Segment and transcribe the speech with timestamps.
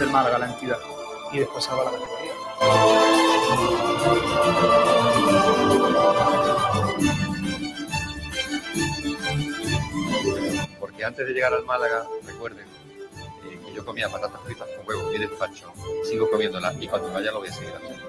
[0.00, 0.78] del Málaga la entidad
[1.30, 2.32] y después salva la categoría.
[10.80, 12.66] Porque antes de llegar al Málaga, recuerden
[13.44, 15.70] eh, que yo comía patatas fritas con huevo y despacho,
[16.08, 18.00] sigo comiéndolas y cuando vaya lo voy a seguir haciendo.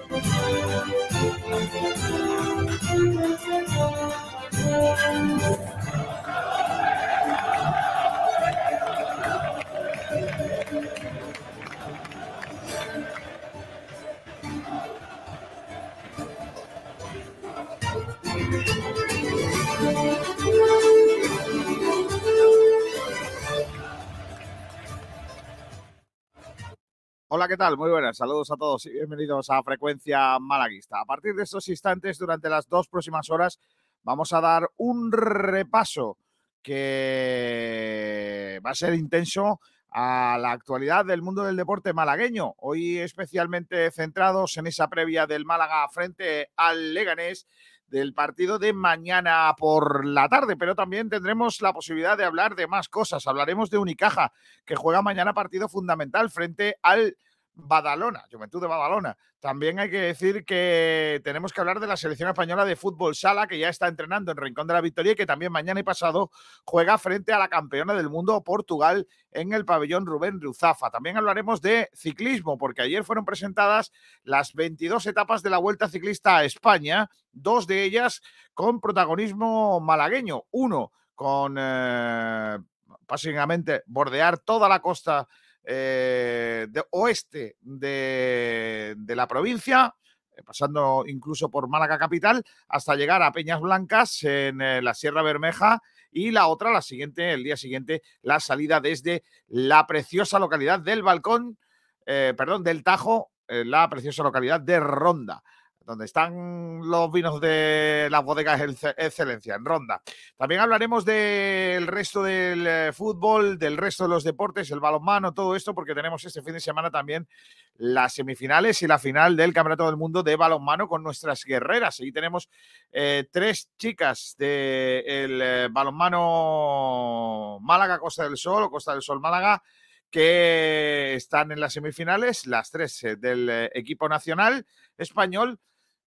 [27.34, 27.78] Hola, ¿qué tal?
[27.78, 31.00] Muy buenas, saludos a todos y bienvenidos a Frecuencia Malaguista.
[31.00, 33.58] A partir de estos instantes, durante las dos próximas horas,
[34.02, 36.18] vamos a dar un repaso
[36.62, 42.52] que va a ser intenso a la actualidad del mundo del deporte malagueño.
[42.58, 47.46] Hoy especialmente centrados en esa previa del Málaga frente al Leganés
[47.92, 52.66] del partido de mañana por la tarde, pero también tendremos la posibilidad de hablar de
[52.66, 53.26] más cosas.
[53.26, 54.32] Hablaremos de Unicaja,
[54.64, 57.18] que juega mañana partido fundamental frente al
[57.54, 59.16] Badalona, Juventud de Badalona.
[59.38, 63.46] También hay que decir que tenemos que hablar de la selección española de fútbol sala,
[63.46, 66.30] que ya está entrenando en Rincón de la Victoria y que también mañana y pasado
[66.64, 70.90] juega frente a la campeona del mundo Portugal en el pabellón Rubén Ruzafa.
[70.90, 73.92] También hablaremos de ciclismo, porque ayer fueron presentadas
[74.22, 78.22] las 22 etapas de la Vuelta Ciclista a España, dos de ellas
[78.54, 82.58] con protagonismo malagueño, uno con eh,
[83.06, 85.28] básicamente bordear toda la costa
[85.64, 89.94] eh, de oeste de, la provincia,
[90.36, 95.22] eh, pasando incluso por Málaga capital, hasta llegar a Peñas Blancas en eh, la Sierra
[95.22, 100.80] Bermeja y la otra, la siguiente, el día siguiente, la salida desde la preciosa localidad
[100.80, 101.58] del Balcón,
[102.04, 105.42] perdón, del Tajo, la preciosa localidad de Ronda
[105.84, 108.60] donde están los vinos de las bodegas
[108.96, 110.02] Excelencia, en Ronda.
[110.36, 115.56] También hablaremos del resto del eh, fútbol, del resto de los deportes, el balonmano, todo
[115.56, 117.28] esto, porque tenemos este fin de semana también
[117.76, 122.00] las semifinales y la final del Campeonato del Mundo de balonmano con nuestras guerreras.
[122.00, 122.48] Y tenemos
[122.92, 129.62] eh, tres chicas del eh, balonmano Málaga, Costa del Sol o Costa del Sol Málaga
[130.10, 134.66] que están en las semifinales, las tres del equipo nacional
[134.98, 135.58] español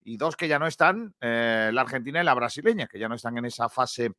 [0.06, 3.16] y dos que ya no están, eh, la argentina y la brasileña, que ya no
[3.16, 4.12] están en esa fase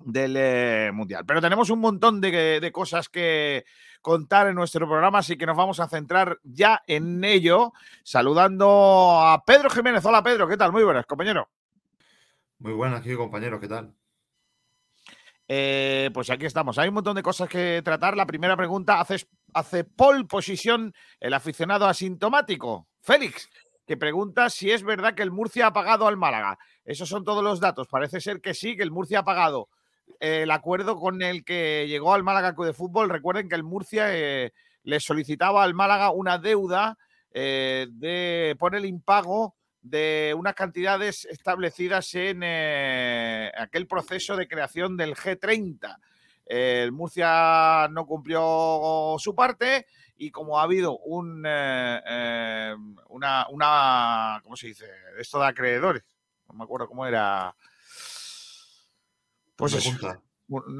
[0.00, 1.24] del eh, Mundial.
[1.24, 3.64] Pero tenemos un montón de, cosas que
[4.02, 7.72] contar en nuestro programa, así que nos vamos a centrar ya en ello,
[8.02, 10.04] saludando a Pedro Jiménez.
[10.04, 10.72] Hola Pedro, ¿qué tal?
[10.72, 11.48] Muy buenas, compañero.
[12.58, 13.94] Muy buenas, aquí compañero, ¿qué tal?
[15.46, 16.78] Eh, pues aquí estamos.
[16.78, 18.16] Hay un montón de cosas que tratar.
[18.16, 19.24] La primera pregunta, hace,
[19.54, 22.88] hace pole posición el aficionado asintomático.
[23.00, 23.48] Félix,
[23.86, 26.58] que pregunta si es verdad que el Murcia ha pagado al Málaga.
[26.84, 27.86] Esos son todos los datos.
[27.88, 29.68] Parece ser que sí, que el Murcia ha pagado
[30.20, 33.10] el acuerdo con el que llegó al Málaga de Fútbol.
[33.10, 34.52] Recuerden que el Murcia eh,
[34.82, 36.98] le solicitaba al Málaga una deuda
[37.32, 45.14] eh, por el impago de unas cantidades establecidas en eh, aquel proceso de creación del
[45.14, 45.96] G30.
[46.46, 49.86] el Murcia no cumplió su parte
[50.18, 52.74] y como ha habido un, eh, eh,
[53.08, 54.86] una, una, ¿cómo se dice?
[55.18, 56.02] Esto de acreedores,
[56.48, 57.54] no me acuerdo cómo era.
[59.54, 59.90] Pues eso.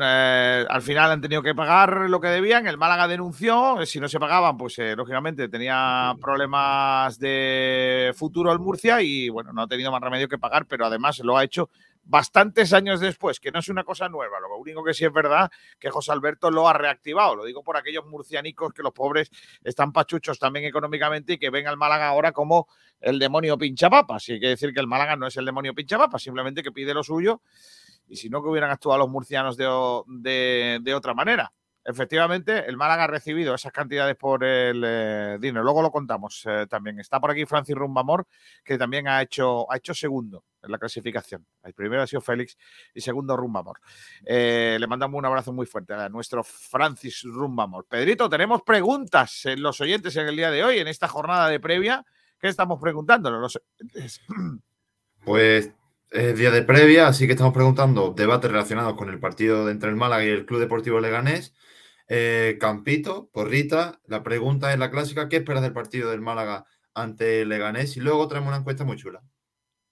[0.00, 2.66] Eh, al final han tenido que pagar lo que debían.
[2.66, 3.84] El Málaga denunció.
[3.84, 9.62] Si no se pagaban, pues lógicamente tenía problemas de futuro el Murcia y bueno, no
[9.62, 11.70] ha tenido más remedio que pagar, pero además lo ha hecho
[12.06, 14.39] bastantes años después, que no es una cosa nueva.
[14.41, 17.37] Lo único que sí es verdad que José Alberto lo ha reactivado.
[17.37, 19.31] Lo digo por aquellos murcianicos que los pobres
[19.62, 22.69] están pachuchos también económicamente y que ven al Málaga ahora como
[23.00, 24.28] el demonio pinchapapas.
[24.28, 26.94] Y hay que decir que el Málaga no es el demonio pinchapapas, simplemente que pide
[26.94, 27.43] lo suyo.
[28.09, 31.52] Y si no, que hubieran actuado los murcianos de, de otra manera.
[31.88, 35.62] Efectivamente, el Málaga ha recibido esas cantidades por el eh, dinero.
[35.62, 36.99] Luego lo contamos eh, también.
[36.99, 38.26] Está por aquí Francis Rumbamor,
[38.64, 41.46] que también ha hecho, ha hecho segundo en la clasificación.
[41.62, 42.56] El primero ha sido Félix
[42.94, 43.80] y segundo Rumbamor.
[44.24, 47.86] Eh, le mandamos un abrazo muy fuerte a nuestro Francis Rumbamor.
[47.88, 51.60] Pedrito, tenemos preguntas en los oyentes en el día de hoy, en esta jornada de
[51.60, 52.04] previa.
[52.38, 53.30] ¿Qué estamos preguntando?
[53.30, 53.60] Los
[55.24, 55.72] Pues
[56.10, 59.96] es día de previa, así que estamos preguntando debates relacionados con el partido entre el
[59.96, 61.52] Málaga y el Club Deportivo Leganés
[62.08, 67.44] eh, Campito, Porrita, la pregunta es la clásica, ¿qué esperas del partido del Málaga ante
[67.44, 67.96] Leganés?
[67.96, 69.22] Y luego traemos una encuesta muy chula.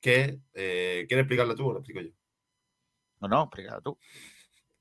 [0.04, 2.10] ¿Qué, eh, ¿Quieres explicarla tú o la explico yo?
[3.20, 3.98] No, no, explícala tú.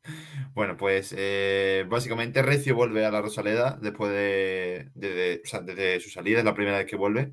[0.53, 5.99] Bueno, pues eh, básicamente Recio vuelve a la Rosaleda después de, de- o sea, desde
[5.99, 7.31] su salida, es la primera vez que vuelve.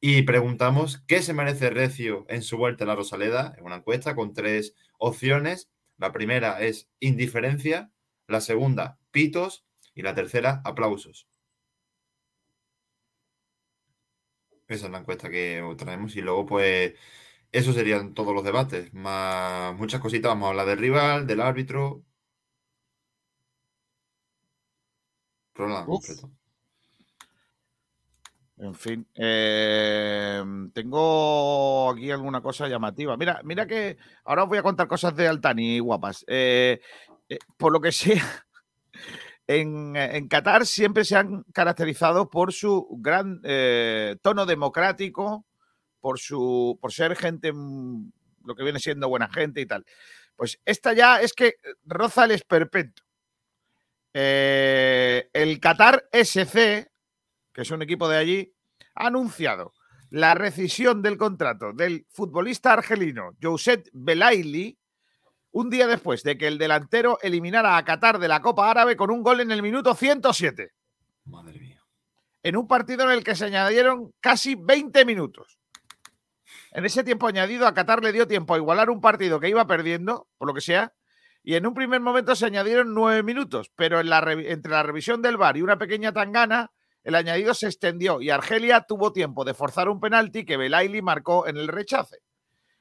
[0.00, 4.14] Y preguntamos qué se merece Recio en su vuelta a la Rosaleda, en una encuesta
[4.14, 5.70] con tres opciones.
[5.98, 7.92] La primera es indiferencia,
[8.28, 11.28] la segunda pitos y la tercera aplausos.
[14.68, 16.94] Esa es la encuesta que traemos y luego pues
[17.52, 20.30] eso serían todos los debates, más muchas cositas.
[20.30, 22.04] Vamos a hablar del rival, del árbitro.
[25.54, 26.30] Programa completo.
[28.58, 30.42] En fin, eh,
[30.74, 33.16] tengo aquí alguna cosa llamativa.
[33.16, 36.24] Mira, mira que ahora os voy a contar cosas de Altani guapas.
[36.28, 36.80] Eh,
[37.28, 38.24] eh, por lo que sea,
[39.48, 45.46] en, en Qatar siempre se han caracterizado por su gran eh, tono democrático,
[46.00, 48.12] por su, por ser gente, mm,
[48.44, 49.86] lo que viene siendo buena gente y tal.
[50.36, 51.54] Pues esta ya es que
[51.84, 53.02] roza el esperpento.
[54.12, 56.90] Eh, el Qatar SC,
[57.52, 58.54] que es un equipo de allí,
[58.94, 59.72] ha anunciado
[60.10, 64.77] la rescisión del contrato del futbolista argelino Josep Belaili
[65.50, 69.10] un día después de que el delantero eliminara a Qatar de la Copa Árabe con
[69.10, 70.70] un gol en el minuto 107,
[71.24, 71.82] Madre mía.
[72.42, 75.58] en un partido en el que se añadieron casi 20 minutos.
[76.72, 79.66] En ese tiempo añadido, a Qatar le dio tiempo a igualar un partido que iba
[79.66, 80.92] perdiendo, por lo que sea,
[81.42, 84.82] y en un primer momento se añadieron nueve minutos, pero en la revi- entre la
[84.82, 86.70] revisión del VAR y una pequeña tangana,
[87.04, 91.46] el añadido se extendió y Argelia tuvo tiempo de forzar un penalti que Belaili marcó
[91.46, 92.18] en el rechace.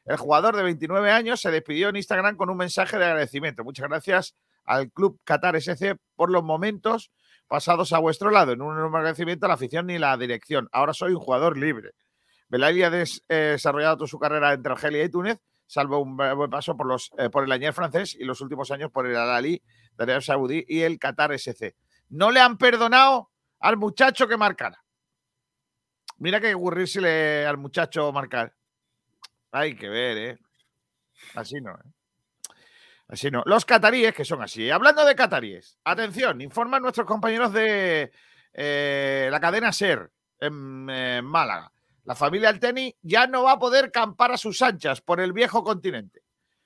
[0.07, 3.63] El jugador de 29 años se despidió en Instagram con un mensaje de agradecimiento.
[3.63, 4.33] Muchas gracias
[4.65, 7.11] al Club Qatar SC por los momentos
[7.47, 8.53] pasados a vuestro lado.
[8.53, 10.69] En un enorme agradecimiento a la afición y la dirección.
[10.71, 11.91] Ahora soy un jugador libre.
[12.49, 16.49] Belaili ha eh, desarrollado toda su carrera entre Argelia y Túnez, salvo un bu- buen
[16.49, 19.61] paso por, los, eh, por el Añer francés y los últimos años por el Al-Ali
[19.97, 21.75] de Saudí y el Qatar SC.
[22.09, 23.29] No le han perdonado
[23.59, 24.81] al muchacho que marcara.
[26.19, 28.53] Mira que aburrírsele al muchacho marcar.
[29.51, 30.37] Hay que ver, ¿eh?
[31.35, 31.89] Así no, ¿eh?
[33.09, 33.41] Así no.
[33.45, 34.69] Los cataríes, que son así.
[34.69, 38.11] Hablando de cataríes, atención, informan nuestros compañeros de
[38.53, 40.53] eh, la cadena SER en
[41.25, 41.71] Málaga.
[42.07, 45.63] La familia Alteni ya no va a poder campar a sus anchas por el viejo
[45.63, 46.21] continente.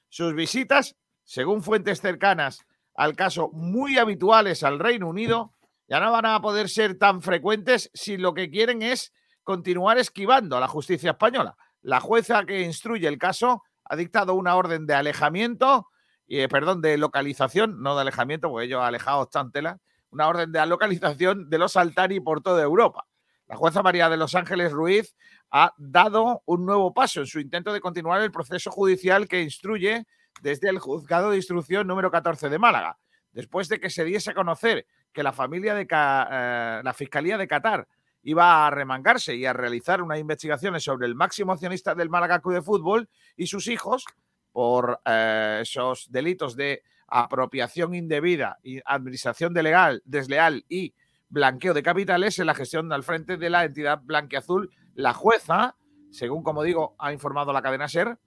[0.08, 5.54] Sus visitas, según fuentes cercanas al caso, muy habituales al Reino Unido,
[5.88, 10.58] ya no van a poder ser tan frecuentes si lo que quieren es continuar esquivando
[10.58, 11.58] a la justicia española.
[11.82, 15.88] La jueza que instruye el caso ha dictado una orden de alejamiento,
[16.28, 19.80] eh, perdón, de localización, no de alejamiento, porque ellos alejados están tela,
[20.12, 23.06] una orden de localización de los Altani por toda Europa.
[23.48, 25.16] La jueza María de los Ángeles Ruiz
[25.52, 30.06] ha dado un nuevo paso en su intento de continuar el proceso judicial que instruye
[30.42, 32.98] desde el juzgado de instrucción número 14 de Málaga,
[33.34, 37.48] después de que se diese a conocer que la familia de eh, la Fiscalía de
[37.48, 37.88] Qatar
[38.24, 42.56] iba a remangarse y a realizar unas investigaciones sobre el máximo accionista del Málaga Club
[42.56, 44.06] de Fútbol y sus hijos
[44.52, 50.94] por eh, esos delitos de apropiación indebida y administración de desleal y
[51.30, 54.70] blanqueo de capitales en la gestión al frente de la entidad blanqueazul.
[54.94, 55.76] La jueza,
[56.10, 58.18] según como digo, ha informado la cadena SER,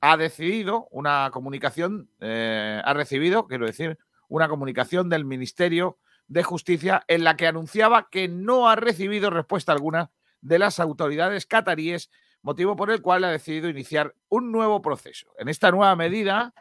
[0.00, 3.98] ha decidido una comunicación, eh, ha recibido, quiero decir,
[4.28, 9.72] una comunicación del Ministerio de Justicia en la que anunciaba que no ha recibido respuesta
[9.72, 12.10] alguna de las autoridades cataríes,
[12.42, 15.34] motivo por el cual ha decidido iniciar un nuevo proceso.
[15.38, 16.54] En esta nueva medida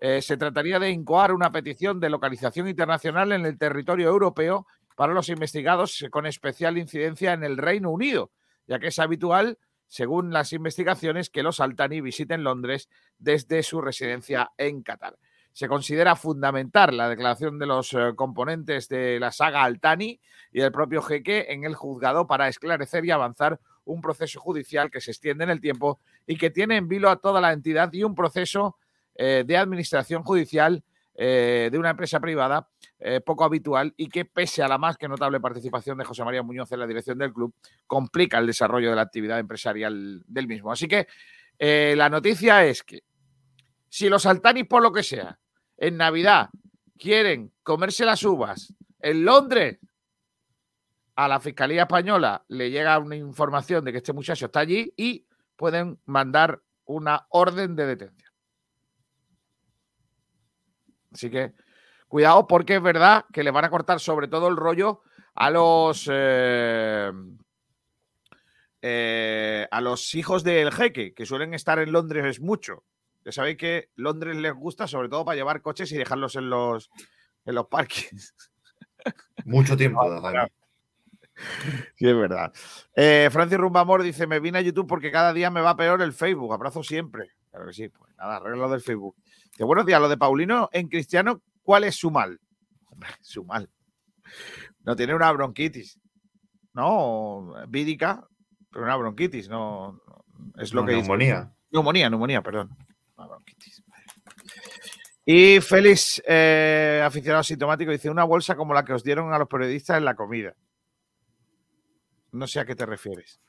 [0.00, 5.14] eh, se trataría de incoar una petición de localización internacional en el territorio europeo para
[5.14, 8.30] los investigados con especial incidencia en el Reino Unido,
[8.66, 9.58] ya que es habitual,
[9.88, 15.16] según las investigaciones, que los Altani visiten Londres desde su residencia en Qatar.
[15.56, 20.20] Se considera fundamental la declaración de los eh, componentes de la saga Altani
[20.52, 25.00] y del propio jeque en el juzgado para esclarecer y avanzar un proceso judicial que
[25.00, 28.04] se extiende en el tiempo y que tiene en vilo a toda la entidad y
[28.04, 28.76] un proceso
[29.14, 30.84] eh, de administración judicial
[31.14, 32.68] eh, de una empresa privada
[33.24, 36.70] poco habitual y que, pese a la más que notable participación de José María Muñoz
[36.72, 37.54] en la dirección del club,
[37.86, 40.72] complica el desarrollo de la actividad empresarial del mismo.
[40.72, 41.06] Así que
[41.94, 43.04] la noticia es que
[43.88, 45.38] si los altanis, por lo que sea,
[45.76, 46.50] en Navidad
[46.98, 48.74] quieren comerse las uvas
[49.06, 49.78] en Londres,
[51.14, 55.26] a la Fiscalía Española le llega una información de que este muchacho está allí y
[55.54, 58.32] pueden mandar una orden de detención.
[61.12, 61.54] Así que
[62.08, 65.02] cuidado porque es verdad que le van a cortar sobre todo el rollo
[65.34, 67.12] a los eh,
[68.82, 72.84] eh, a los hijos del jeque, que suelen estar en Londres mucho.
[73.26, 76.90] Ya sabéis que Londres les gusta sobre todo para llevar coches y dejarlos en los,
[77.44, 78.32] en los parques.
[79.44, 80.52] Mucho tiempo, Jaime.
[81.96, 82.52] Sí, es verdad.
[82.94, 86.12] Eh, Francis Rumbamor dice: Me vine a YouTube porque cada día me va peor el
[86.12, 86.54] Facebook.
[86.54, 87.32] Abrazo siempre.
[87.50, 87.88] Claro que sí.
[87.88, 89.16] Pues nada, arreglo del Facebook.
[89.56, 90.00] Que buenos días.
[90.00, 92.40] Lo de Paulino en Cristiano, ¿cuál es su mal?
[93.20, 93.68] Su mal.
[94.84, 95.98] No tiene una bronquitis.
[96.74, 98.24] No, vídica,
[98.70, 99.48] pero una bronquitis.
[99.48, 100.24] No, no-
[100.62, 101.02] es lo No, que dice.
[101.08, 101.52] neumonía.
[101.72, 102.70] Neumonía, neumonía, perdón.
[103.16, 103.82] Bronquitis.
[105.24, 109.48] Y Félix, eh, aficionado sintomático, dice una bolsa como la que os dieron a los
[109.48, 110.54] periodistas en la comida.
[112.32, 113.40] No sé a qué te refieres.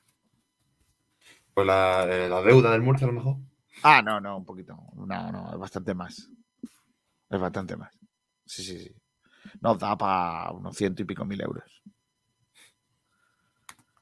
[1.53, 3.37] Pues la, eh, la deuda del Murcia, a lo mejor.
[3.83, 4.75] Ah, no, no, un poquito.
[4.95, 6.29] No, no, es bastante más.
[7.29, 7.93] Es bastante más.
[8.45, 8.95] Sí, sí, sí.
[9.61, 11.83] Nos da para unos ciento y pico mil euros.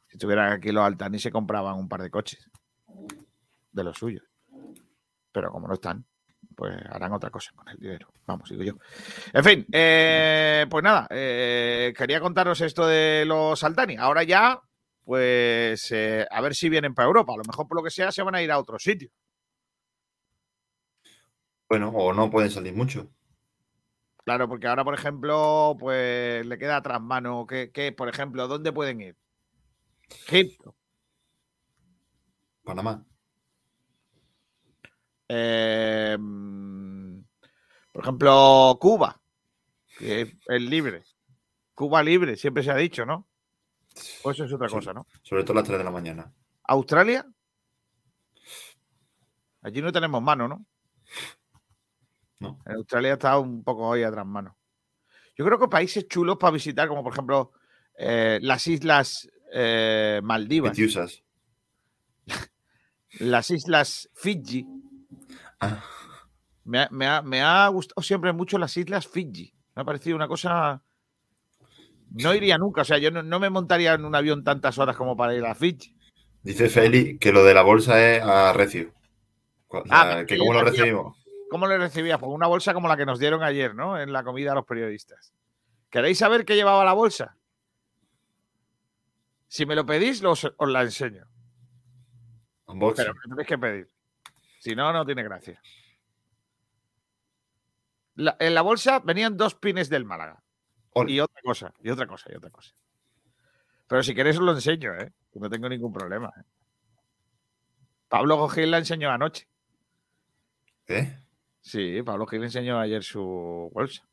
[0.07, 2.50] Si estuvieran aquí los Altani se compraban un par de coches.
[3.72, 4.24] De los suyos.
[5.36, 6.06] Pero como no están,
[6.56, 8.08] pues harán otra cosa con el dinero.
[8.25, 8.75] Vamos, digo yo.
[9.34, 13.98] En fin, eh, pues nada, eh, quería contaros esto de los Altani.
[13.98, 14.62] Ahora ya,
[15.04, 17.34] pues eh, a ver si vienen para Europa.
[17.34, 19.10] A lo mejor por lo que sea se van a ir a otro sitio.
[21.68, 23.10] Bueno, o no pueden salir mucho.
[24.24, 27.46] Claro, porque ahora, por ejemplo, pues le queda atrás mano.
[27.46, 29.18] que que, por ejemplo, dónde pueden ir?
[30.30, 30.77] Egipto.
[32.63, 33.06] Panamá.
[35.27, 37.20] Eh, mm,
[37.91, 39.22] por ejemplo, Cuba,
[39.98, 41.03] que es libre.
[41.74, 43.27] Cuba libre, siempre se ha dicho, ¿no?
[44.24, 44.75] O eso es otra Sí.
[44.75, 45.08] cosa, ¿no?
[45.24, 46.34] Sobre todo a las 3 de la mañana.
[46.63, 47.25] ¿Australia?
[49.62, 50.65] Allí no tenemos mano, ¿no?
[52.39, 52.60] No.
[52.65, 54.58] En Australia está un poco hoy atrás mano.
[55.38, 57.51] Yo creo que países chulos para visitar, como por ejemplo
[57.98, 60.77] eh, las islas eh, Maldivas,
[63.20, 64.67] las islas Fiji.
[65.65, 65.84] Ah,
[66.63, 69.53] Me ha, me ha- me ha gustado siempre mucho las islas Fiji.
[69.75, 70.81] Me ha parecido una cosa.
[72.12, 72.81] No iría nunca.
[72.81, 75.45] O sea, yo no, no me montaría en un avión tantas horas como para ir
[75.45, 75.95] a Fiji.
[76.41, 78.93] dice Feli que lo de la bolsa es a recio.
[79.67, 81.17] O sea, Ah, que cómo lo recibimos.
[81.50, 82.17] ¿Cómo le recibías?
[82.19, 84.00] Pues una bolsa como la que nos dieron ayer, ¿no?
[84.00, 85.34] En la comida a los periodistas.
[85.89, 87.38] ¿Queréis saber qué llevaba la bolsa?
[89.48, 91.25] Si me lo pedís, los- os la enseño.
[92.67, 93.05] Unboxing.
[93.05, 93.89] Pero me tenéis que pedir.
[94.65, 95.62] Si no, no tiene gracia.
[98.15, 100.41] La- en la bolsa venían dos pines del Málaga.
[100.93, 101.12] Ole.
[101.12, 102.74] Y otra cosa, y otra cosa, y otra cosa.
[103.86, 105.13] Pero si queréis os lo enseño, ¿eh?
[105.36, 106.34] No tengo ningún problema.
[106.36, 106.41] ¿eh?
[108.07, 109.48] Pablo Gil la enseñó anoche.
[110.88, 111.15] ¿Eh?
[111.62, 114.03] Sí, Pablo Gil enseñó ayer su bolsa.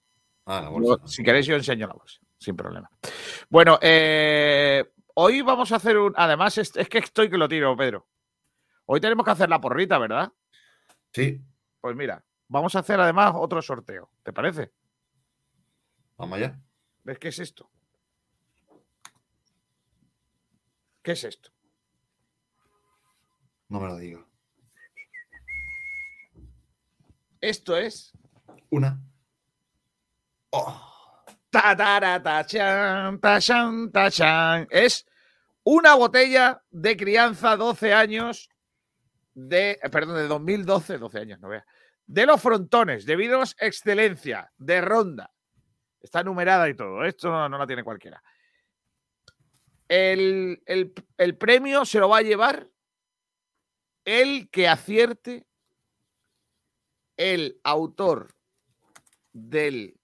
[0.45, 1.07] Ah, la bolsa.
[1.07, 2.91] si queréis, yo enseño la bolsa, sin problema.
[3.49, 6.13] Bueno, eh, hoy vamos a hacer un.
[6.15, 8.07] Además, es, es que estoy que lo tiro, Pedro.
[8.85, 10.31] Hoy tenemos que hacer la porrita, ¿verdad?
[11.13, 11.41] Sí,
[11.81, 14.11] Pues mira, vamos a hacer además otro sorteo.
[14.23, 14.73] ¿Te parece?
[16.17, 16.61] vamos allá.
[17.05, 17.69] ¿Ves qué es esto?
[21.03, 21.51] ¿Qué es esto?
[23.69, 24.25] No me lo digo.
[27.41, 28.13] Esto es.
[28.71, 29.01] Una.
[30.51, 34.67] Oh, Ta, tara, ta, chan, ta, chan, ta, chan.
[34.71, 35.05] Es
[35.65, 38.49] una botella de crianza 12 años
[39.35, 39.73] de.
[39.83, 41.65] eh, Perdón, de 2012, 12 años, no vea.
[42.07, 45.33] De los frontones, de vinos excelencia, de ronda.
[46.01, 47.05] Está numerada y todo.
[47.05, 48.23] Esto no, no la tiene cualquiera.
[49.89, 52.69] El, el- el premio se lo va a llevar
[54.05, 55.47] el que acierte
[57.17, 58.35] el autor
[59.33, 59.99] del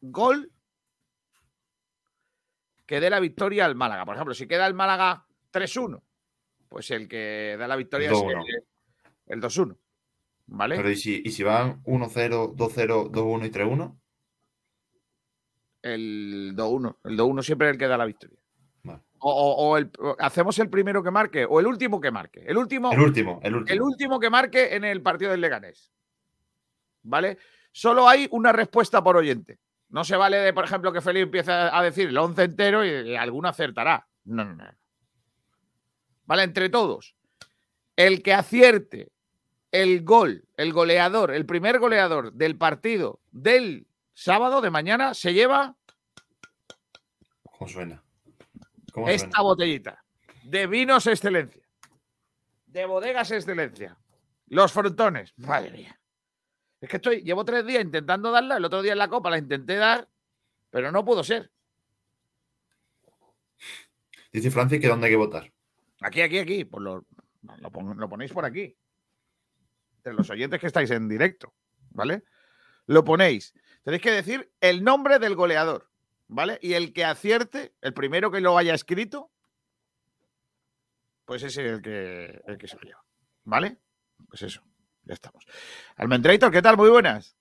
[0.00, 0.50] gol
[2.86, 4.04] que dé la victoria al Málaga.
[4.04, 6.02] Por ejemplo, si queda el Málaga 3-1,
[6.74, 8.44] pues el que da la victoria es 2-1.
[8.48, 8.64] el,
[9.26, 9.78] el 2-1.
[10.46, 10.74] ¿Vale?
[10.74, 13.96] Pero ¿y si, ¿y si van 1-0, 2-0, 2-1 y 3-1?
[15.82, 16.96] El 2-1.
[17.04, 18.36] El 2-1 siempre es el que da la victoria.
[18.82, 19.02] Vale.
[19.20, 22.42] O, o- o el- o hacemos el primero que marque o el último que marque.
[22.44, 23.74] El último, El último, el último.
[23.74, 25.92] el último que marque en el partido del Leganés.
[27.04, 27.38] ¿Vale?
[27.70, 29.60] Solo hay una respuesta por oyente.
[29.90, 33.10] No se vale de, por ejemplo, que Felipe empiece a decir el 11 entero y,
[33.12, 34.08] y alguno acertará.
[34.24, 34.64] No, no, no.
[36.26, 36.42] ¿Vale?
[36.42, 37.14] Entre todos.
[37.96, 39.12] El que acierte
[39.70, 45.76] el gol, el goleador, el primer goleador del partido del sábado de mañana se lleva
[47.42, 48.02] ¿Cómo suena?
[48.92, 49.42] ¿Cómo esta suena?
[49.42, 50.04] botellita
[50.44, 51.62] de vinos excelencia,
[52.66, 53.96] de bodegas excelencia,
[54.48, 55.32] los frontones.
[55.38, 55.98] Madre mía.
[56.80, 59.38] Es que estoy, llevo tres días intentando darla, el otro día en la copa la
[59.38, 60.06] intenté dar,
[60.70, 61.50] pero no pudo ser.
[64.30, 65.53] Dice Francis que dónde hay que votar.
[66.00, 67.06] Aquí, aquí, aquí, pues lo,
[67.58, 68.76] lo pon- lo ponéis por aquí.
[69.98, 71.54] entre los oyentes que estáis en directo,
[71.90, 72.24] ¿vale?
[72.86, 73.54] Lo ponéis.
[73.84, 75.88] Tenéis que decir el nombre del goleador,
[76.28, 76.58] ¿vale?
[76.60, 79.30] Y el que acierte, el primero que lo haya escrito,
[81.24, 83.02] pues ese es el que, el que se lo lleva,
[83.44, 83.78] ¿vale?
[84.28, 84.62] Pues eso,
[85.04, 85.46] ya estamos.
[85.96, 86.76] Almendrator, ¿qué tal?
[86.76, 87.34] Muy buenas.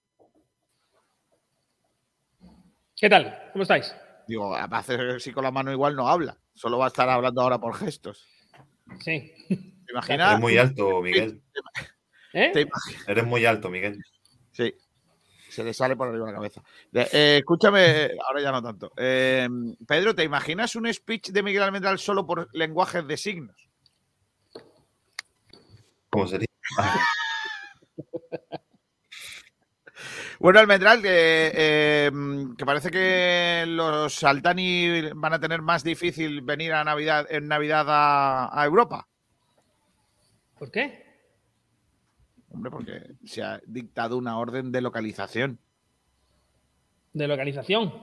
[2.96, 3.50] ¿Qué tal?
[3.52, 3.94] ¿Cómo estáis?
[4.28, 7.10] Digo, va a hacer así con la mano igual no habla, solo va a estar
[7.10, 8.26] hablando ahora por gestos.
[9.02, 9.34] Sí.
[9.48, 10.30] ¿Te imaginas?
[10.32, 11.42] Eres muy alto, Miguel.
[12.34, 12.52] ¿Eh?
[12.54, 14.04] ¿Te imag- Eres muy alto, Miguel.
[14.52, 14.74] Sí.
[15.50, 16.64] Se le sale por arriba la cabeza.
[16.94, 18.92] Eh, escúchame, ahora ya no tanto.
[18.98, 19.48] Eh,
[19.88, 23.70] Pedro, ¿te imaginas un speech de Miguel Almendral solo por lenguajes de signos?
[26.10, 26.48] ¿Cómo sería?
[30.44, 32.12] Bueno, Almendral, que, eh,
[32.58, 37.86] que parece que los Altani van a tener más difícil venir a Navidad, en Navidad
[37.88, 39.08] a, a Europa.
[40.60, 41.06] ¿Por qué?
[42.50, 45.60] Hombre, porque se ha dictado una orden de localización.
[47.14, 47.94] De localización.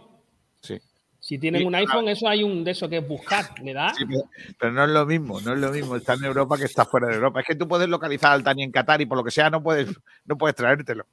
[0.63, 0.81] Sí.
[1.19, 3.51] Si tienen un iPhone, eso hay un de eso que es buscar.
[3.63, 3.93] ¿Le da?
[3.93, 6.65] Sí, pero, pero no es lo mismo, no es lo mismo estar en Europa que
[6.65, 7.41] estar fuera de Europa.
[7.41, 9.63] Es que tú puedes localizar al Tani en Qatar y por lo que sea no
[9.63, 9.91] puedes,
[10.25, 11.05] no puedes traértelo.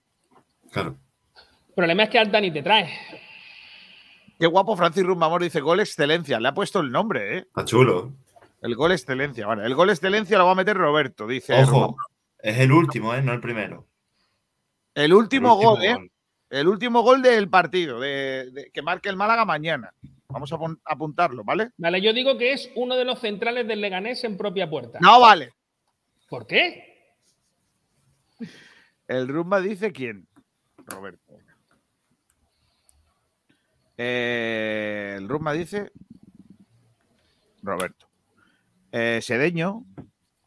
[0.71, 0.95] Claro.
[1.77, 2.89] El problema es que Altani te trae.
[4.39, 6.39] Qué guapo Francis Rumbamor dice gol excelencia.
[6.39, 7.39] Le ha puesto el nombre, ¿eh?
[7.41, 8.13] Está chulo.
[8.63, 9.45] El gol excelencia.
[9.45, 11.53] Vale, el gol excelencia lo va a meter Roberto, dice.
[11.53, 11.95] Ojo, Rumbamor.
[12.39, 13.21] es el último, ¿eh?
[13.21, 13.85] No el primero.
[14.95, 15.93] El El último, gol, ¿eh?
[15.93, 16.11] gol.
[16.49, 19.93] El último gol del partido, de, de- que marque el Málaga mañana.
[20.29, 21.69] Vamos a apun- apuntarlo, ¿vale?
[21.77, 24.97] Vale, yo digo que es uno de los centrales del Leganés en propia puerta.
[24.99, 25.53] No vale.
[26.27, 27.13] ¿Por qué?
[29.07, 30.27] El Rumba dice quién.
[30.87, 31.26] Roberto.
[33.97, 35.91] Eh, el Rumba dice
[37.63, 38.07] Roberto.
[38.91, 39.85] Eh, Sedeño,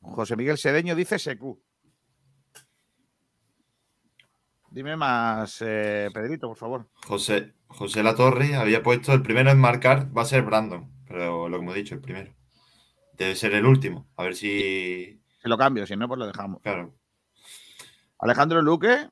[0.01, 1.61] José Miguel Sedeño dice Secu.
[4.71, 6.89] Dime más, eh, Pedrito, por favor.
[7.07, 11.59] José, José Latorre había puesto el primero en marcar, va a ser Brandon, pero lo
[11.59, 12.33] que hemos dicho, el primero.
[13.15, 14.09] Debe ser el último.
[14.17, 15.21] A ver si.
[15.43, 16.63] Se lo cambio, si no, pues lo dejamos.
[16.63, 16.95] Claro.
[18.21, 19.09] Alejandro Luque,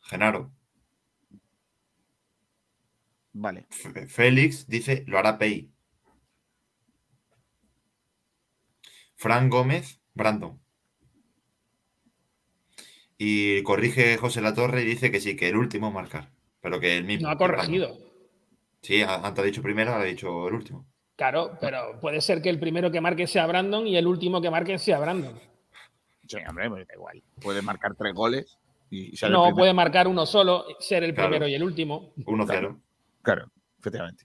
[0.00, 0.50] Genaro.
[3.40, 3.66] Vale.
[3.70, 5.70] F- Félix dice lo hará Pei.
[9.16, 10.60] Fran Gómez, Brandon.
[13.18, 16.30] Y corrige José Latorre y dice que sí, que el último marcar.
[16.60, 17.26] Pero que el mismo.
[17.26, 17.56] No ha Brandon.
[17.56, 17.98] corregido.
[18.82, 20.86] Sí, antes ha dicho primero, ahora ha dicho el último.
[21.16, 24.50] Claro, pero puede ser que el primero que marque sea Brandon y el último que
[24.50, 25.38] marque sea Brandon.
[26.28, 27.22] Sí, hombre, pues da igual.
[27.40, 28.58] Puede marcar tres goles
[28.90, 31.30] y ser No puede marcar uno solo, ser el Claro.
[31.30, 32.12] primero y el último.
[32.16, 32.46] 1-0.
[32.46, 32.80] Claro,
[33.78, 34.24] efectivamente.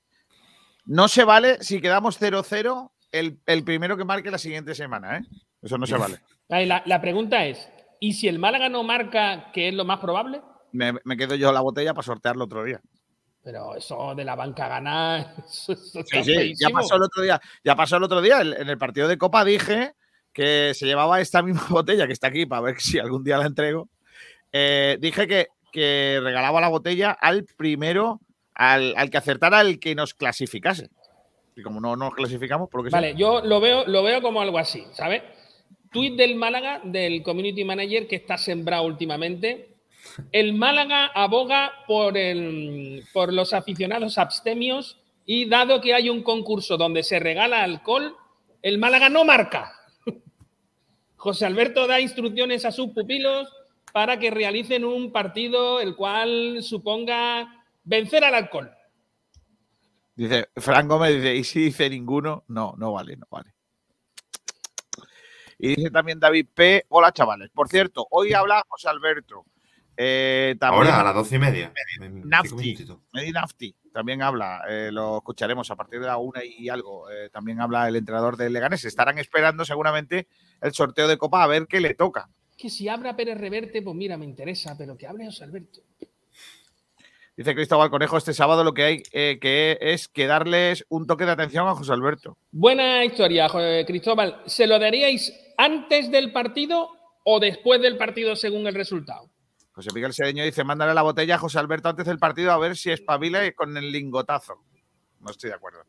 [0.86, 5.22] No se vale si quedamos 0-0 el, el primero que marque la siguiente semana, ¿eh?
[5.62, 6.22] Eso no se vale.
[6.48, 10.42] La, la pregunta es, ¿y si el Málaga no marca, que es lo más probable?
[10.72, 12.82] Me, me quedo yo la botella para sortearlo otro día.
[13.44, 17.24] Pero eso de la banca ganar, eso, eso está Sí, sí, ya pasó el otro
[17.24, 17.40] día.
[17.64, 18.42] Ya pasó el otro día.
[18.42, 19.94] En el partido de Copa dije
[20.34, 23.46] que se llevaba esta misma botella que está aquí para ver si algún día la
[23.46, 23.90] entrego.
[24.52, 28.20] Eh, dije que, que regalaba la botella al primero,
[28.62, 30.92] al, al que acertara el que nos clasificase.
[31.56, 34.40] Y como no nos clasificamos, por lo que Vale, yo lo veo, lo veo como
[34.40, 35.24] algo así, ¿sabes?
[35.92, 39.78] Tweet del Málaga, del community manager que está sembrado últimamente.
[40.32, 46.78] El Málaga aboga por, el, por los aficionados abstemios y dado que hay un concurso
[46.78, 48.16] donde se regala alcohol,
[48.62, 49.74] el Málaga no marca.
[51.16, 53.52] José Alberto da instrucciones a sus pupilos
[53.92, 58.72] para que realicen un partido el cual suponga vencer al alcohol.
[60.16, 62.44] Dice, Fran Gómez dice, ¿y si dice ninguno?
[62.48, 63.54] No, no vale, no vale.
[65.58, 66.86] Y dice también David P.
[66.90, 67.50] Hola, chavales.
[67.52, 69.46] Por cierto, hoy habla José Alberto.
[69.96, 71.72] Eh, también Ahora, a las doce y media.
[72.00, 72.78] Nafti.
[73.14, 74.64] Medi Nafti también habla.
[74.68, 77.10] eh, lo escucharemos a partir de la una y algo.
[77.12, 78.86] Eh, también habla el entrenador del Leganés.
[78.86, 80.28] Estarán esperando seguramente
[80.62, 82.30] el sorteo de Copa a ver qué le toca.
[82.58, 85.82] Que si abra Pérez Reverte, pues mira, me interesa, pero que hable José Alberto.
[87.42, 91.26] Dice Cristóbal Conejo, este sábado lo que hay eh, que es que darles un toque
[91.26, 92.38] de atención a José Alberto.
[92.52, 94.44] Buena historia, jo- Cristóbal.
[94.46, 96.90] ¿Se lo daríais antes del partido
[97.24, 99.32] o después del partido según el resultado?
[99.72, 102.78] José Miguel Sedeño dice, mándale la botella a José Alberto antes del partido a ver
[102.78, 104.54] si espabila con el lingotazo.
[105.20, 105.80] No estoy de acuerdo.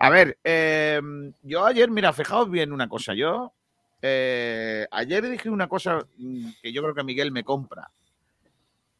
[0.00, 1.00] A ver, eh,
[1.42, 3.14] yo ayer, mira, fijaos bien una cosa.
[3.14, 3.52] Yo
[4.02, 7.88] eh, ayer dije una cosa mm, que yo creo que Miguel me compra.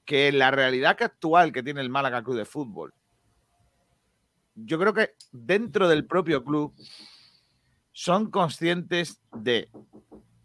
[0.08, 2.94] Que la realidad actual que tiene el Málaga Club de Fútbol,
[4.54, 6.74] yo creo que dentro del propio club
[7.92, 9.70] son conscientes de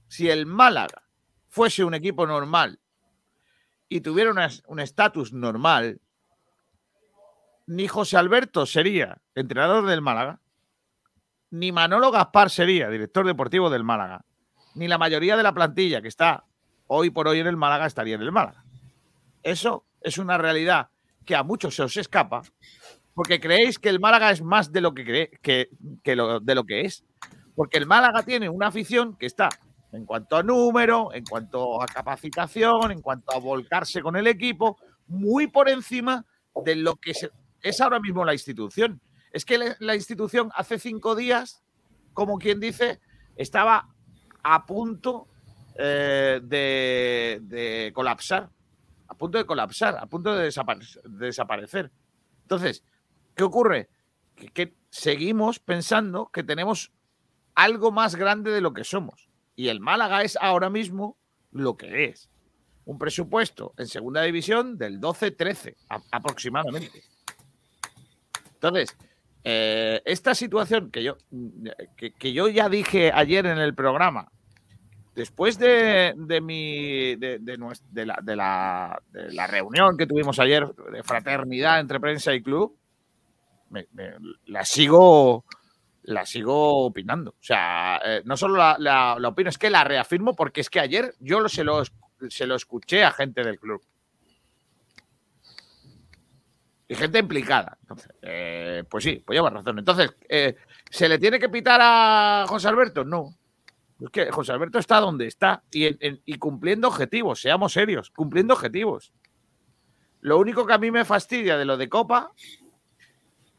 [0.09, 1.03] si el Málaga
[1.47, 2.81] fuese un equipo normal
[3.87, 4.33] y tuviera
[4.67, 6.01] un estatus normal,
[7.65, 10.41] ni José Alberto sería entrenador del Málaga,
[11.51, 14.25] ni Manolo Gaspar sería director deportivo del Málaga,
[14.75, 16.43] ni la mayoría de la plantilla que está
[16.87, 18.62] hoy por hoy en el Málaga estaría en el Málaga.
[19.43, 20.89] Eso es una realidad
[21.25, 22.41] que a muchos se os escapa
[23.13, 25.69] porque creéis que el Málaga es más de lo que, cree, que,
[26.03, 27.03] que lo, de lo que es.
[27.55, 29.49] Porque el Málaga tiene una afición que está
[29.91, 34.77] en cuanto a número, en cuanto a capacitación, en cuanto a volcarse con el equipo,
[35.07, 36.25] muy por encima
[36.65, 37.13] de lo que
[37.61, 38.99] es ahora mismo la institución.
[39.31, 41.63] Es que la- institución hace cinco días,
[42.13, 42.99] como quien dice,
[43.35, 43.87] estaba
[44.41, 45.27] a punto
[45.77, 48.49] eh, de colapsar,
[49.13, 51.91] a punto de colapsar, a punto de, desapare- de desaparecer.
[52.41, 52.83] Entonces,
[53.35, 53.89] ¿qué ocurre?
[54.35, 56.91] Que, seguimos pensando que tenemos
[57.55, 59.29] algo más grande de lo que somos.
[59.55, 61.17] Y el Málaga es ahora mismo
[61.51, 62.29] lo que es.
[62.85, 67.03] Un presupuesto en segunda división del 12-13 a- aproximadamente.
[68.55, 68.95] Entonces,
[69.43, 71.17] eh, esta situación que yo,
[72.19, 74.31] que yo ya dije ayer en el programa,
[75.15, 80.67] después de, de mi de, de la, de la- de la reunión que tuvimos ayer
[80.91, 82.75] de fraternidad entre prensa y club,
[84.45, 85.45] la sigo
[86.03, 87.31] la sigo opinando.
[87.31, 88.75] O sea, eh, no solo la,
[89.17, 91.81] la- opino, es que la reafirmo porque es que ayer yo lo- se, lo,
[92.29, 93.81] se lo escuché a gente del club.
[96.87, 97.77] Y gente implicada.
[97.81, 99.79] Entonces, eh, pues sí, pues lleva razón.
[99.79, 100.55] Entonces, eh,
[100.89, 103.05] ¿se le tiene que pitar a José Alberto?
[103.05, 103.33] No.
[104.01, 108.09] Es que José Alberto está donde está y, en- en- y cumpliendo objetivos, seamos serios,
[108.11, 109.13] cumpliendo objetivos.
[110.21, 112.31] Lo único que a mí me fastidia de lo de Copa,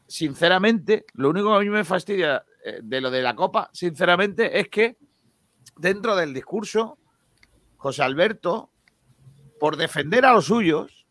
[0.07, 4.59] sinceramente, lo único que a mí me fastidia eh, de lo de la Copa, sinceramente,
[4.59, 4.97] es que
[5.77, 6.97] dentro del discurso,
[7.77, 8.71] José Alberto,
[9.59, 11.05] por defender a los suyos,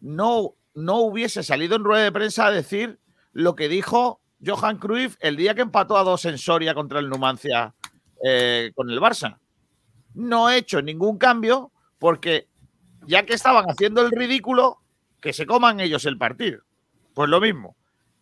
[0.00, 2.98] no, no hubiese salido en rueda de prensa a decir
[3.32, 7.08] lo que dijo Johan Cruyff el día que empató a dos en Soria contra el
[7.08, 7.74] Numancia
[8.22, 9.38] eh, con el Barça.
[10.14, 12.48] No he hecho ningún cambio porque
[13.06, 14.78] ya que estaban haciendo el ridículo,
[15.20, 16.62] que se coman ellos el partido.
[17.14, 17.76] Pues lo mismo.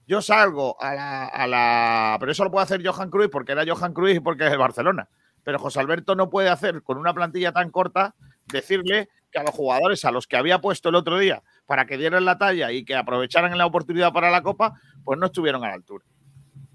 [0.07, 3.65] Yo salgo a la, a la- Pero eso lo puede hacer Johan Cruyff porque era
[3.67, 5.09] Johan Cruyff y porque es de Barcelona.
[5.45, 8.15] Pero José Alberto no puede hacer con una plantilla tan corta
[8.47, 11.97] decirle que a los jugadores a los que había puesto el otro día para que
[11.97, 15.69] dieran la talla y que aprovecharan la oportunidad para la Copa, pues no estuvieron a
[15.69, 16.05] la altura.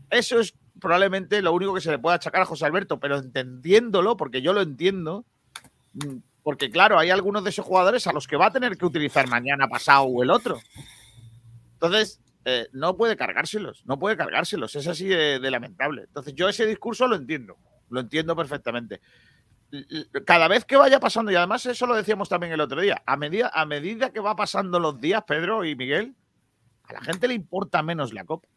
[0.10, 0.54] Eso es
[0.86, 4.54] probablemente lo único que se le puede achacar a José Alberto, pero entendiéndolo, porque yo
[4.54, 5.26] lo entiendo,
[5.94, 8.86] mm, porque claro, hay algunos de esos jugadores a los que va a tener que
[8.86, 10.60] utilizar mañana, pasado o el otro.
[11.74, 16.04] Entonces, eh, no puede cargárselos, no puede cargárselos, es así de, lamentable.
[16.04, 17.58] Entonces, yo ese discurso lo entiendo,
[17.90, 19.02] lo entiendo perfectamente.
[20.24, 23.18] Cada vez que vaya pasando, y además eso lo decíamos también el otro día, a
[23.18, 26.16] medida, a medida que va pasando los días, Pedro y Miguel,
[26.84, 28.48] a la gente le importa menos la copa.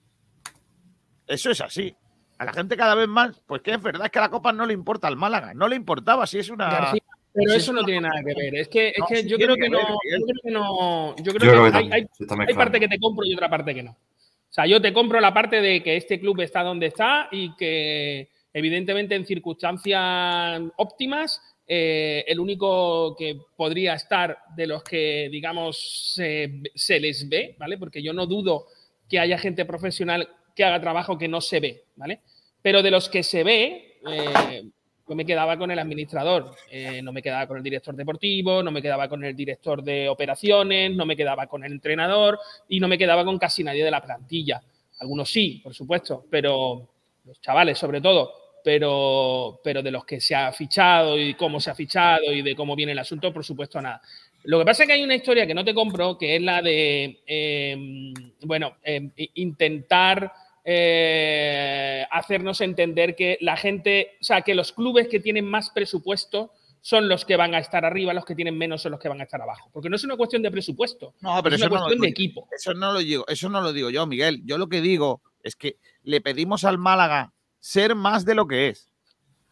[1.26, 1.96] Eso es así.
[2.38, 4.64] A la gente cada vez más, pues que es verdad es que la copa no
[4.64, 6.70] le importa al Málaga, no le importaba si es una.
[6.70, 8.54] García, pero eso no tiene nada que ver.
[8.54, 9.78] Es que, es No, que sí yo creo que, que no.
[9.78, 9.86] ver.
[10.20, 11.16] Yo creo que no.
[11.16, 12.06] Yo creo Yo que, creo que hay,
[12.48, 13.90] hay- parte que te compro y otra parte que no.
[13.90, 17.54] O sea, yo te compro la parte de que este club está donde está y
[17.56, 26.12] que, evidentemente, en circunstancias óptimas, eh, el único que podría estar de los que, digamos,
[26.14, 27.76] se, se les ve, ¿vale?
[27.78, 28.66] Porque yo no dudo
[29.08, 32.18] que haya gente profesional que haga trabajo que no se ve, ¿vale?
[32.60, 34.64] Pero de los que se ve, eh,
[35.08, 38.72] yo me quedaba con el administrador, eh, no me quedaba con el director deportivo, no
[38.72, 42.88] me quedaba con el director de operaciones, no me quedaba con el entrenador y no
[42.88, 44.60] me quedaba con casi nadie de la plantilla.
[44.98, 46.88] Algunos sí, por supuesto, pero
[47.24, 48.32] los chavales sobre todo,
[48.64, 52.56] pero, pero de los que se ha fichado y cómo se ha fichado y de
[52.56, 54.02] cómo viene el asunto, por supuesto nada.
[54.42, 56.62] Lo que pasa es que hay una historia que no te compro, que es la
[56.62, 60.32] de, eh, bueno, eh, intentar
[60.70, 66.52] eh, hacernos entender que la gente, o sea, que los clubes que tienen más presupuesto
[66.82, 69.18] son los que van a estar arriba, los que tienen menos son los que van
[69.20, 69.70] a estar abajo.
[69.72, 72.46] Porque no es una cuestión de presupuesto, No, pero es una cuestión de equipo.
[72.54, 74.42] eso no lo digo, eso no lo digo yo, Miguel.
[74.44, 78.68] Yo lo que digo es que le pedimos al Málaga ser más de lo que
[78.68, 78.87] es.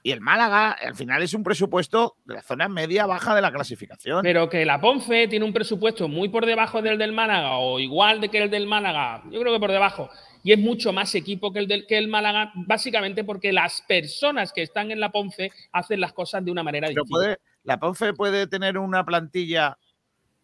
[0.07, 3.51] Y el Málaga, al final, es un presupuesto de la zona media baja de la
[3.51, 4.23] clasificación.
[4.23, 8.21] Pero que la Ponce tiene un presupuesto muy por debajo del del Málaga o igual
[8.21, 10.09] de que el del Málaga, yo creo que por debajo,
[10.45, 14.53] y es mucho más equipo que el del que el Málaga, básicamente porque las personas
[14.53, 17.25] que están en la Ponce hacen las cosas de una manera Pero distinta.
[17.25, 19.77] puede, la Ponce puede tener una plantilla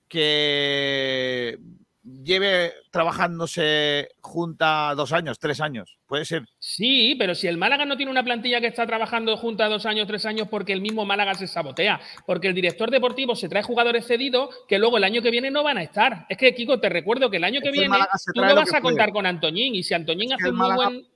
[0.09, 1.57] que
[2.05, 5.99] lleve trabajándose junta dos años, tres años.
[6.07, 6.43] Puede ser.
[6.59, 10.07] Sí, pero si el Málaga no tiene una plantilla que está trabajando junta dos años,
[10.07, 14.07] tres años, porque el mismo Málaga se sabotea, porque el director deportivo se trae jugadores
[14.07, 16.27] cedidos que luego el año que viene no van a estar.
[16.29, 18.55] Es que, Kiko, te recuerdo que el año que Es que el viene tú no
[18.55, 19.13] vas a contar puede.
[19.13, 21.07] con Antoñín, y si Antoñín Es hace un muy Málaga- buen.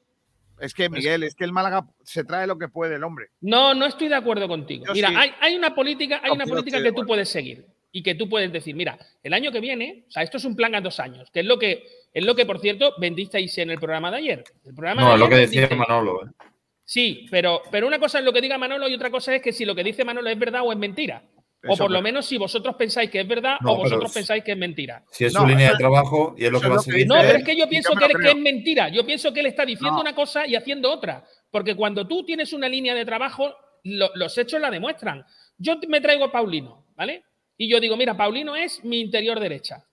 [0.59, 3.27] Es que, Miguel, es que el Málaga se trae lo que puede el hombre.
[3.42, 4.87] No, no estoy de acuerdo contigo.
[4.87, 5.14] Yo Mira, sí.
[5.14, 7.66] hay, hay una política, hay No, una política que tú puedes seguir
[7.98, 10.54] y que tú puedes decir, mira, el año que viene, o sea, esto es un
[10.54, 11.82] plan a dos años, que es lo que,
[12.12, 14.44] es lo que por cierto, vendisteis en el programa de ayer.
[14.66, 16.26] El programa de No, es lo ayer que decía Manolo.
[16.26, 16.30] ¿eh?
[16.85, 19.52] Sí, pero, pero una cosa es lo que diga Manolo y otra cosa es que
[19.52, 21.22] si lo que dice Manolo es verdad o es mentira.
[21.68, 24.44] o por lo pero- menos si vosotros pensáis que es verdad No, o vosotros pensáis
[24.44, 25.02] que es mentira.
[25.11, 27.06] Si es No, su línea de trabajo y es lo que va a lo seguir.
[27.06, 28.88] No, pero es que yo pienso que, lo es mentira.
[28.90, 30.00] Yo pienso que él está diciendo No.
[30.02, 31.24] una cosa y haciendo otra.
[31.50, 33.54] Porque cuando tú tienes una línea de trabajo,
[33.85, 35.24] lo- los hechos la demuestran.
[35.59, 37.24] Yo me traigo a Paulino, ¿vale?
[37.57, 39.87] Y yo digo, mira, Paulino es mi interior derecha.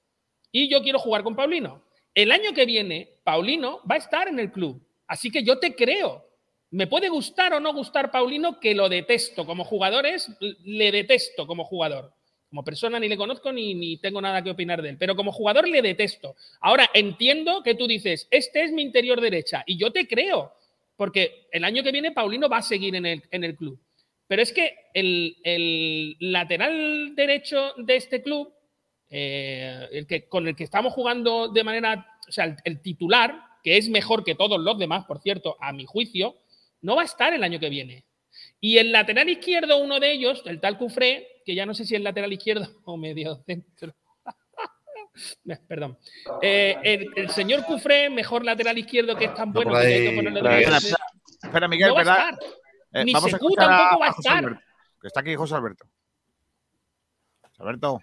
[0.51, 1.83] Y yo quiero jugar con Paulino.
[2.13, 4.81] El año que viene, Paulino va a estar en el club.
[5.07, 6.25] Así que yo te creo.
[6.69, 9.45] Me puede gustar o no gustar Paulino, que lo detesto.
[9.45, 10.29] Como jugador es,
[10.63, 12.13] le detesto como jugador.
[12.49, 14.97] Como persona ni le conozco ni, ni tengo nada que opinar de él.
[14.99, 16.35] Pero como jugador le detesto.
[16.59, 19.63] Ahora entiendo que tú dices, este es mi interior derecha.
[19.65, 20.53] Y yo te creo.
[20.95, 23.79] Porque el año que viene Paulino va a seguir en el, en el club.
[24.27, 28.53] Pero es que el, el lateral derecho de este club,
[29.09, 33.39] eh, el que, con el que estamos jugando de manera, o sea, el, el titular,
[33.63, 36.35] que es mejor que todos los demás, por cierto, a mi juicio,
[36.81, 38.05] no va a estar el año que viene.
[38.59, 41.95] Y el lateral izquierdo, uno de ellos, el tal Cufré, que ya no sé si
[41.95, 43.93] es lateral izquierdo o medio centro.
[45.67, 45.97] Perdón.
[46.41, 49.93] Eh, el, el señor Cufré, mejor lateral izquierdo que es tan bueno por que hay
[49.93, 50.77] que de- Espera,
[51.43, 52.29] espera, Miguel, no va a ¿verdad?
[52.41, 52.49] estar.
[52.93, 54.37] Eh, Ni vamos a tampoco va a estar.
[54.37, 54.61] Alberto,
[55.01, 55.85] que está aquí José Alberto.
[57.41, 57.99] José Alberto.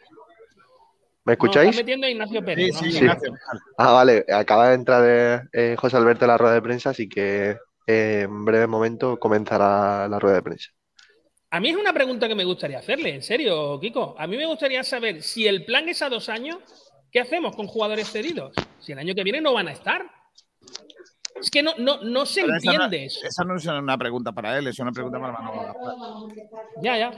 [1.24, 1.70] ¿Me No, escucháis?
[1.70, 2.76] está metiendo a Ignacio Pérez.
[2.76, 2.90] Sí, ¿no?
[2.90, 2.98] sí, Sí.
[3.05, 3.35] Ignacio.
[3.79, 4.24] Ah, vale.
[4.33, 7.50] Acaba de entrar eh, eh, José Alberto en la rueda de prensa, así que
[7.87, 10.70] eh, en breve momento comenzará la rueda de prensa.
[11.53, 14.14] A mí es una pregunta que me gustaría hacerle, en serio, Kiko.
[14.18, 16.59] A mí me gustaría saber si el plan es a dos años,
[17.11, 18.53] ¿qué hacemos con jugadores cedidos?
[18.79, 20.03] Si el año que viene no van a estar.
[21.40, 23.20] Es que no, no, no se Pero esa no- entiende eso.
[23.26, 25.74] Esa no es una pregunta para él, es una pregunta para Manolo.
[26.76, 27.11] Ya, ya.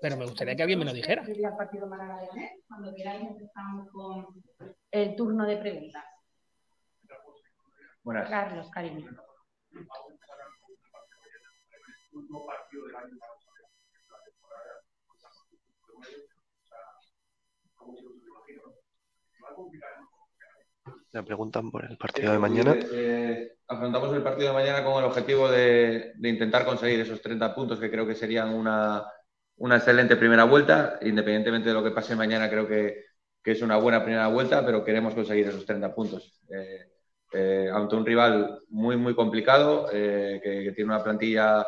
[0.00, 1.22] Pero me gustaría que alguien me lo dijera.
[1.26, 2.64] El partido Málaga-Leganés.
[2.68, 4.26] Cuando queráis empezamos con
[4.90, 6.04] el turno de preguntas.
[8.02, 8.28] Buenas.
[8.30, 9.10] Carlos, cariño.
[21.16, 22.76] Me preguntan por el partido de mañana.
[22.92, 27.54] Eh, afrontamos el partido de mañana con el objetivo de, de intentar conseguir esos 30
[27.54, 29.02] puntos que creo que serían una,
[29.56, 30.98] una excelente primera vuelta.
[31.00, 33.04] Independientemente de lo que pase mañana, creo que,
[33.42, 36.38] que es una buena primera vuelta, pero queremos conseguir esos 30 puntos.
[36.50, 36.84] Eh,
[37.32, 41.66] eh, ante un rival muy, muy complicado, eh, que, que tiene una plantilla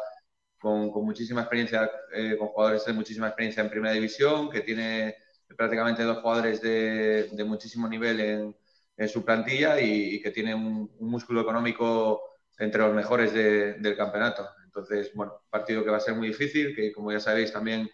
[0.60, 1.90] con, con muchísima experiencia,
[2.38, 5.16] con jugadores de muchísima experiencia en primera división, que tiene
[5.56, 8.54] prácticamente dos jugadores de, de muchísimo nivel en,
[8.98, 12.22] en su plantilla y, y que tiene un, un, músculo económico
[12.58, 14.48] entre los mejores de, del campeonato.
[14.64, 17.88] Entonces, bueno, partido que va a ser muy difícil, que como ya sabéis también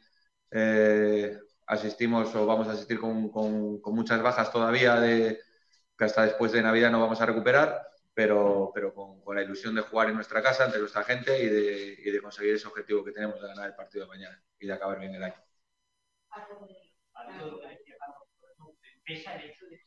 [0.50, 5.40] eh, asistimos o vamos a asistir con, con, con, muchas bajas todavía de
[5.96, 9.74] que hasta después de Navidad no vamos a recuperar, pero, pero con, con, la ilusión
[9.74, 13.04] de jugar en nuestra casa ante nuestra gente y de, y de conseguir ese objetivo
[13.04, 15.44] que tenemos de ganar el partido de mañana y de acabar bien el año.
[19.04, 19.83] pesa el hecho de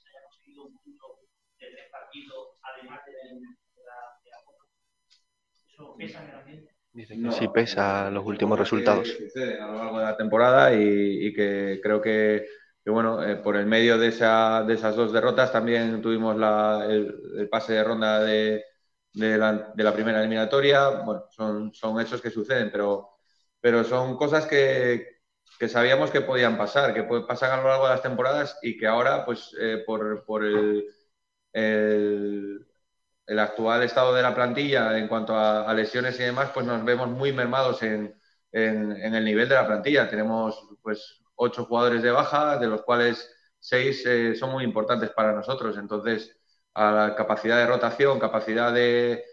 [2.00, 3.14] partidos, además de
[3.84, 3.98] la.
[5.68, 6.78] Eso pesa que
[7.16, 9.16] no, sí pesa los últimos resultados.
[9.36, 12.48] A lo largo de la temporada y, y que creo que,
[12.84, 16.86] que bueno, eh, por el medio de, esa, de, esas dos derrotas también tuvimos la,
[16.90, 18.66] el, el, pase de ronda de,
[19.14, 20.90] de, la, de, la, primera eliminatoria.
[20.90, 23.10] Bueno, son, son hechos que suceden, pero,
[23.62, 25.20] pero son cosas que,
[25.60, 28.88] que sabíamos que podían pasar, que pasan a lo largo de las temporadas y que
[28.88, 30.86] ahora, pues, eh, por, por el,
[31.54, 32.66] el,
[33.40, 37.34] actual estado de la plantilla en cuanto a, lesiones y demás, pues nos vemos muy
[37.34, 38.20] mermados en,
[38.52, 40.10] en, el nivel de la plantilla.
[40.10, 45.34] Tenemos, pues, ocho jugadores de baja, de los cuales seis eh, son muy importantes para
[45.34, 45.78] nosotros.
[45.78, 46.38] Entonces,
[46.74, 49.24] a la capacidad de rotación, capacidad de,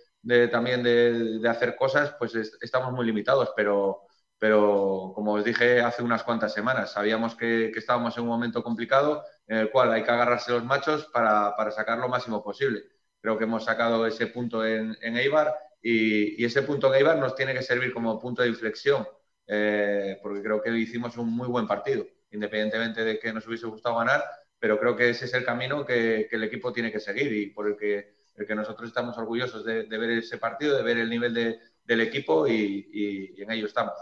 [0.51, 4.07] también de, hacer cosas, pues es, estamos muy limitados, pero
[4.45, 9.25] pero como os dije hace unas cuantas semanas, sabíamos que, estábamos en un momento complicado
[9.47, 12.83] en el cual hay que agarrarse los machos para, para sacar lo máximo posible.
[13.21, 17.19] Creo que hemos sacado ese punto en, en Eibar y, y, ese punto en Eibar
[17.19, 19.07] nos tiene que servir como punto de inflexión,
[19.47, 23.97] eh, porque creo que hicimos un muy buen partido, independientemente de que nos hubiese gustado
[23.97, 24.25] ganar,
[24.59, 27.51] pero creo que ese es el camino que, que el equipo tiene que seguir y
[27.51, 30.99] por el que, el que nosotros estamos orgullosos de, de ver ese partido, de ver
[30.99, 33.95] el nivel de, del equipo y, y, y en ello estamos.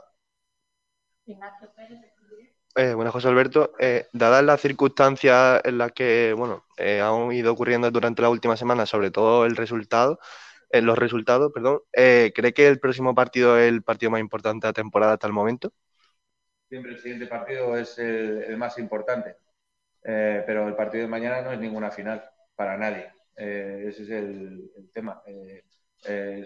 [1.26, 2.11] Ignacio Pérez.
[2.74, 7.52] Eh, bueno, José Alberto, eh, dadas las circunstancias en las que bueno, eh, han ido
[7.52, 10.18] ocurriendo durante la última semana, sobre todo el resultado,
[10.70, 14.66] eh, los resultados, perdón, eh, ¿cree que el próximo partido es el partido más importante
[14.66, 15.72] de la temporada hasta el momento?
[16.68, 19.36] Siempre el siguiente partido es el, más importante,
[20.04, 22.22] Eh, pero el partido de mañana no es ninguna final
[22.56, 23.12] para nadie.
[23.36, 25.22] Ese es el, el tema.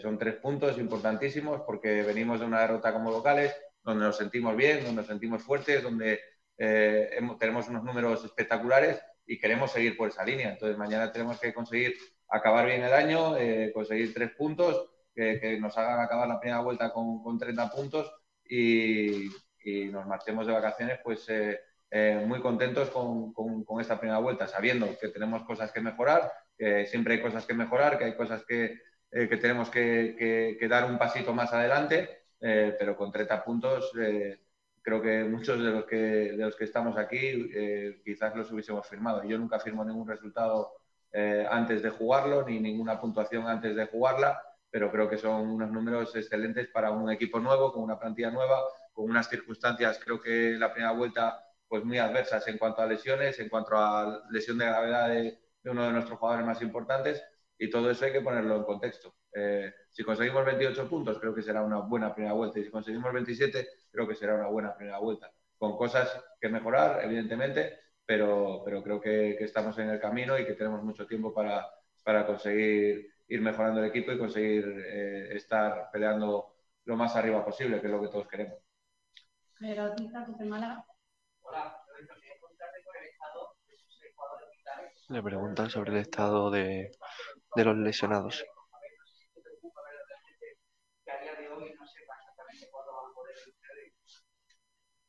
[0.02, 3.54] Son tres puntos importantísimos porque venimos de una derrota como locales,
[3.86, 6.20] donde nos sentimos bien, donde nos sentimos fuertes, donde
[6.58, 10.50] eh, hemos- tenemos unos números espectaculares y queremos seguir por esa línea.
[10.50, 11.94] Entonces mañana tenemos que conseguir
[12.28, 16.60] acabar bien el año, eh, conseguir tres puntos que, que nos hagan acabar la primera
[16.60, 18.12] vuelta con, con 30 puntos
[18.44, 19.26] y,
[19.64, 24.18] y nos marchemos de vacaciones pues eh, eh, muy contentos con, con- con esta primera
[24.18, 28.16] vuelta, sabiendo que tenemos cosas que mejorar, que siempre hay cosas que mejorar, que hay
[28.16, 28.78] cosas que,
[29.10, 33.44] eh, que tenemos que, que- que dar un pasito más adelante, eh, pero con 30
[33.44, 34.40] puntos eh,
[34.86, 38.86] creo que muchos de los que, de los que estamos aquí eh, quizás los hubiésemos
[38.86, 39.24] firmado.
[39.24, 40.74] Yo nunca firmo ningún resultado
[41.12, 45.72] eh, antes de jugarlo, ni ninguna puntuación antes de jugarla, pero creo que son unos
[45.72, 48.60] números excelentes para un equipo nuevo, con una plantilla nueva,
[48.92, 53.40] con unas circunstancias, creo que la primera vuelta, pues muy adversas en cuanto a lesiones,
[53.40, 57.24] en cuanto a lesión de gravedad de, de uno de nuestros jugadores más importantes,
[57.58, 59.16] y todo eso hay que ponerlo en contexto.
[59.32, 63.12] Eh, si conseguimos 28 puntos, creo que será una buena primera vuelta, y si conseguimos
[63.12, 68.82] 27, creo que será una buena primera vuelta, con cosas que mejorar, evidentemente, pero, pero
[68.82, 71.66] creo que, que estamos en el camino y que tenemos mucho tiempo para,
[72.04, 77.80] para conseguir ir mejorando el equipo y conseguir eh, estar peleando lo más arriba posible,
[77.80, 78.58] que es lo que todos queremos.
[80.44, 80.86] Málaga.
[81.40, 81.82] Hola,
[84.50, 85.08] vitales.
[85.08, 86.92] Le preguntan sobre el estado de,
[87.54, 88.44] de los lesionados.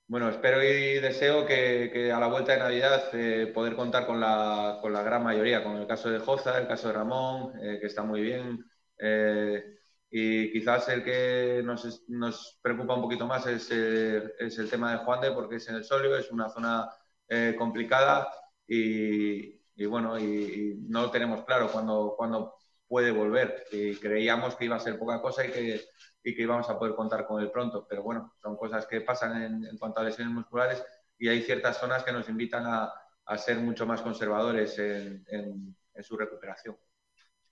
[0.10, 4.22] Bueno, espero y deseo que, que a la vuelta de Navidad eh, poder contar con
[4.22, 7.78] la, con la gran mayoría, con el caso de Joza, el caso de Ramón, eh,
[7.82, 8.64] que está muy bien.
[9.00, 9.74] eh,
[10.10, 14.94] y quizás el que nos, nos preocupa un poquito más es, eh, es el tema
[14.94, 16.90] de Juan de, porque es en el Solio, es una zona
[17.28, 18.30] eh, complicada
[18.66, 22.56] y, y bueno, y, y no tenemos claro cuándo, cuándo
[22.88, 23.66] puede volver.
[23.74, 25.82] Y creíamos que iba a ser poca cosa y que,
[26.28, 27.88] y que íbamos a poder contar con él pronto.
[27.88, 30.84] Pero bueno, son cosas que pasan en, en cuanto a lesiones musculares
[31.18, 32.92] y hay ciertas zonas que nos invitan a,
[33.26, 36.78] a ser mucho más conservadores en, en- en su recuperación.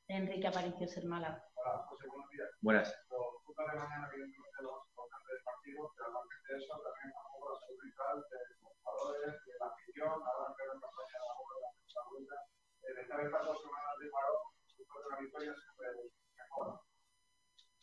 [0.07, 1.41] Enrique Aparicio, Ser Málaga.
[1.55, 2.49] Hola, José, buenos días.
[2.61, 2.87] Buenas.
[3.09, 7.09] Los puntos de mañana, evidentemente, lo más importante del partido, pero aparte de eso, también
[7.15, 11.15] a poco la salud mental de los jugadores, de la afición, ahora que la campaña
[11.15, 12.37] de la bola de la segunda vuelta.
[12.85, 14.41] De estar estas dos semanas de parón,
[14.77, 16.67] después de una victoria, siempre es mejor.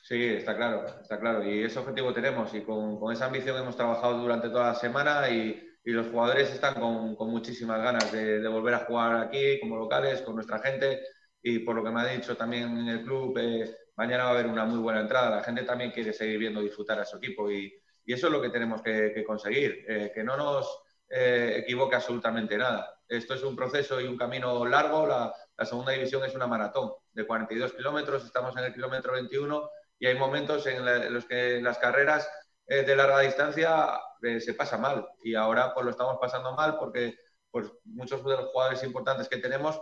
[0.05, 1.45] Sí, está claro, está claro.
[1.45, 5.31] Y ese objetivo tenemos y con, con esa ambición hemos trabajado durante toda la semana
[5.31, 9.61] y, y los jugadores están con, con muchísimas ganas de, de volver a jugar aquí
[9.61, 11.01] como locales, con nuestra gente
[11.41, 14.33] y por lo que me ha dicho también en el club, eh, mañana va a
[14.33, 15.31] haber una muy buena entrada.
[15.37, 17.73] La gente también quiere seguir viendo disfrutar a su equipo y,
[18.05, 21.95] y eso es lo que tenemos que, que conseguir, eh, que no nos eh, equivoque
[21.97, 22.93] absolutamente nada.
[23.07, 25.07] Esto es un proceso y un camino largo.
[25.07, 29.69] La, la segunda división es una maratón de 42 kilómetros, estamos en el kilómetro 21
[30.03, 32.29] y hay momentos en, la- en los que las carreras
[32.67, 35.07] eh, de larga distancia eh, se pasa mal.
[35.23, 37.15] Y ahora pues lo estamos pasando mal porque
[37.51, 39.81] pues muchos de los jugadores importantes que tenemos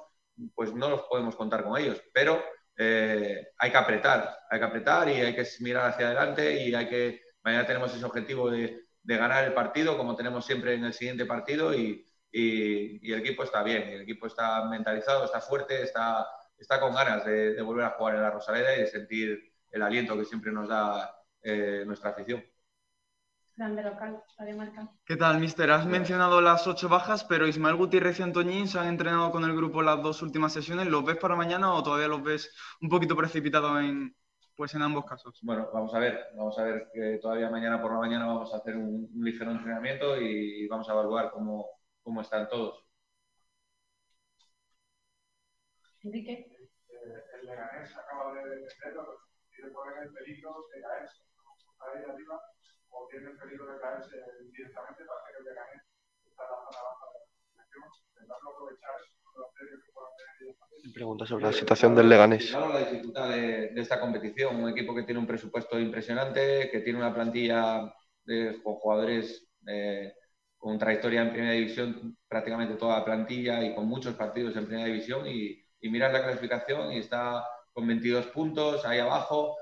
[0.54, 2.42] pues no los podemos contar con ellos, pero
[2.76, 6.88] eh, hay que apretar, hay que apretar y hay que mirar hacia adelante y hay
[6.88, 10.94] que, mañana tenemos ese objetivo de, de ganar el partido como tenemos siempre en el
[10.94, 16.26] siguiente partido y, y- el equipo está bien, el equipo está mentalizado, está fuerte, está,
[16.58, 20.16] está con ganas de volver a jugar en la Rosaleda y de sentir el aliento
[20.16, 22.42] que siempre nos da eh, nuestra afición.
[23.56, 24.88] Grande local, Radio Marca.
[25.04, 25.70] ¿Qué tal, mister?
[25.70, 29.54] Has mencionado las ocho bajas, pero Ismael Gutiérrez y Antoñín se han entrenado con el
[29.54, 30.86] grupo las dos últimas sesiones.
[30.86, 34.16] ¿Los ves para mañana o todavía los ves un poquito precipitados en,
[34.56, 35.38] pues en ambos casos?
[35.42, 38.56] Bueno, vamos a ver, vamos a ver que todavía mañana por la mañana vamos a
[38.56, 41.66] hacer un, un ligero entrenamiento y vamos a evaluar cómo,
[42.02, 42.86] cómo están todos.
[46.02, 46.46] Enrique.
[46.88, 49.29] Eh, el Leganés acaba de defenderlo, pero
[49.60, 51.20] tiene correr el peligro de caerse.
[51.20, 52.40] Está ahí arriba,
[52.90, 54.16] o tiene el peligro de caerse
[54.52, 55.82] directamente, parece que el Leganés
[56.24, 58.96] está en la zona baja de la selección, intentando aprovechar
[59.36, 60.92] los medios que puedan tener ellos también.
[60.92, 62.50] Pregunta sobre la situación del Leganés.
[62.50, 64.56] Claro, la dificultad de, de esta competición.
[64.56, 67.94] Un equipo que tiene un presupuesto impresionante, que tiene una plantilla
[68.24, 70.14] de, jugadores eh,
[70.56, 74.86] con trayectoria en primera división, prácticamente toda la plantilla y con muchos partidos en primera
[74.86, 77.44] división y, y miras la clasificación y está
[77.80, 79.56] con 22 puntos ahí abajo.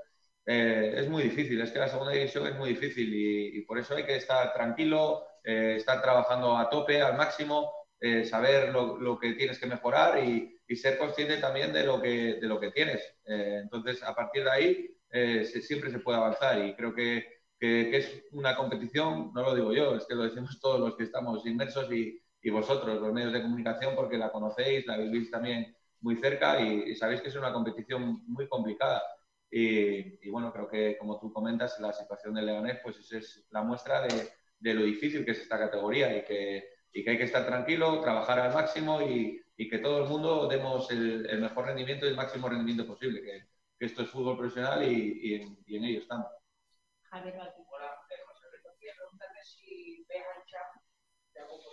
[0.44, 3.78] Eh, es muy difícil, es que la segunda división es muy difícil y, y por
[3.78, 8.98] eso hay que estar tranquilo, eh, estar trabajando a tope, al máximo, eh, saber lo,
[8.98, 12.58] lo, que tienes que mejorar y, y, ser consciente también de lo que, de lo
[12.58, 13.02] que tienes.
[13.26, 17.88] Eh, entonces, a partir de ahí, se, siempre se puede avanzar y creo que, que,
[17.90, 21.04] que, es una competición, no lo digo yo, es que lo decimos todos los que
[21.04, 25.76] estamos inmersos y, y vosotros, los medios de comunicación, porque la conocéis, la vivís también
[26.00, 29.02] muy cerca y, y sabéis que es una competición muy complicada.
[29.50, 33.46] Y, y, bueno, creo que como tú comentas, la situación del Leganés, pues esa es
[33.50, 34.28] la muestra de,
[34.58, 38.00] de, lo difícil que es esta categoría y que, y que hay que estar tranquilo,
[38.00, 42.10] trabajar al máximo y, y que todo el mundo demos el, el, mejor rendimiento y
[42.10, 46.00] el máximo rendimiento posible, que, que esto es fútbol profesional y, en, y en, ello
[46.00, 46.26] estamos.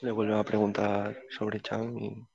[0.01, 2.25] Le vuelvo a preguntar sobre Chan y,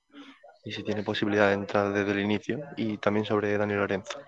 [0.64, 4.18] y si tiene posibilidad de entrar desde el inicio y también sobre Dani Lorenzo.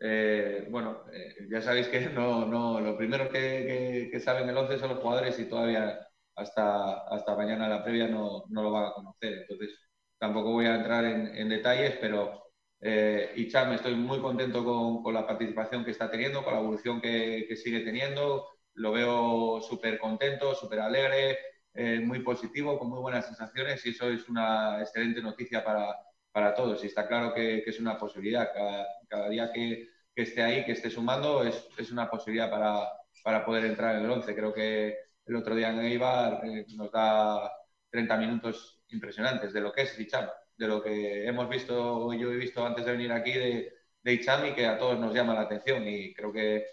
[0.00, 4.90] Eh, bueno, eh, ya sabéis que no, no, lo primero que, saben el 11 son
[4.90, 5.98] los jugadores y todavía
[6.36, 9.32] hasta, hasta mañana la previa no, no, lo van a conocer.
[9.42, 9.70] Entonces,
[10.18, 12.44] tampoco voy a entrar en, en detalles, pero
[12.80, 17.00] eh, Icham estoy muy contento con, con, la participación que está teniendo, con la evolución
[17.00, 18.46] que, que sigue teniendo.
[18.74, 21.38] Lo veo súper contento, súper alegre,
[21.74, 25.96] eh, muy positivo, con muy buenas sensaciones y eso es una excelente noticia para,
[26.30, 26.82] para todos.
[26.84, 28.52] Y está claro que, es una posibilidad.
[28.54, 32.88] Cada, cada día que, que, esté ahí, que esté sumando, es, es una posibilidad para,
[33.24, 34.34] para, poder entrar en el 11.
[34.34, 34.96] Creo que
[35.26, 37.50] el otro día en Eibar eh, nos da
[37.90, 42.36] 30 minutos impresionantes de lo que es Icham, de lo que hemos visto, yo he
[42.36, 43.72] visto antes de venir aquí de,
[44.02, 46.66] de Icham y que a todos nos llama la atención y creo que,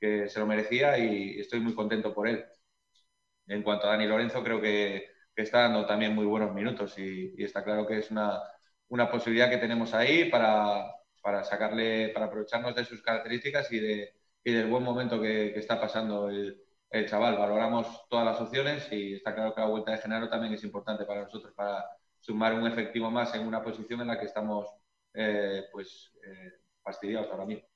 [0.00, 2.44] que se lo merecía y estoy muy contento por él.
[3.46, 7.62] En cuanto a Dani Lorenzo, creo que, está dando también muy buenos minutos y, está
[7.62, 8.40] claro que es una,
[8.88, 10.86] una posibilidad que tenemos ahí para,
[11.22, 15.80] para sacarle, para aprovecharnos de sus características y, de, y del buen momento que, está
[15.80, 17.36] pasando el, el, chaval.
[17.36, 21.04] Valoramos todas las opciones y está claro que la vuelta de Genaro también es importante
[21.04, 21.84] para nosotros para
[22.20, 24.66] sumar un efectivo más en una posición en la que estamos
[25.14, 27.66] eh, pues eh, fastidiados ahora mismo.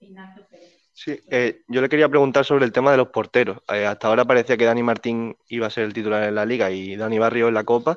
[0.00, 0.89] Ignacio Pérez.
[1.02, 3.62] Sí, eh, yo le quería preguntar sobre el tema de los porteros.
[3.72, 6.70] Eh, hasta ahora parecía que Dani Martín iba a ser el titular en la liga
[6.70, 7.96] y Dani Barrio en la Copa.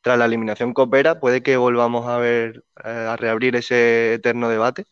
[0.00, 4.84] Tras la eliminación Copera, ¿puede que volvamos a ver, eh, a reabrir ese eterno debate?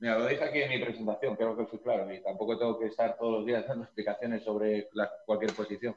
[0.00, 2.88] Mira, lo dije aquí en mi presentación, creo que fui claro, y tampoco tengo que
[2.88, 5.96] estar todos los días dando explicaciones sobre la, cualquier posición.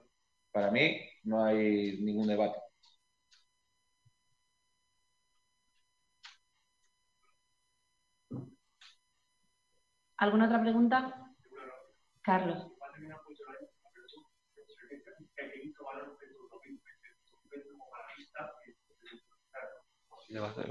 [0.50, 2.58] Para mí no hay ningún debate.
[10.18, 11.14] ¿Alguna otra pregunta?
[12.22, 12.68] Carlos.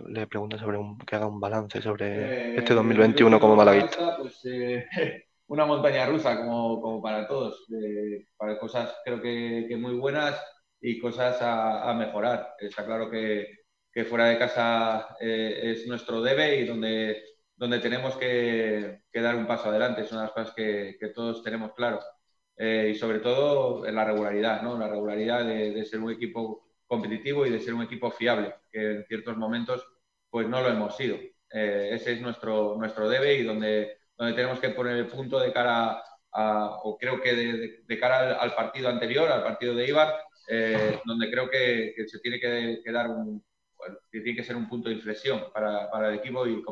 [0.09, 4.17] Le pregunto sobre un, que haga un balance sobre eh, este 2021 como malaguista.
[4.19, 4.85] Pues, eh,
[5.47, 10.43] una montaña rusa como, como para todos, eh, para cosas creo que, que, muy buenas
[10.81, 12.55] y cosas a, a mejorar.
[12.59, 13.47] Está claro que,
[13.95, 17.23] que fuera de casa eh, es nuestro debe y donde
[17.57, 20.03] donde tenemos que, que, dar un paso adelante.
[20.03, 22.01] Es una de las cosas que, todos tenemos claro.
[22.57, 24.79] Eh, y sobre todo en la regularidad, ¿no?
[24.79, 29.05] La regularidad de, ser un equipo competitivo y de ser un equipo fiable, que en
[29.07, 29.85] ciertos momentos
[30.31, 31.17] pues no lo hemos sido.
[31.51, 35.53] Eh, ese es nuestro, nuestro debe y donde, donde tenemos que poner el punto de
[35.53, 36.03] cara
[36.33, 40.15] a, o creo que de, cara al, partido anterior, al partido de Ibar,
[40.49, 43.45] eh, donde creo que, se tiene que, que dar un,
[44.11, 46.63] tiene que ser un punto de inflexión para, para el equipo y,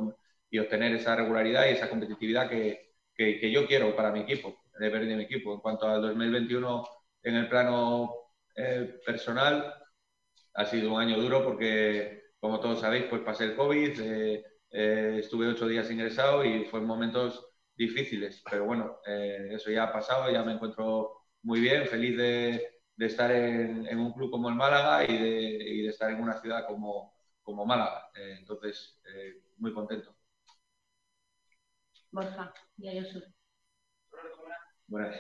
[0.52, 4.90] y obtener esa regularidad y esa competitividad que, que, yo quiero para mi equipo, de
[4.90, 5.54] ver de mi equipo.
[5.54, 6.86] En cuanto al 2021,
[7.22, 8.12] en el plano
[8.54, 9.74] eh, personal,
[10.54, 15.16] ha sido un año duro porque, como todos sabéis, pues pasé el COVID, eh, eh,
[15.20, 20.42] estuve ocho días ingresado y fue momentos difíciles, pero bueno, eso ya ha pasado, ya
[20.44, 25.18] me encuentro muy bien, feliz de, estar en, en, un club como el Málaga y
[25.18, 25.40] de,
[25.70, 28.10] y de estar en una ciudad como, como Málaga.
[28.14, 29.00] entonces,
[29.56, 30.14] muy contento.
[32.12, 33.22] Borja, Diario Sur.
[34.86, 35.16] Buenas.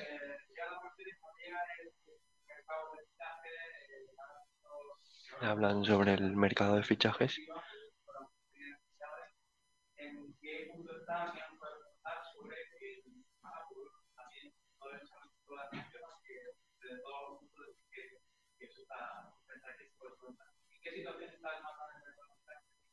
[5.40, 7.38] Hablan sobre el mercado de fichajes.
[9.96, 11.32] ¿En qué punto está?
[12.34, 12.56] sobre
[14.14, 15.06] también todo el de
[17.00, 18.18] todos los puntos que,
[18.58, 19.32] que eso está
[20.70, 21.54] ¿En qué situación está el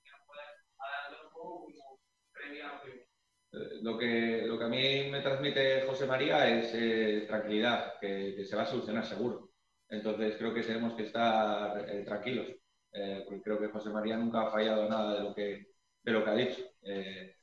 [0.04, 0.43] que nos puede
[0.78, 2.00] dar un poco como
[2.32, 2.82] previa a
[3.52, 8.45] lo, que, lo que a mí me transmite José María es eh, tranquilidad, que, que
[8.45, 9.52] se va a solucionar seguro.
[9.89, 12.47] Entonces creo que tenemos que estar eh, tranquilos,
[12.93, 15.68] eh, porque creo que José María nunca ha fallado nada de lo que,
[16.04, 16.62] de lo que ha dicho.
[16.84, 17.36] Eh,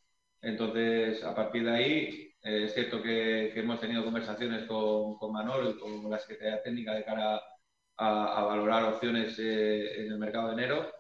[0.43, 5.33] entonces, a partir de ahí, eh, es cierto que, que hemos tenido conversaciones con, con
[5.33, 7.43] Manolo y con la Secretaría Técnica de cara
[7.97, 10.93] a, a valorar opciones eh, en el mercado de enero,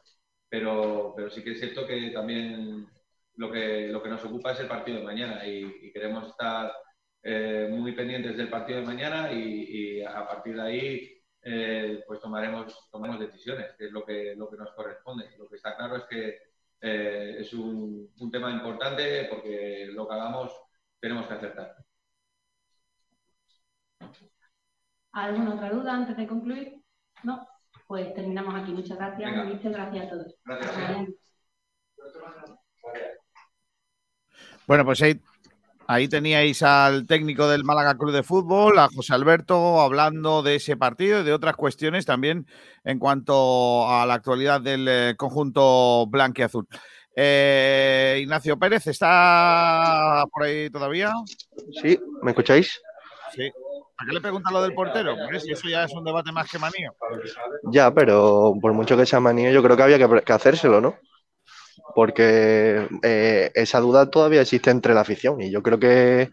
[0.48, 2.86] pero, pero sí que es cierto que también
[3.37, 6.72] lo que, lo que nos ocupa es el partido de mañana y, y queremos estar
[7.22, 12.20] eh, muy pendientes del partido de mañana y, y a partir de ahí eh, pues
[12.20, 15.30] tomaremos, tomaremos decisiones, que es lo que, lo que nos corresponde.
[15.39, 16.39] Lo que está claro es que
[16.80, 20.53] eh, es un, un tema importante porque lo que hagamos
[21.01, 21.76] tenemos que acertar.
[25.12, 26.82] ¿Alguna otra duda antes de concluir?
[27.22, 27.47] No.
[27.87, 28.72] Pues terminamos aquí.
[28.72, 29.45] Muchas gracias, Venga.
[29.45, 30.34] Gracias a todos.
[30.45, 31.07] Gracias mañana.
[34.66, 35.20] Bueno, pues ahí,
[35.86, 40.76] ahí teníais al técnico del Málaga Club de Fútbol, a José Alberto, hablando de ese
[40.76, 42.46] partido y de otras cuestiones también
[42.82, 46.66] en cuanto a la actualidad del eh, conjunto blanquiazul.
[47.14, 51.12] Eh, Ignacio Pérez, ¿está por ahí todavía?
[51.80, 52.80] Sí, ¿me escucháis?
[53.32, 53.48] Sí.
[53.98, 55.14] ¿A qué le pregunta lo del portero?
[55.38, 56.92] Si eso ya es un debate más que manío.
[57.70, 60.96] Ya, pero por mucho que sea manía, yo creo que había que, que hacérselo, ¿no?
[61.97, 66.28] Porque eh, esa duda todavía existe entre la afición y yo creo que,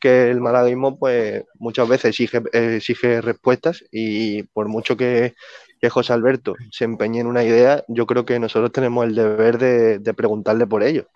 [0.00, 5.34] que el malaguismo pues muchas veces exige, exige respuestas y por mucho que,
[5.82, 9.58] que José Alberto se empeñe en una idea, yo creo que nosotros tenemos el deber
[9.58, 11.06] de, de preguntarle por ello.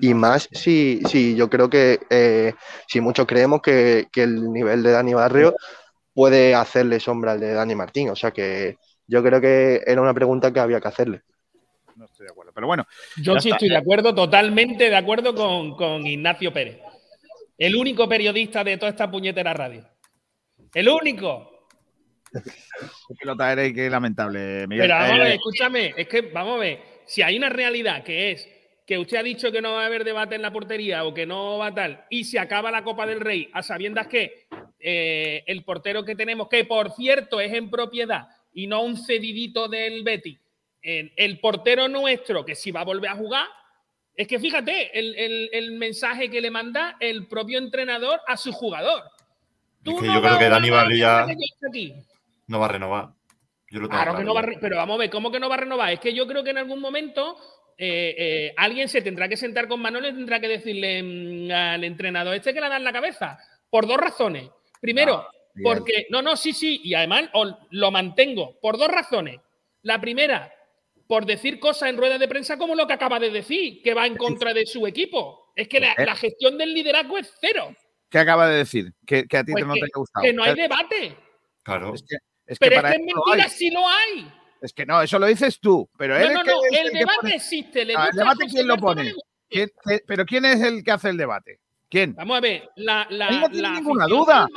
[0.00, 2.54] Y más si, si yo creo que eh,
[2.88, 5.54] si muchos creemos que, que el nivel de Dani Barrio
[6.14, 8.08] puede hacerle sombra al de Dani Martín.
[8.08, 11.22] O sea que yo creo que era una pregunta que había que hacerle.
[11.94, 12.52] No estoy de acuerdo.
[12.54, 12.86] Pero bueno,
[13.22, 13.56] Yo sí está.
[13.56, 16.78] estoy de acuerdo, totalmente de acuerdo con, con Ignacio Pérez.
[17.56, 19.88] El único periodista de toda esta puñetera radio.
[20.74, 21.66] El único.
[22.32, 24.88] qué pelota eres y qué lamentable, Miguel.
[24.88, 28.02] Pero vamos a ver, Eh, escúchame, es que vamos a ver, si hay una realidad
[28.04, 28.48] que es
[28.86, 31.26] que usted ha dicho que no va a haber debate en la portería o que
[31.26, 34.46] no va tal, y se acaba la Copa del Rey a sabiendas que
[34.78, 39.68] eh, el portero que tenemos, que por cierto es en propiedad y no un cedidito
[39.68, 40.38] del Betty,
[40.80, 43.46] el, portero nuestro que si va a volver a jugar,
[44.14, 48.52] es que fíjate el, el- el mensaje que le manda el propio entrenador a su
[48.52, 49.02] jugador.
[49.84, 50.70] Es que no yo creo que Dani
[51.68, 51.94] aquí.
[52.46, 53.08] no va a renovar.
[53.70, 55.50] Yo lo tengo Claro que no va a pero vamos a ver, ¿cómo que no
[55.50, 55.92] va a renovar?
[55.92, 57.36] Es que yo creo que en algún momento
[57.76, 61.84] eh, eh, alguien se tendrá que sentar con Manolo y tendrá que decirle mm, al
[61.84, 63.38] entrenador este que le da en la cabeza.
[63.68, 64.48] Por dos razones.
[64.80, 65.28] Primero.
[65.62, 66.06] Porque.
[66.10, 68.58] No, no, sí, sí, y además os lo mantengo.
[68.60, 69.40] Por dos razones.
[69.82, 70.52] La primera,
[71.06, 74.06] por decir cosas en ruedas de prensa como lo que acaba de decir, que va
[74.06, 75.52] en contra de su equipo.
[75.54, 76.04] Es que la, ¿Eh?
[76.04, 77.74] la gestión del liderazgo es cero.
[78.10, 78.92] ¿Qué acaba de decir?
[79.06, 80.24] Que, que a ti Pues no que, te ha gustado.
[80.24, 81.16] que no hay Es- debate.
[81.62, 81.94] Claro.
[81.94, 84.32] Es que, es que Pero es que es mentira, sí lo hay.
[84.62, 85.88] Es que no, eso lo dices tú.
[85.98, 87.84] Pero él No, no, no, el que debate pone- existe.
[87.84, 89.02] Le Ah, el gusta debate, ¿quién lo no pone?
[89.12, 89.28] gusta.
[89.48, 91.60] ¿Quién- qué- ¿Pero quién es el que hace el debate?
[91.88, 92.14] ¿Quién?
[92.14, 94.48] Vamos a ver, la, la, Ahí no tiene la ninguna afición duda.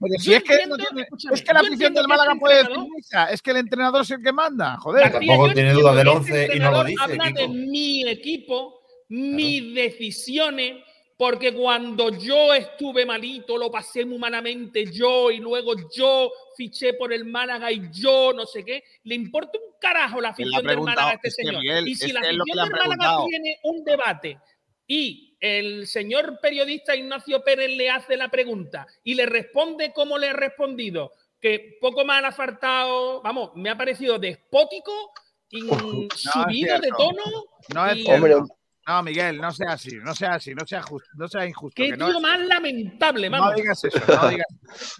[0.00, 2.56] Pero si es que, no entiendo- tiene- escúchame, es que la afición del Málaga puede
[2.64, 5.02] decir misa, es que el entrenador es el que manda, joder.
[5.10, 7.48] García, Tampoco tiene duda del que 11 este y no lo entrenador dice, Habla de
[7.48, 10.82] mi equipo, mis decisiones,
[11.16, 17.12] porque cuando yo estuve malito, lo pasé muy malamente yo y luego yo fiché por
[17.12, 18.82] el Málaga y yo no sé qué.
[19.04, 21.58] Le importa un carajo la afición del Málaga a este señor.
[21.60, 24.38] Miguel, y si la afición del Málaga tiene un debate
[24.88, 30.28] y el señor periodista Ignacio Pérez le hace la pregunta y le responde como le
[30.30, 35.12] ha respondido, que poco más le ha faltado, vamos, me ha parecido despótico,
[35.50, 37.22] in- subido de tono.
[37.74, 38.10] No es y-.
[38.10, 38.34] Hombre,
[38.86, 41.74] No, Miguel, no sea así, no sea así, no sea, justo, no sea injusto.
[41.76, 43.54] Qué que no, tío es- más lamentable, no vamos.
[43.56, 44.46] digas eso, no digas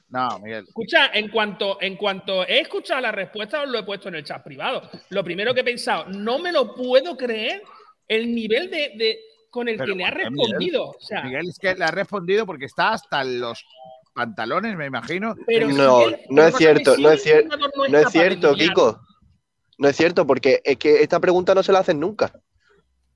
[0.08, 0.64] No, Miguel.
[0.68, 4.24] Escucha, en cuanto, en cuanto he escuchado la respuesta, os lo he puesto en el
[4.24, 4.90] chat privado.
[5.10, 7.62] Lo primero que he pensado, no me lo puedo creer
[8.08, 9.18] el nivel de, de-
[9.54, 10.88] con el Pero que le ha respondido.
[10.88, 13.64] O sea, Miguel es que le ha respondido porque está hasta los
[14.12, 15.36] pantalones, me imagino.
[15.46, 19.00] pero No, no es cierto, no es cier- entrenador No es cierto, Kiko.
[19.78, 22.32] No es cierto, porque es que esta pregunta no se la hacen nunca.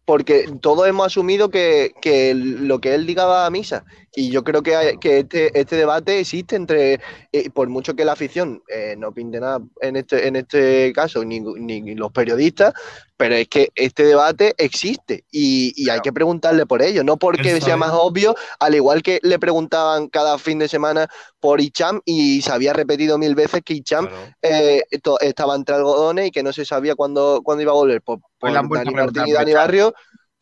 [0.09, 3.84] Porque todos hemos asumido que, que lo que él diga va a misa.
[4.16, 6.98] Y yo creo que, hay- que este, este debate existe entre,
[7.30, 11.22] eh, por mucho que la afición eh, no pinte nada en este, en este caso,
[11.26, 12.72] ni, ni los periodistas,
[13.18, 17.61] pero es que este debate existe y, y hay que preguntarle por ello, no porque
[17.61, 21.06] sea más obvio, al igual que le preguntaban cada fin de semana
[21.38, 24.34] por Icham y se había repetido mil veces que Icham Claro.
[24.40, 24.84] eh,
[25.20, 28.00] estaba entre algodones y que no se sabía cuándo, cuándo iba a volver.
[28.00, 29.55] Pues por han vuelto Dani preguntar Martín y por Dani.
[29.55, 29.95] Barrio.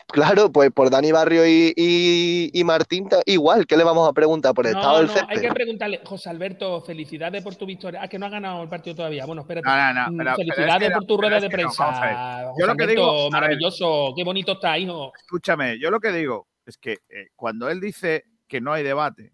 [0.09, 4.55] Claro, pues por Dani Barrio y, y- y Martín, igual, ¿qué le vamos a preguntar
[4.55, 5.35] por el No, estado del no, césped?
[5.37, 8.01] hay que preguntarle, José Alberto, felicidades por tu victoria.
[8.03, 9.27] Ah, que no ha ganado el partido todavía.
[9.27, 9.67] Bueno, espérate.
[9.67, 11.85] No, no, no, Mm, pero- felicidades es que no, por tu rueda de prensa.
[11.93, 14.13] José Yo lo que Alberto, digo, maravilloso.
[14.17, 15.13] Qué bonito está, hijo.
[15.19, 19.33] Escúchame, yo lo que digo es que eh, cuando él dice que no hay debate,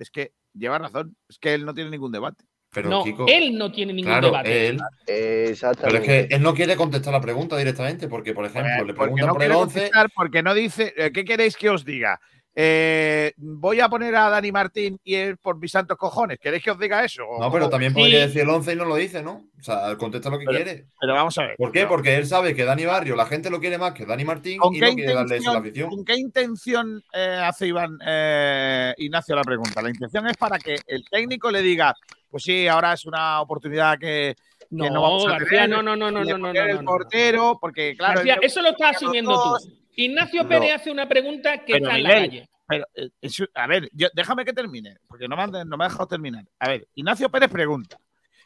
[0.00, 2.44] es que lleva razón, es que él no tiene ningún debate.
[2.74, 4.66] Pero, no, Kiko, él no tiene ningún claro, debate.
[4.68, 4.78] él.
[5.06, 9.26] Pero es que él no quiere contestar la pregunta directamente, porque, por ejemplo, le preguntan
[9.28, 9.74] no por el quiere 11.
[9.80, 12.20] contestar, porque no dice, eh, ¿qué queréis que os diga?
[12.56, 16.38] Eh, voy a poner a Dani Martín y es por mis santos cojones.
[16.38, 17.24] ¿Queréis que os diga eso?
[17.40, 17.98] No, pero también Sí.
[17.98, 19.46] podría decir el 11 y no lo dice, ¿no?
[19.58, 20.84] O sea, contesta lo que Pero- quiere.
[21.00, 21.56] Pero vamos a ver.
[21.56, 21.80] ¿Por qué?
[21.80, 24.58] pero- Porque él sabe que Dani Barrio, la gente lo quiere más que Dani Martín
[24.58, 25.90] ¿Con y no quiere darle eso a la afición.
[25.90, 29.82] con qué intención, eh, hace Iván eh, Ignacio la pregunta?
[29.82, 31.92] La intención es para que el técnico le diga,
[32.34, 35.82] pues sí, ahora es una oportunidad que, que No, no, vamos a García, tener, no,
[35.84, 36.84] no, no, no, no, no, el no, no.
[36.84, 39.72] portero, porque claro, García, eso lo estás asumiendo tú.
[39.94, 40.48] Ignacio No.
[40.48, 42.48] Pérez hace una pregunta que Pero, está en la calle.
[42.66, 43.10] Pero, eh,
[43.54, 46.44] a ver, yo- déjame que termine, porque no me, han, no me ha dejado terminar.
[46.58, 47.98] A ver, Ignacio Pérez pregunta.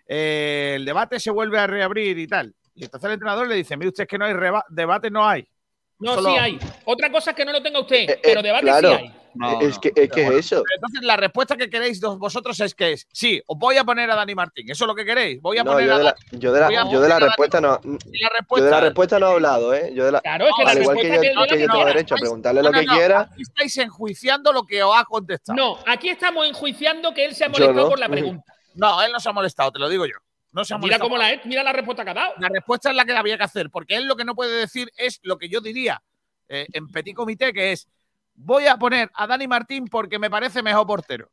[0.07, 2.55] eh, el debate se vuelve a reabrir y tal.
[2.75, 4.35] Y entonces el entrenador le dice, mire usted es que no hay
[4.69, 5.49] debate, no hay.
[5.99, 6.59] No, solo- sí hay.
[6.85, 8.89] Otra cosa es que no lo tenga usted, Eh, pero eh, debate claro.
[8.91, 9.13] sí hay.
[9.35, 9.81] No, es no.
[9.81, 10.63] que, es, que Pero es eso.
[10.75, 14.17] Entonces la respuesta que queréis vosotros es que es, sí, os voy a poner a
[14.17, 14.71] Dani Martín.
[14.71, 15.41] Eso es lo que queréis.
[15.41, 17.09] Voy a No, poner yo a de la, yo de la, voy a yo de
[17.09, 17.81] la poner a respuesta no.
[17.83, 19.93] Yo de la respuesta no he hablado, ¿eh?
[19.95, 21.85] Yo de la, Claro, es que la al igual que respuesta yo, que que tengo
[21.85, 23.21] derecho a preguntarle No, lo que no, quiera.
[23.21, 25.57] Aquí estáis enjuiciando lo que os ha contestado.
[25.57, 27.89] No, aquí estamos enjuiciando que él se ha molestado no.
[27.89, 28.53] por la pregunta.
[28.75, 30.15] No, él no se ha molestado, te lo digo yo.
[30.53, 32.35] No se ha Mira cómo la es, mira la respuesta que ha dado.
[32.39, 34.89] La respuesta es la que había que hacer, porque él lo que no puede decir
[34.97, 36.01] es lo que yo diría
[36.49, 37.89] eh, en petit comité, que es
[38.39, 41.29] voy a poner a Dani Martín porque me parece mejor portero.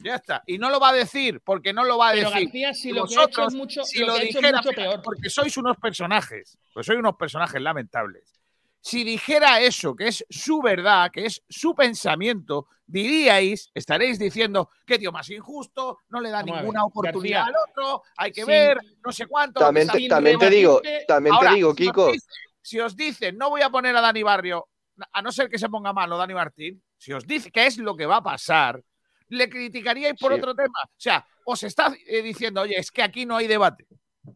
[0.00, 0.42] Ya está.
[0.46, 2.46] Y no lo va a decir porque no lo va a Pero decir.
[2.46, 5.02] García, si lo que ha hecho es vosotros, mucho, si lo que dijera, mucho peor.
[5.02, 8.40] porque sois unos personajes, pues sois unos personajes lamentables.
[8.80, 14.98] Si dijera eso, que es su verdad, que es su pensamiento, diríais, estaréis diciendo que
[14.98, 18.32] tío más injusto, no le da Vamos a ver, ninguna oportunidad García, al otro, hay
[18.32, 19.60] que ver, no sé cuánto.
[19.60, 22.12] También que también te digo, también Ahora, te digo, si os Kiko.
[22.60, 24.68] Si os dicen, no voy a poner a Dani Barrio,
[25.12, 27.96] a no ser que se ponga malo Dani Martín, si os dice que es lo
[27.96, 28.82] que va a pasar,
[29.28, 30.38] le criticaríais por Sí.
[30.38, 30.78] otro tema.
[30.84, 33.86] O sea, os está eh, diciendo, oye, es que aquí no hay debate.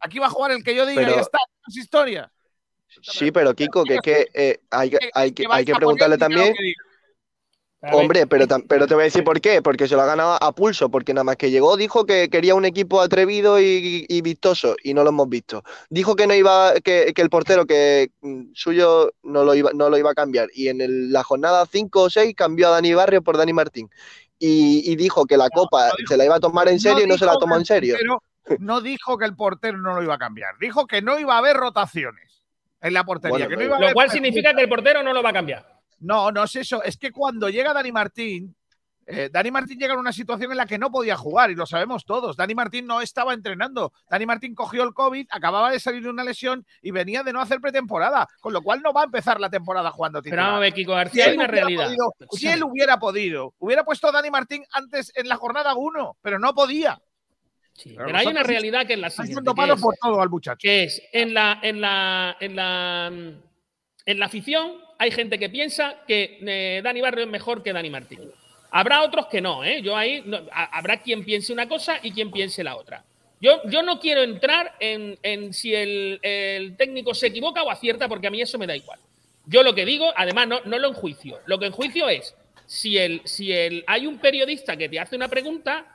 [0.01, 1.37] Aquí va a jugar el que yo diga y ya está,
[1.67, 2.31] es historia.
[3.01, 5.31] Sí, pero Kiko, que es que eh, hay, que- hay,
[5.65, 6.53] que, preguntarle también.
[6.53, 6.73] que
[7.93, 9.61] Hombre, pero, pero te voy a decir por qué.
[9.61, 10.89] Porque se lo ha ganado a pulso.
[10.89, 14.75] Porque nada más que llegó dijo que quería un equipo atrevido y, y vistoso.
[14.83, 15.63] Y no lo hemos visto.
[15.89, 19.89] Dijo que no iba, que, que el portero que mm, suyo no lo iba, no
[19.91, 20.49] lo iba a cambiar.
[20.53, 23.89] Y en el- la jornada 5 o 6 cambió a Dani Barrio por Dani Martín.
[24.39, 27.03] Y, y dijo que la copa no dijo- se la iba a tomar en serio
[27.03, 27.95] y no se la tomó en serio.
[27.95, 30.55] portero- no dijo que el portero no lo iba a cambiar.
[30.59, 32.43] Dijo que no iba a haber rotaciones
[32.81, 33.29] en la portería.
[33.31, 35.21] Bueno, que no pero- iba a Lo haber cual significa que el portero no lo
[35.21, 35.76] va a cambiar.
[35.99, 36.83] No, no es eso.
[36.83, 38.55] Es que cuando llega Dani Martín,
[39.09, 41.65] eh, Dani Martín llega en una situación en la que no podía jugar y lo
[41.65, 42.35] sabemos todos.
[42.35, 43.93] Dani Martín no estaba entrenando.
[44.09, 47.39] Dani Martín cogió el COVID, acababa de salir de una lesión y venía de no
[47.41, 50.45] hacer pretemporada, con lo cual no va a empezar la temporada jugando Pero titular.
[50.45, 51.85] vamos a ver, Kiko Si García, él hay una realidad.
[51.85, 56.17] podido- si él hubiera podido, hubiera puesto a Dani Martín antes en la jornada 1,
[56.21, 56.99] pero no podía.
[57.73, 59.51] Sí, Pero pero hay una realidad que es la siguiente.
[59.55, 60.57] que es- por todo al muchacho.
[60.59, 65.95] que es en la, en la, en la, en la afición hay gente que piensa
[66.07, 68.19] que eh, Dani Barrio es mejor que Dani Martín.
[68.71, 69.81] Habrá otros que no, ¿eh?
[69.81, 73.03] Yo ahí no- ha- habrá quien piense una cosa y quien piense la otra.
[73.39, 78.07] Yo, yo no quiero entrar en, en si el, el técnico se equivoca o acierta,
[78.07, 78.99] porque a mí eso me da igual.
[79.45, 81.39] Yo lo que digo, además, no, no lo enjuicio.
[81.45, 82.35] Lo que enjuicio es
[82.65, 85.85] si, el, si el, hay un periodista que te hace una pregunta,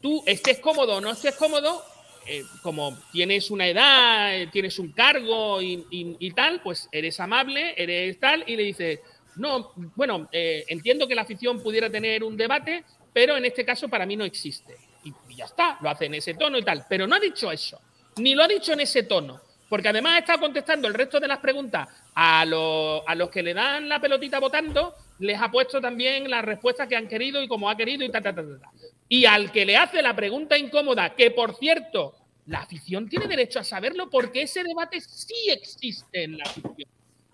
[0.00, 1.82] tú estés cómodo o no estés cómodo,
[2.26, 8.18] eh, como tienes una edad, eh, tienes un cargo y, tal, pues eres amable, eres
[8.20, 9.00] tal, y le dices,
[9.36, 13.88] no, bueno, eh, entiendo que la afición pudiera tener un debate, pero en este caso
[13.88, 14.76] para mí no existe.
[15.04, 16.84] Y, ya está, lo hace en ese tono y tal.
[16.88, 17.80] Pero no ha dicho eso,
[18.16, 21.38] ni lo ha dicho en ese tono, porque además estado contestando el resto de las
[21.38, 26.28] preguntas a, los- a los que le dan la pelotita votando, les ha puesto también
[26.30, 28.70] las respuestas que han querido y como ha querido y ta, ta, ta, ta, ta.
[29.12, 32.14] Y al que le hace la pregunta incómoda, que por cierto,
[32.46, 36.88] la afición tiene derecho a saberlo porque ese debate sí existe en la afición.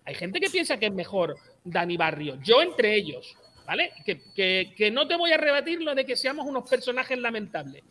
[0.05, 3.33] Hay gente que piensa que es mejor Dani Barrio, yo entre ellos,
[3.64, 3.93] ¿vale?
[4.05, 7.85] Que, que- que no te voy a rebatir lo de que seamos unos personajes lamentables,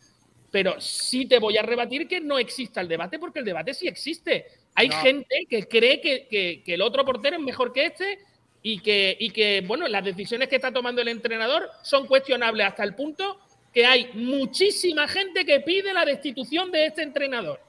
[0.50, 3.88] pero sí te voy a rebatir que no exista el debate porque el debate sí
[3.88, 4.44] existe.
[4.74, 5.00] Hay No.
[5.00, 8.18] gente que cree que, que- que el otro portero es mejor que este
[8.62, 12.84] y que, y que, bueno, las decisiones que está tomando el entrenador son cuestionables hasta
[12.84, 13.40] el punto
[13.72, 17.60] que hay muchísima gente que pide la destitución de este entrenador.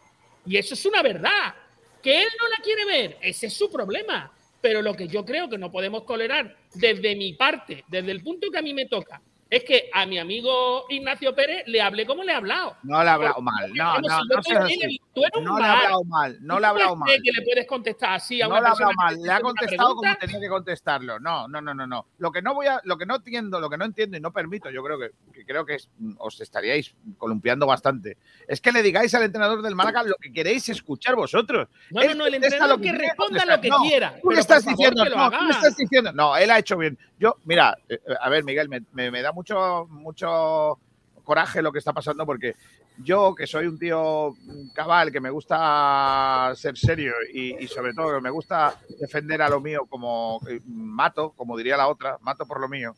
[0.46, 1.54] Y eso es una verdad.
[2.02, 4.32] Que él no la quiere ver, ese es su problema.
[4.62, 8.52] pero lo que yo creo que no podemos tolerar desde mi parte, desde el punto
[8.52, 12.24] que a mí me toca, es que a mi amigo Ignacio Pérez le hablé como
[12.24, 12.76] le he hablado.
[12.84, 13.74] No le he hablado mal.
[13.74, 16.38] No, no, si no tú eres No le he hablado mal.
[16.42, 17.10] No ¿Tú le he hablado mal.
[17.24, 19.42] que le puedes contestar así a No una le ha hablado mal, que le ha
[19.42, 21.20] contestado como tenía que contestarlo.
[21.20, 22.06] No, no, no, no, no.
[22.20, 24.32] Lo que no voy a, lo que no entiendo, lo que no entiendo y no
[24.32, 25.90] permito, yo creo que, que creo que es-
[26.20, 28.18] os estaríais columpiando bastante.
[28.48, 31.68] Es que le digáis al entrenador del Málaga lo que queréis escuchar vosotros.
[31.90, 34.16] No, Él no, no, el entrenador que quiere responda lo que No, quiera.
[34.22, 36.78] Tú le estás diciendo, que lo no, tú le estás diciendo, no, él ha hecho
[36.78, 36.98] bien.
[37.18, 40.78] Yo, mira, eh, a ver, Miguel, me, me- me da mucho, mucho
[41.24, 42.56] coraje lo que está pasando porque
[42.98, 44.36] yo, que soy un tío
[44.74, 49.62] cabal, que me gusta ser serio y, sobre todo que me gusta defender a lo
[49.62, 52.94] mío como eh, mato, como diría la otra, mato por lo mío.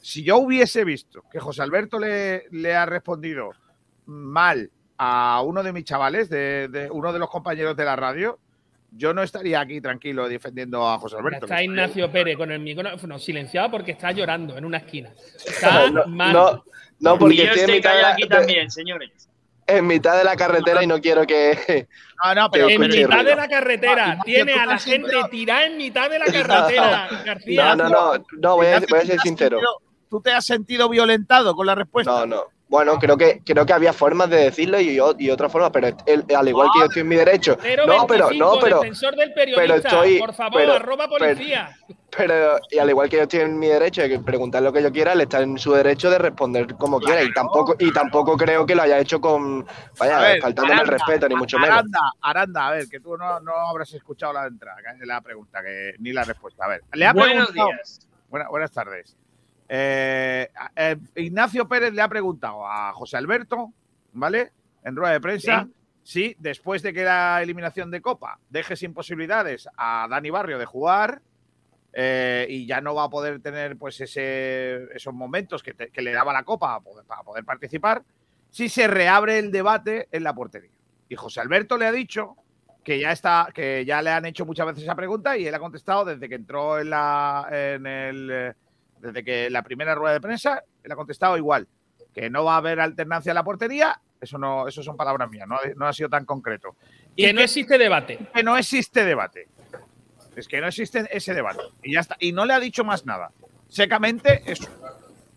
[0.00, 3.50] Si yo hubiese visto que José Alberto le, ha respondido
[4.06, 8.38] mal a uno de mis chavales, de uno de los compañeros de la radio,
[8.92, 11.46] yo no estaría aquí tranquilo defendiendo a José Alberto.
[11.46, 15.10] Está Ignacio Pérez con el micrófono silenciado porque está llorando en una esquina.
[15.46, 16.32] Está No, mal.
[16.32, 16.64] no,
[17.00, 19.10] no, porque yo estoy mitad, de callado la, aquí de- también, señores.
[19.66, 21.86] en mitad de la carretera y no quiero que.
[22.24, 24.18] No, no, pero en mitad de la carretera.
[24.24, 27.74] Tiene a la gente tirada en mitad de la carretera, García.
[27.76, 27.88] No, no,
[28.18, 29.56] no, no, voy a, Ignacio, voy a ¿tú te ser sincero.
[29.58, 32.10] sentido- ¿Tú te has sentido violentado con la respuesta?
[32.10, 32.44] No, no.
[32.70, 35.88] Bueno, creo que, creo que había formas de decirlo y, o- y otras formas, pero
[35.88, 37.58] al igual que yo estoy en mi derecho.
[37.60, 41.08] Pero No, pero, 25, no, pero, defensor del periodista, pero estoy- por favor, pero- arroba
[41.08, 41.76] policía.
[42.16, 44.92] pero, y al igual que yo estoy en mi derecho de preguntar lo que yo
[44.92, 47.24] quiera, él está en su derecho de responder como quiera.
[47.24, 49.66] Y tampoco, y tampoco creo que lo haya hecho con,
[49.98, 51.74] vaya, A ver, faltándome el respeto, ni mucho menos.
[51.78, 55.60] Aranda, Aranda, a ver, que tú no, no habrás escuchado la entrada, que- la pregunta,
[55.60, 56.66] que, ni la respuesta.
[56.66, 58.06] A ver, le ha Buenos preguntado- días.
[58.28, 59.16] Buena- buenas tardes.
[59.72, 63.72] Eh, eh, Ignacio Pérez le ha preguntado a José Alberto,
[64.12, 64.50] ¿vale?
[64.82, 65.68] En rueda de prensa,
[66.02, 70.64] si después de que la eliminación de Copa deje sin posibilidades a Dani Barrio de
[70.66, 71.22] jugar
[71.92, 76.02] eh, y ya no va a poder tener pues ese, esos momentos que, te- que
[76.02, 78.02] le daba la Copa para poder, para poder participar,
[78.50, 80.70] si se reabre el debate en la portería.
[81.08, 82.34] Y José Alberto le ha dicho
[82.82, 85.58] que ya está, que ya le han hecho muchas veces esa pregunta y él ha
[85.60, 88.54] contestado desde que entró en la, en el,
[89.00, 91.66] desde que la primera rueda de prensa, él ha contestado igual,
[92.14, 95.48] que no va a haber alternancia en la portería, eso no, eso son palabras mías,
[95.48, 96.76] no, ha- no ha sido tan concreto.
[97.16, 98.18] Y Que no existe debate.
[98.34, 99.48] que no existe debate.
[100.36, 101.60] Es que no existe ese debate.
[101.82, 102.16] Y ya está.
[102.20, 103.30] Y no le ha dicho más nada.
[103.68, 104.68] Secamente eso.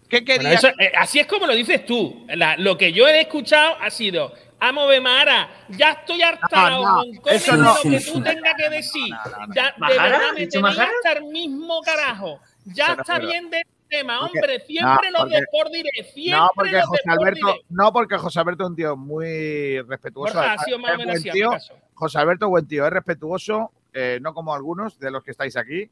[0.07, 0.53] ¿Qué quería?
[0.53, 2.25] eso, eh, así es como lo dices tú.
[2.29, 7.21] La- lo que yo he escuchado ha sido, Amo Bemara, ya estoy hartado No, no,
[7.21, 7.75] con eso no.
[7.83, 9.13] lo que tú tengas que decir.
[9.55, 10.91] Ya, de verdad ¿Ha me Majara?
[11.03, 12.39] hasta el mismo carajo.
[12.65, 14.59] Ya está bien del tema, Porque- hombre.
[14.61, 16.09] Siempre no, los de porque- Sport Direct.
[16.13, 17.65] Siempre No, porque de José Alberto, Direct.
[17.69, 20.33] no, porque José Alberto es un tío muy respetuoso.
[20.33, 21.51] Borja, ha sido más o menos así, tío.
[21.93, 25.89] José Alberto, buen tío, es respetuoso, eh, no como algunos de los que estáis aquí.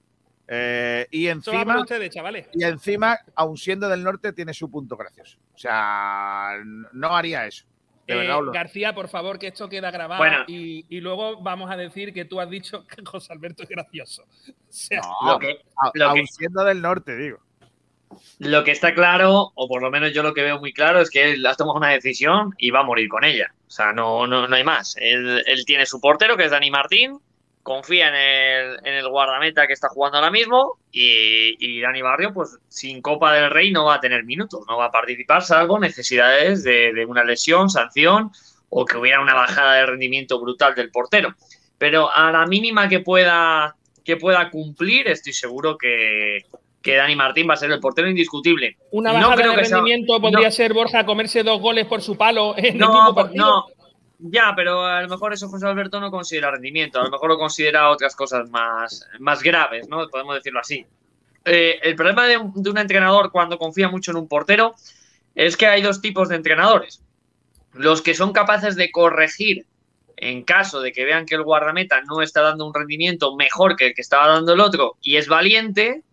[0.53, 2.49] Eh, y por encima, ustedes, chavales.
[2.53, 5.37] y encima, aun siendo del norte, tiene su punto gracioso.
[5.53, 6.55] O sea,
[6.91, 7.65] no haría eso.
[8.15, 10.43] De Eh, verdad García, por favor, que esto queda grabado Bueno.
[10.47, 14.23] y, y luego vamos a decir que tú has dicho que José Alberto es gracioso.
[14.71, 15.59] O sea, No, Lo que,
[15.95, 17.39] lo aun que- siendo del norte, digo.
[18.39, 21.09] lo que está claro, o por lo menos yo lo que veo muy claro, es
[21.09, 23.53] que él ha tomado una decisión y va a morir con ella.
[23.67, 24.95] O sea, no, no, no hay más.
[24.97, 27.19] Él, él tiene su portero, que es Dani Martín,
[27.63, 32.33] confía en el, en el guardameta que está jugando ahora mismo y, y Dani Barrio,
[32.33, 35.79] pues sin Copa del Rey no va a tener minutos, no va a participar, salvo
[35.79, 38.31] necesidades de, de una lesión, sanción
[38.69, 41.35] o que hubiera una bajada de rendimiento brutal del portero.
[41.77, 46.45] Pero a la mínima que pueda, que pueda cumplir, estoy seguro que,
[46.81, 48.77] que Dani Martín va a ser el portero indiscutible.
[48.91, 50.51] una No bajada creo de que sea- rendimiento podría no.
[50.51, 53.45] ser Borja comerse dos goles por su palo en el No, mismo por- partido.
[53.45, 53.65] no,
[54.21, 57.37] ya, pero a lo mejor eso José Alberto no considera rendimiento, a lo mejor lo
[57.37, 60.07] considera otras cosas más, más graves, ¿no?
[60.09, 60.85] Podemos decirlo así.
[61.43, 64.75] Eh, el problema de de un entrenador cuando confía mucho en un portero
[65.33, 67.01] es que hay dos tipos de entrenadores.
[67.73, 69.65] Los que son capaces de corregir
[70.17, 73.87] en caso de que vean que el guardameta no está dando un rendimiento mejor que
[73.87, 76.03] el que estaba dando el otro y es valiente,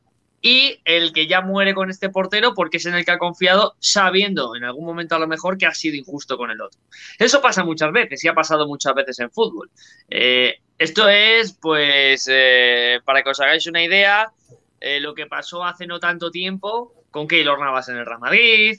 [0.41, 3.75] y el que ya muere con este portero porque es en el que ha confiado
[3.81, 6.81] sabiendo en algún momento a lo mejor que ha sido injusto con el otro.
[7.19, 9.71] Eso pasa muchas veces y ha pasado muchas veces en fútbol.
[10.09, 14.31] Eh, esto es, pues, eh, para que os hagáis una idea,
[14.81, 18.79] eh, lo que pasó hace no tanto tiempo con Keylor Navas en el Real Madrid,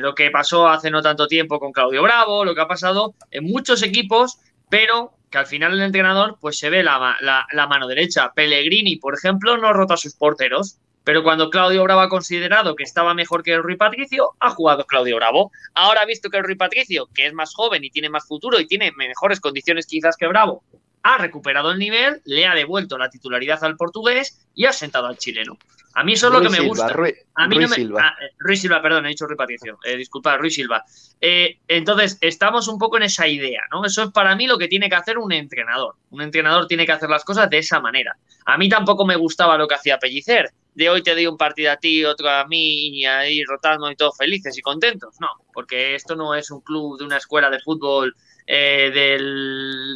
[0.00, 3.44] lo que pasó hace no tanto tiempo con Claudio Bravo, lo que ha pasado en
[3.44, 7.88] muchos equipos, pero que al final el entrenador pues se ve la, la- la mano
[7.88, 8.30] derecha.
[8.32, 13.14] Pellegrini, por ejemplo, no rota sus porteros, pero cuando Claudio Bravo ha considerado que estaba
[13.14, 15.50] mejor que el Rui Patricio, ha jugado Claudio Bravo.
[15.74, 18.60] Ahora ha visto que el Rui Patricio, que es más joven y tiene más futuro
[18.60, 20.62] y tiene mejores condiciones quizás que Bravo,
[21.04, 25.18] ha recuperado el nivel, le ha devuelto la titularidad al portugués y ha sentado al
[25.18, 25.56] chileno.
[25.96, 26.88] A mí eso es lo que Ruiz me Silva, gusta.
[26.92, 28.00] Rui- a mí Ruiz no me, Silva.
[28.02, 29.78] ah, eh, Ruiz Silva, perdón, he dicho Rui Patricio.
[29.84, 30.82] Eh, disculpa, Ruiz Silva.
[31.20, 33.84] Eh, entonces, estamos un poco en esa idea, ¿no?
[33.84, 35.94] Eso es para mí lo que tiene que hacer un entrenador.
[36.10, 38.16] Un entrenador tiene que hacer las cosas de esa manera.
[38.46, 40.50] A mí tampoco me gustaba lo que hacía Pellicer.
[40.74, 43.94] De hoy te doy un partido a ti, otro a mí, y ahí rotando y
[43.94, 45.14] todos felices y contentos.
[45.20, 48.90] No, porque esto no es un club de una escuela de fútbol eh,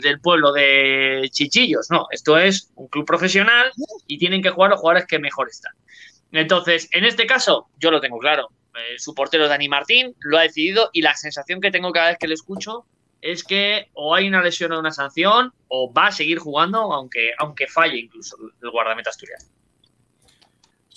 [0.03, 2.07] del, pueblo de Chichillos, no.
[2.11, 3.71] Esto es un club profesional
[4.07, 5.73] y tienen que jugar los jugadores que mejor están.
[6.33, 8.49] Entonces, en este caso, yo lo tengo claro.
[8.75, 12.19] Eh, su portero Dani Martín lo ha decidido y la sensación que tengo cada vez
[12.19, 12.87] que le escucho
[13.21, 17.33] es que o hay una lesión o una sanción o va a seguir jugando aunque,
[17.39, 19.45] aunque falle incluso el guardameta asturiano.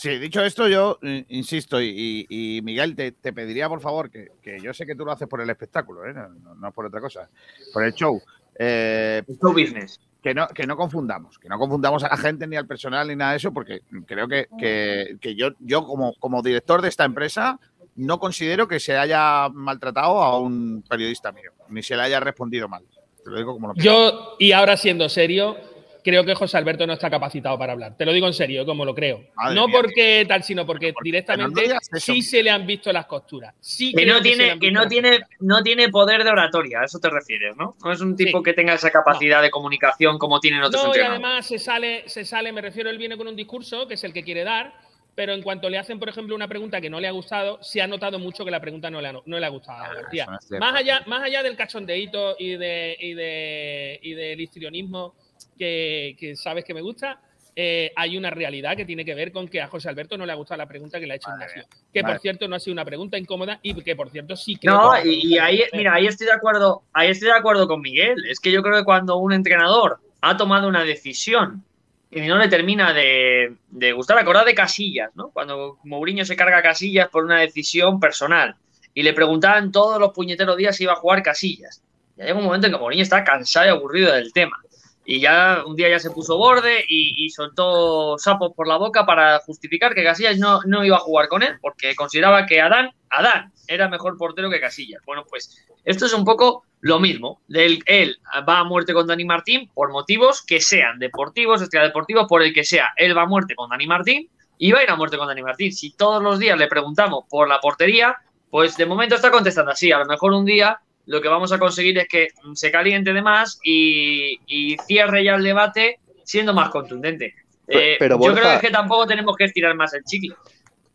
[0.02, 0.98] Sí, dicho esto, yo
[1.28, 4.96] insisto, y, y- y Miguel, te, te pediría por favor, que, que yo sé que
[4.96, 6.12] tú lo haces por el espectáculo, ¿eh?
[6.12, 7.30] no, no- no por otra cosa,
[7.72, 8.20] por el show.
[8.58, 10.00] Eh, show business.
[10.24, 13.16] Que no, que no confundamos, que no confundamos a la gente ni al personal ni
[13.16, 17.06] nada de eso, porque creo que, que- que yo, yo como, como director de esta
[17.06, 17.60] empresa
[17.96, 22.68] no considero que se haya maltratado a un periodista mío, ni se le haya respondido
[22.68, 22.84] mal.
[23.24, 23.92] Te lo digo como lo pienso.
[24.12, 25.58] Yo, y ahora siendo serio,
[26.04, 27.96] creo que José Alberto no está capacitado para hablar.
[27.98, 29.26] Te lo digo en serio, como lo creo.
[29.36, 33.06] Madre no mía, porque tal, sino porque directamente no sí se le han visto las
[33.06, 33.54] costuras.
[33.60, 37.10] Sí Que no tiene, que no tiene, no tiene poder de oratoria, a eso te
[37.10, 37.76] refieres, ¿no?
[37.84, 41.00] No es un tipo que tenga esa capacidad de comunicación como tienen otros No, y
[41.00, 44.14] además se sale, se sale, me refiero, él viene con un discurso que es el
[44.14, 44.74] que quiere dar,
[45.16, 47.82] pero en cuanto le hacen, por ejemplo, una pregunta que no le ha gustado, se
[47.82, 50.24] ha notado mucho que la pregunta no le ha, no le ha gustado a García.
[50.24, 50.66] eso no es cierto.
[50.66, 55.16] Más allá, más allá del cachondeíto y, de, y, de, y del histrionismo
[55.62, 57.20] que, que sabes que me gusta,
[57.56, 60.32] eh, hay una realidad que tiene que ver con que a José Alberto no le
[60.32, 61.66] ha gustado la pregunta que le ha hecho Ignacio.
[61.94, 64.74] Que por cierto no ha sido una pregunta incómoda y que por cierto sí creo
[64.74, 67.82] No, que- y, y ahí, mira, ahí estoy de acuerdo, ahí estoy de acuerdo con
[67.82, 68.16] Miguel.
[68.28, 71.64] Es que yo creo que cuando un entrenador ha tomado una decisión
[72.10, 75.30] y no le termina de, de gustar, acordad de Casillas, ¿no?
[75.30, 78.56] Cuando Mourinho se carga a Casillas por una decisión personal
[78.96, 81.84] y le preguntaban todos los puñeteros días si iba a jugar Casillas.
[82.18, 84.58] Ya llega un momento en que Mourinho está cansado y aburrido del tema.
[85.04, 89.40] Y ya un día ya se puso borde y, soltó sapos por la boca para
[89.40, 93.52] justificar que Casillas no, no iba a jugar con él, porque consideraba que Adán, Adán
[93.68, 95.02] era mejor portero que Casillas.
[95.06, 97.42] Bueno, pues esto es un poco lo mismo.
[97.48, 102.44] Del- él va a muerte con Dani Martín por motivos que sean deportivos, extradeportivos, por
[102.44, 102.90] el que sea.
[102.96, 105.42] Él va a muerte con Dani Martín y va a ir a muerte con Dani
[105.42, 105.74] Martín.
[105.74, 108.16] Si todos los días le preguntamos por la portería,
[108.52, 109.92] pues de momento está contestando así.
[109.92, 113.22] A lo mejor un día lo que vamos a conseguir es que se caliente de
[113.22, 117.34] más y, y cierre ya el debate siendo más contundente.
[117.66, 120.36] Pero- Eh, pero, yo Borja- creo que tampoco tenemos que estirar más el chicle.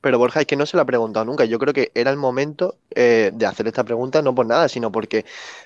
[0.00, 1.44] Pero Borja, es que no se lo ha preguntado nunca.
[1.46, 4.92] Yo creo que era el momento eh, de hacer esta pregunta, no por nada, sino
[4.92, 5.24] porque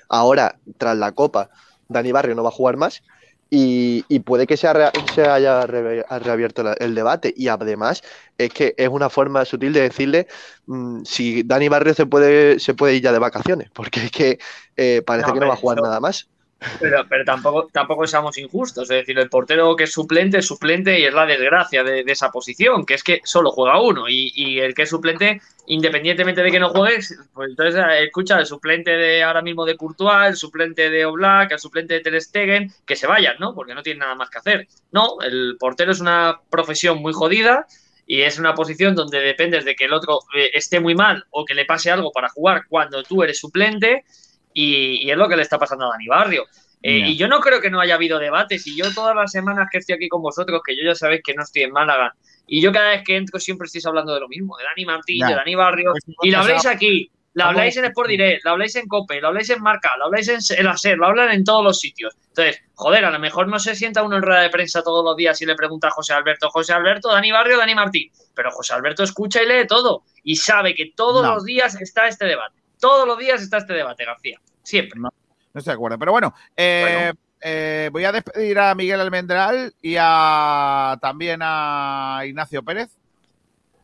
[0.08, 1.50] ahora, tras la Copa,
[1.88, 3.02] Dani Barrio no va a jugar más
[3.50, 7.32] y, y puede que se, ha rea- se haya re- ha reabierto la- el debate.
[7.36, 8.02] Y además,
[8.38, 10.26] es que es una forma sutil de decirle
[10.66, 14.38] mm, si Dani Barrio se puede, se puede ir ya de vacaciones, porque es que
[14.76, 16.30] eh, parece No, que no va a jugar nada más.
[16.78, 18.84] Pero, pero tampoco, tampoco seamos injustos.
[18.84, 22.30] Es decir, el portero que es suplente es suplente y es la desgracia de, esa
[22.30, 24.04] posición, que es que solo juega uno.
[24.08, 28.46] Y, el que es suplente, independientemente de que no juegues, pues entonces eh, escucha el
[28.46, 32.96] suplente de ahora mismo de Courtois, el suplente de Oblak, el suplente de Ter que
[32.96, 33.54] se vayan, ¿no?
[33.54, 34.68] Porque no tienen nada más que hacer.
[34.92, 37.66] No, el portero es una profesión muy jodida
[38.06, 41.44] y es una posición donde dependes de que el otro eh, esté muy mal o
[41.44, 44.04] que le pase algo para jugar cuando tú eres suplente
[44.52, 46.44] y, y es lo que le está pasando a Dani Barrio.
[46.82, 47.08] Eh.
[47.10, 48.66] Y yo no creo que no haya habido debates.
[48.66, 51.34] Y yo todas las semanas que estoy aquí con vosotros, que yo ya sabéis que
[51.34, 52.14] no estoy en Málaga,
[52.46, 55.26] y yo cada vez que entro siempre estáis hablando de lo mismo, de Dani Martín,
[55.26, 58.74] de Dani Barrio, Pues, y lo habláis aquí, lo habláis en Sport Direct, lo habláis
[58.74, 61.62] en Cope, lo habláis en Marca, lo habláis en el ASER, lo hablan en todos
[61.62, 62.16] los sitios.
[62.28, 65.16] Entonces, joder, a lo mejor no se sienta uno en rueda de prensa todos los
[65.16, 68.10] días y le pregunta a José Alberto, José Alberto, Dani Barrio, Dani Martín.
[68.34, 71.34] Pero José Alberto escucha y lee todo y sabe que todos No.
[71.34, 72.59] los días está este debate.
[72.80, 74.40] Todos los días está este debate, García.
[74.62, 74.98] Siempre.
[74.98, 75.08] No,
[75.52, 75.98] no estoy de acuerdo.
[75.98, 82.62] Pero bueno, eh, eh, voy a despedir a Miguel Almendral y a también a Ignacio
[82.62, 82.90] Pérez.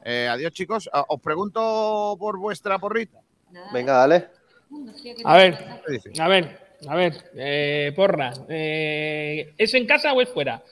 [0.05, 0.89] Eh, adiós, chicos.
[0.93, 3.21] Ah, Os pregunto por vuestra porrita.
[3.73, 4.29] Venga, dale.
[5.25, 5.59] A ver,
[6.19, 8.33] a ver, a ver, eh, porra.
[8.49, 10.63] eh, ¿Es en casa o es fuera?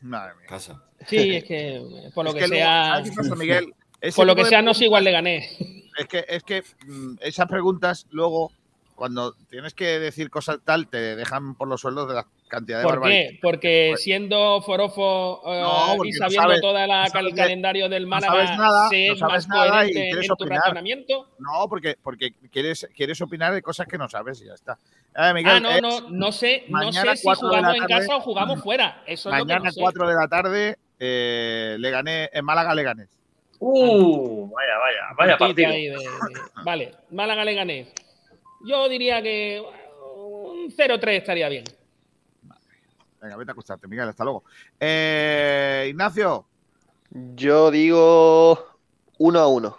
[0.00, 0.46] Madre mía.
[0.48, 0.82] Casa.
[1.06, 2.84] Sí, es que por lo Es que, que luego, sea.
[2.96, 3.74] ¿sabes qué pasa, Miguel?
[4.00, 5.48] Ese Por lo que de sea, no es igual de gané.
[5.98, 8.50] Es que, es que mm, esas preguntas luego
[8.98, 12.84] cuando tienes que decir cosas tal, te dejan por los sueldos de la cantidad de
[12.84, 13.38] ¿Por qué?
[13.40, 18.32] Porque siendo forofo eh, No, y no sabiendo no sabes el calendario del no Málaga,
[18.32, 20.58] sabes nada, no sabes más nada y quieres en tu opinar.
[20.62, 21.28] razonamiento.
[21.38, 24.76] No, porque, porque quieres, quieres opinar de cosas que no sabes y ya está.
[25.14, 28.16] Eh, Miguel, ah, no, eh, no, no sé, no sé si jugamos en tarde- casa
[28.16, 29.04] o jugamos fuera.
[29.06, 29.80] Eso mañana no sé.
[29.80, 33.06] 4 de la tarde eh, le gané en Málaga le gané.
[33.60, 35.70] Uh, vaya, vaya, vaya partido.
[35.72, 37.92] de- de- Vale, Málaga le gané.
[38.66, 39.62] Yo diría que
[40.16, 41.64] un 0-3 estaría bien.
[43.20, 44.44] Venga, vete a acostarte, Miguel, hasta luego.
[44.78, 46.46] Eh, Ignacio,
[47.10, 48.66] Yo digo
[49.18, 49.76] uno a uno.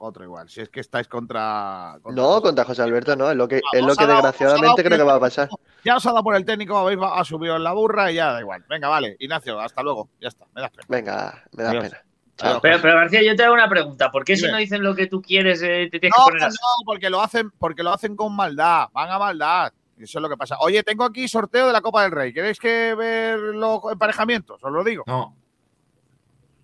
[0.00, 0.48] otro igual.
[0.48, 1.98] Si es que estáis contra.
[2.02, 5.02] contra- No, contra José Alberto no, es lo que, es lo que desgraciadamente creo que
[5.04, 5.48] va a pasar.
[5.84, 8.32] Ya os ha dado por el técnico, habéis ha subido en la burra y ya
[8.34, 8.64] da igual.
[8.68, 9.16] Venga, vale.
[9.18, 10.08] Ignacio, hasta luego.
[10.20, 10.86] Ya está, me das pena.
[10.88, 11.84] Venga, me da Adiós.
[11.84, 12.02] pena.
[12.40, 14.10] Pero, pero García, yo te hago una pregunta.
[14.10, 16.44] ¿Por qué si no dicen lo que tú quieres eh, te tienes No, que poner
[16.46, 16.56] así?
[16.60, 19.72] no, porque lo hacen, porque lo hacen con maldad, van a maldad.
[19.98, 20.56] Eso es lo que pasa.
[20.60, 22.32] Oye, tengo aquí sorteo de la Copa del Rey.
[22.32, 24.62] ¿Queréis que ver los emparejamientos?
[24.62, 25.02] Os lo digo.
[25.06, 25.34] No,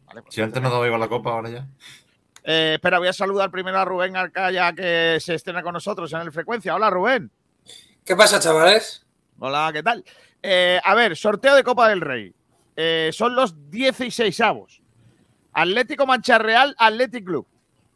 [0.07, 1.67] Vale, pues si antes no daba igual la copa, ahora ya.
[2.45, 6.21] Eh, espera, voy a saludar primero a Rubén Arcaya, que se estrena con nosotros en
[6.21, 6.75] el Frecuencia.
[6.77, 7.31] Hola, Rubén.
[8.05, 9.05] ¿Qué pasa, chavales?
[9.41, 10.05] Hola, ¿qué tal?
[10.41, 12.33] Eh, a ver, sorteo de Copa del Rey.
[12.77, 14.81] Eh, son los 16 avos.
[15.55, 17.47] Atlético Mancha Real, Athletic Club.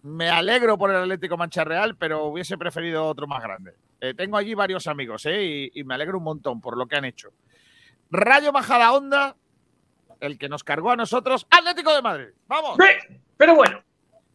[0.02, 3.74] Me alegro por el Atlético Mancha Real, pero hubiese preferido otro más grande.
[4.00, 5.42] Eh, tengo allí varios amigos, ¿eh?
[5.74, 7.30] Y, y me alegro un montón por lo que han hecho.
[8.10, 9.36] Rayo Majada Onda,
[10.20, 12.28] el que nos cargó a nosotros, Atlético de Madrid.
[12.46, 13.82] Vamos, Ve, Pero bueno,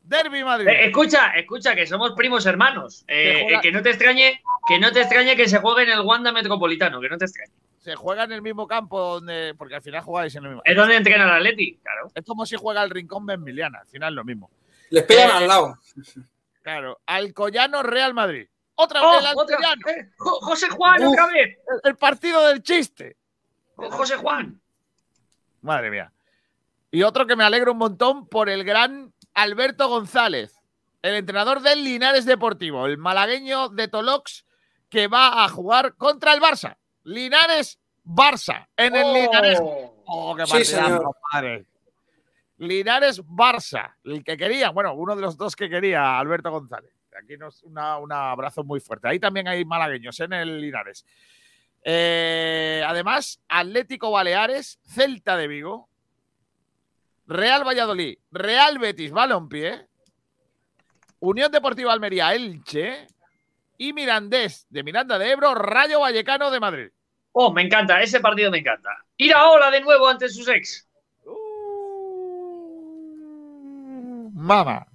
[0.03, 0.67] Derby Madrid.
[0.67, 3.05] eh, escucha, escucha, que somos primos hermanos.
[3.07, 6.31] Eh, que no te extrañe, que no te extrañe que se juegue en el Wanda
[6.33, 7.53] Metropolitano, que no te extrañe.
[7.83, 10.61] Se juega en el mismo campo donde, porque al final jugáis en el mismo.
[10.63, 12.09] Es donde entrena el Atleti, claro.
[12.15, 14.49] Es como si juega el Rincón Benmiliana, al final lo mismo.
[14.89, 15.77] Les pillan Eh, al lado.
[16.61, 18.47] Claro, Alcoyano Real Madrid.
[18.75, 19.81] Otra Oh, vez el otra- Alcoyano.
[19.89, 21.11] eh, Jo- José Juan, Uf.
[21.11, 21.57] otra vez.
[21.83, 23.17] El, el partido del chiste.
[23.75, 24.61] José Juan.
[25.61, 26.11] Madre mía.
[26.89, 30.55] Y otro que me alegro un montón por el gran Alberto González,
[31.01, 34.45] el entrenador del Linares Deportivo, el malagueño de Tolox,
[34.89, 36.77] que va a jugar contra el Barça.
[37.03, 39.59] Linares Barça en el Linares.
[40.05, 41.65] Oh, qué Sí, compadre.
[42.57, 46.91] Linares Barça, el que quería, bueno, uno de los dos que quería, Alberto González.
[47.21, 49.07] Aquí nos una- un abrazo muy fuerte.
[49.07, 51.05] Ahí también hay malagueños en el Linares.
[51.83, 55.89] Eh, además, Atlético Baleares, Celta de Vigo,
[57.27, 59.87] Real Valladolid, Real Betis Balompié,
[61.19, 63.07] Unión Deportiva Almería Elche
[63.77, 66.89] y Mirandés de Miranda de Ebro, Rayo Vallecano de Madrid.
[67.33, 68.89] Oh, me encanta, ese partido me encanta.
[69.17, 70.87] Ir a Ola de nuevo ante sus ex.
[74.33, 74.85] Mama.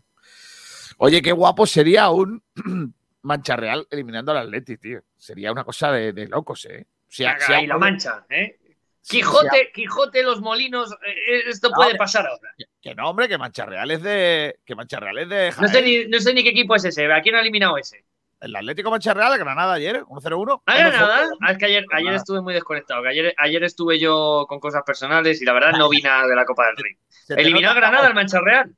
[0.98, 2.42] Oye, qué guapo sería un
[3.22, 5.00] Mancha Real eliminando al Atleti, tío.
[5.16, 6.86] Sería una cosa de, de locos, ¿eh?
[7.26, 8.58] Ha- y la mancha, ¿eh?
[9.00, 12.52] Quijote, Quijote, los molinos, eh, esto puede pasar ahora.
[12.82, 14.58] Que no, hombre, que Mancha Real es de.
[14.66, 15.50] Que Mancha Real es de.
[15.62, 15.84] No sé, Jaén.
[15.86, 18.04] ni, no sé ni qué equipo es ese, ¿a quién ha eliminado ese?
[18.40, 20.62] El Atlético Mancha Real, el Granada ayer, 1-0-1.
[20.64, 21.28] ¿A Granada?
[21.40, 24.82] Ah, es que ayer, ayer estuve muy desconectado, que ayer, ayer estuve yo con cosas
[24.86, 26.96] personales y la verdad no vi nada de la Copa del Rey.
[27.30, 28.74] ¿Eliminó a Granada al Mancha Real?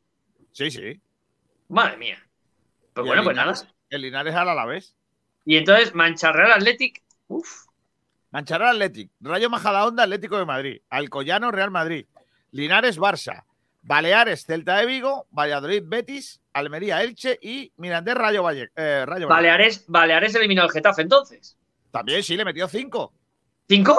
[0.52, 1.00] Sí, sí.
[1.68, 2.18] Madre mía.
[2.94, 3.52] Pues Y bueno, el pues nada.
[3.52, 4.96] Linares- El Linares al Alavés.
[5.44, 7.66] Y entonces, Mancha Real Athletic, uf,
[8.30, 12.06] Mancha Real Athletic, Rayo Majadahonda Atlético de Madrid, Alcoyano Real Madrid,
[12.52, 13.44] Linares Barça,
[13.82, 18.70] Baleares Celta de Vigo, Valladolid Betis, Almería Elche y Mirandés Rayo Valle.
[18.76, 19.26] eh, Rayo.
[19.28, 21.56] Baleares, Baleares eliminó al Getafe entonces.
[21.90, 23.12] También sí, le metió cinco.
[23.68, 23.96] ¿Cinco?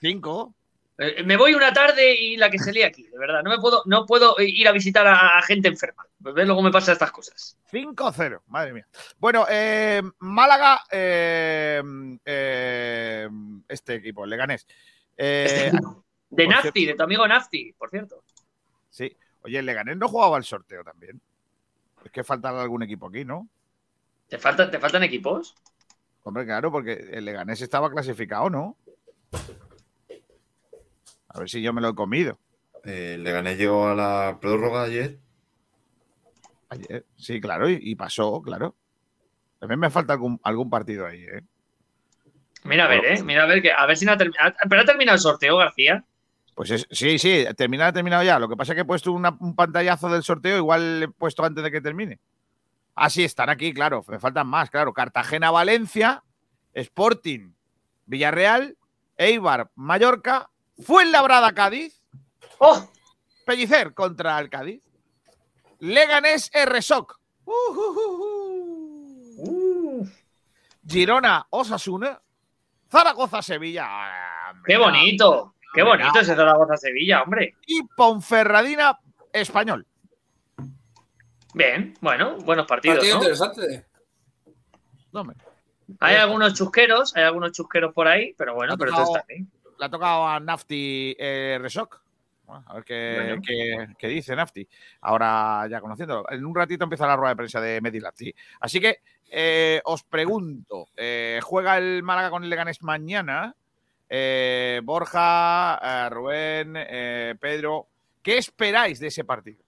[0.00, 0.54] Cinco.
[0.98, 3.42] Eh, me voy una tarde y la que se lía aquí, de verdad.
[3.42, 6.04] No me puedo, no puedo ir a visitar a, a gente enferma.
[6.22, 7.56] Pues ves luego me pasan estas cosas.
[7.72, 8.86] 5-0, madre mía.
[9.18, 10.82] Bueno, eh, Málaga,
[13.68, 14.66] este equipo, Leganés.
[15.16, 15.70] Eh,
[16.30, 18.22] De Nafti, cierto- de tu amigo Nafti, por cierto.
[18.90, 21.20] Sí, oye, el Leganés no jugaba al sorteo también.
[22.04, 23.48] Es que falta algún equipo aquí, ¿no?
[24.28, 25.54] ¿Te faltan, ¿Te faltan equipos?
[26.22, 28.76] Hombre, claro, porque el Leganés estaba clasificado, ¿no?
[31.28, 32.38] A ver si yo me lo he comido.
[32.84, 35.18] Eh, le gané llegó a la prórroga ayer.
[36.70, 37.06] Ayer.
[37.16, 38.74] Sí, claro, y, y pasó, claro.
[39.58, 41.42] También me falta algún, algún partido ahí, ¿eh?
[42.64, 43.22] Mira a ver, eh.
[43.22, 43.72] Mira a ver que.
[43.72, 44.54] A ver si no ha terminado.
[44.68, 46.04] Pero ha terminado el sorteo, García.
[46.60, 48.38] Pues es- sí, sí, terminado, ha terminado ya.
[48.38, 51.42] Lo que pasa es que he puesto una- un pantallazo del sorteo, igual he puesto
[51.42, 52.20] antes de que termine.
[52.94, 54.04] Ah, sí, están aquí, claro.
[54.08, 54.92] Me faltan más, claro.
[54.92, 56.22] Cartagena, Valencia,
[56.74, 57.54] Sporting,
[58.04, 58.76] Villarreal,
[59.16, 60.50] Eibar, Mallorca,
[60.84, 62.02] Fuenlabrada, Cádiz,
[62.58, 62.86] ¡Oh!
[63.46, 64.82] Pellicer contra el Cádiz,
[65.78, 67.18] Leganés, RSOC.
[69.38, 70.06] Uh.
[70.86, 72.20] Girona, Osasuna,
[72.90, 73.86] Zaragoza, Sevilla.
[73.88, 77.54] Ah, Qué bonito, qué bonito ese Zaragoza-Sevilla, hombre.
[77.66, 78.98] Y Ponferradina,
[79.32, 79.86] Español.
[81.54, 83.22] Bien, bueno, buenos partidos, Partido ¿no?
[83.22, 83.86] interesante.
[85.12, 85.34] No, me-
[85.98, 89.50] Hay algunos chusqueros, hay algunos chusqueros por ahí, pero bueno, pero esto tocado- está bien.
[89.78, 92.00] Le ha tocado a Nafti eh, Resok.
[92.44, 93.42] Bueno, a ver qué, Bueno.
[93.44, 94.68] qué- qué dice Nafti.
[95.00, 96.30] Ahora ya conociéndolo.
[96.30, 98.32] En un ratito empieza la rueda de prensa de Medi Nafti.
[98.60, 98.98] Así que
[99.30, 103.54] eh, os pregunto: eh, ¿juega el Málaga con el Leganés mañana?
[104.12, 107.86] Eh, Borja, eh, Rubén, eh, Pedro,
[108.22, 109.62] ¿qué esperáis de ese partido?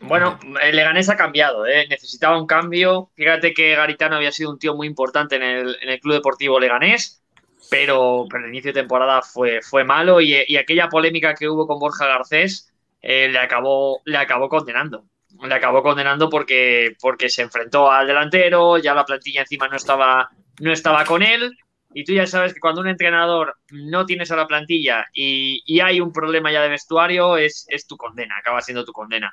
[0.00, 3.10] Bueno, el Leganés ha cambiado, necesitaba un cambio.
[3.14, 7.22] Fíjate que Garitano había sido un tío muy importante en el, Club Deportivo Leganés,
[7.70, 11.68] pero, pero el inicio de temporada fue, fue malo y, y aquella polémica que hubo
[11.68, 15.04] con Borja Garcés le, acabó, le acabó condenando.
[15.40, 20.30] Le acabó condenando porque, porque se enfrentó al delantero, ya la plantilla encima no estaba,
[20.60, 21.56] no estaba con él.
[21.94, 26.00] Y tú ya sabes que cuando un entrenador no tienes a la plantilla y, hay
[26.00, 29.32] un problema ya de vestuario, es, tu condena, acaba siendo tu condena.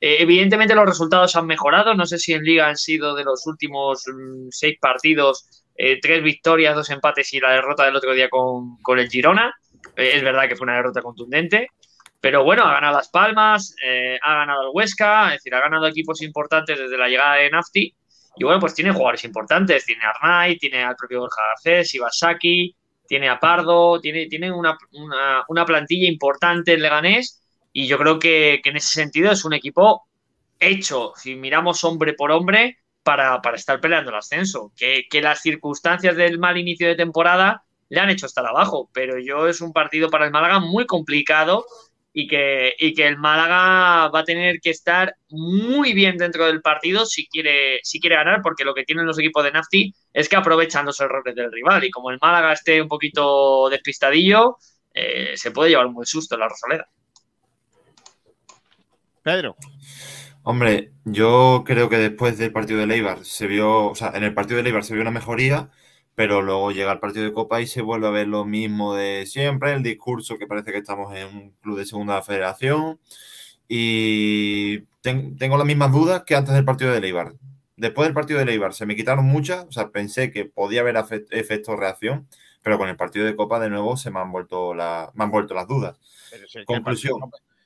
[0.00, 1.94] Eh, evidentemente los resultados han mejorado.
[1.94, 6.22] No sé si en Liga han sido de los últimos mm, seis partidos, eh, tres
[6.22, 9.52] victorias, dos empates y la derrota del otro día con, el Girona.
[9.96, 11.68] Eh, es verdad que fue una derrota contundente.
[12.20, 13.76] Pero bueno, ha ganado Las Palmas,
[14.22, 17.94] ha ganado el Huesca, es decir, ha ganado equipos importantes desde la llegada de Nafti.
[18.36, 19.84] Y bueno, pues tiene jugadores importantes.
[19.84, 22.74] Tiene a Arnay, tiene al propio Borja Garcés, Ibasaki,
[23.06, 27.42] tiene a Pardo, tiene, tiene una, una, una plantilla importante en Leganés.
[27.72, 30.06] Y yo creo que, que en ese sentido es un equipo
[30.58, 34.72] hecho, si miramos hombre por hombre, para, para estar peleando el ascenso.
[34.76, 38.90] Que, que las circunstancias del mal inicio de temporada le han hecho estar abajo.
[38.92, 41.64] Pero yo es un partido para el Málaga muy complicado
[42.20, 46.60] y que, y que el Málaga va a tener que estar muy bien dentro del
[46.60, 50.28] partido si quiere, si quiere ganar, porque lo que tienen los equipos de Nafti es
[50.28, 51.84] que aprovechan los errores del rival.
[51.84, 54.56] Y como el Málaga esté un poquito despistadillo,
[54.92, 56.88] eh, se puede llevar un buen susto en la Rosaleda.
[59.22, 59.54] Pedro.
[60.42, 64.34] Hombre, yo creo que después del partido de Leibar se vio, o sea, en el
[64.34, 65.70] partido de Leibar se vio una mejoría,
[66.18, 69.24] pero luego llega el partido de Copa y se vuelve a ver lo mismo de
[69.24, 72.98] siempre, el discurso que parece que estamos en un club de segunda federación
[73.68, 77.34] y ten- tengo las mismas dudas que antes del partido de Leibar.
[77.76, 80.96] Después del partido de Leibar se me quitaron muchas, o sea, pensé que podía haber
[81.30, 82.26] efecto reacción,
[82.62, 85.30] pero con el partido de Copa de nuevo se me han vuelto, la- me han
[85.30, 86.00] vuelto las dudas.
[86.32, 87.20] Pero Conclusión.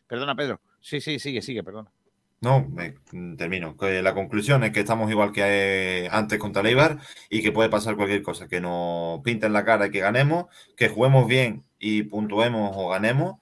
[0.07, 0.61] Perdona, Pedro.
[0.83, 1.91] Sí, sí, sigue, sigue, perdona.
[2.43, 3.77] No, me- mm, termino.
[3.81, 5.43] La conclusión es que estamos igual que
[6.07, 6.99] eh, antes contra Leibar
[7.31, 10.89] y que puede pasar cualquier cosa, que nos pinten la cara y que ganemos, que
[10.89, 13.37] juguemos bien y puntuemos o ganemos,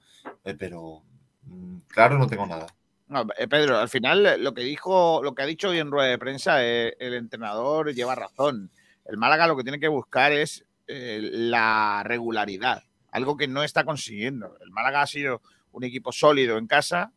[0.45, 1.01] eh, pero
[1.43, 2.67] mm, claro, no tengo nada.
[3.07, 6.07] No, eh, Pedro, al final lo que dijo, lo que ha dicho hoy en rueda
[6.09, 8.69] de prensa, el entrenador lleva razón.
[9.05, 14.57] El Málaga lo que tiene que buscar es la regularidad, algo que no está consiguiendo.
[14.63, 15.41] El Málaga ha sido
[15.71, 17.11] un equipo sólido en casa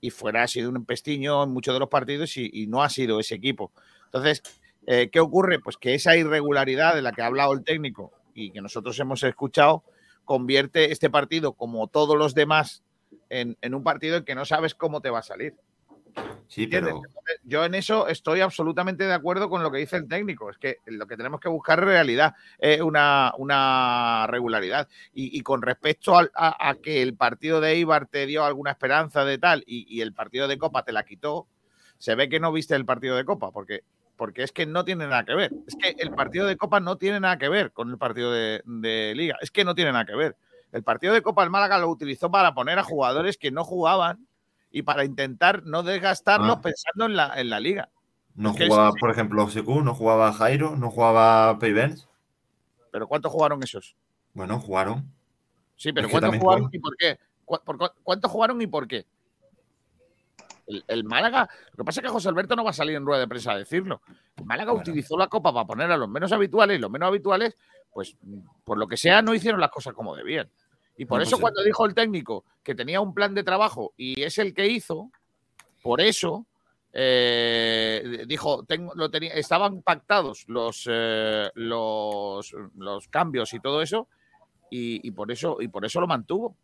[0.00, 2.88] y fuera ha sido un pestiño en muchos de los partidos y, y no ha
[2.88, 3.72] sido ese equipo.
[4.06, 4.42] Entonces,
[4.86, 5.60] eh, ¿qué ocurre?
[5.60, 9.22] Pues que esa irregularidad de la que ha hablado el técnico y que nosotros hemos
[9.22, 9.84] escuchado
[10.24, 12.82] convierte este partido, como todos los demás,
[13.28, 15.56] en, en un partido en que no sabes cómo te va a salir.
[16.48, 17.00] Sí, pero
[17.44, 20.50] Yo en eso estoy absolutamente de acuerdo con lo que dice el técnico.
[20.50, 24.88] Es que lo que tenemos que buscar es realidad, es una, una regularidad.
[25.14, 28.72] Y, y con respecto al- a, a que el partido de Eibar te dio alguna
[28.72, 31.46] esperanza de tal y, y el partido de Copa te la quitó,
[31.98, 33.84] se ve que no viste el partido de Copa, porque,
[34.16, 35.52] porque es que no tiene nada que ver.
[35.68, 38.62] Es que el partido de Copa no tiene nada que ver con el partido de,
[38.64, 39.36] de Liga.
[39.40, 40.34] Es que no tiene nada que ver.
[40.72, 44.26] El partido de Copa el Málaga lo utilizó para poner a jugadores que no jugaban
[44.70, 46.60] y para intentar no desgastarlos Ah.
[46.62, 47.88] pensando en la, en la liga.
[48.34, 52.08] no jugaba, por ejemplo, Secu, no jugaba Jairo, no jugaba Payvens.
[52.92, 53.96] ¿Pero cuántos jugaron esos?
[54.34, 55.12] Bueno, jugaron.
[55.76, 57.18] Sí, pero Es ¿cuántos jugaron y por qué?
[57.44, 59.06] ¿Cu- por cu- ¿Cuántos jugaron y por qué?
[60.66, 63.04] El, el Málaga, lo que pasa es que José Alberto no va a salir en
[63.04, 64.02] rueda de prensa a decirlo.
[64.36, 64.82] El Málaga Bueno.
[64.82, 67.56] utilizó la copa para poner a los menos habituales y los menos habituales,
[67.92, 68.16] pues
[68.64, 70.48] por lo que sea, no hicieron las cosas como debían.
[71.00, 73.94] Y por No, eso pues, cuando dijo el técnico que tenía un plan de trabajo
[73.96, 75.10] y es el que hizo,
[75.80, 76.44] por eso
[76.92, 84.08] eh, dijo, tengo, lo tenía, estaban pactados los, eh, los, los cambios y todo eso,
[84.70, 86.54] y, y por eso, y por eso lo mantuvo.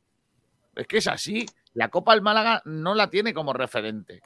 [0.75, 1.47] Es que es así.
[1.73, 4.21] La Copa del Málaga no la tiene como referente.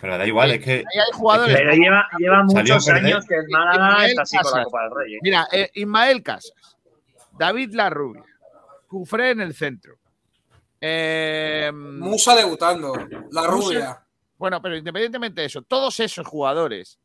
[0.00, 1.56] Pero da igual, es que Ahí hay jugadores.
[1.56, 4.64] Pero lleva, lleva muchos años que el Málaga Ismael está así con la Casas.
[4.66, 5.14] Copa del Rey.
[5.16, 5.18] ¿eh?
[5.22, 6.76] Mira, eh, Ismael Casas,
[7.36, 8.22] David Larrubia,
[8.96, 9.98] Cufré en el centro.
[10.80, 12.94] Eh, Musa debutando.
[13.30, 14.06] La Musa- rubia.
[14.38, 16.98] Bueno, pero independientemente de eso, todos esos jugadores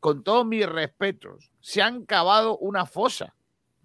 [0.00, 3.34] con todos mis respetos, se han cavado una fosa,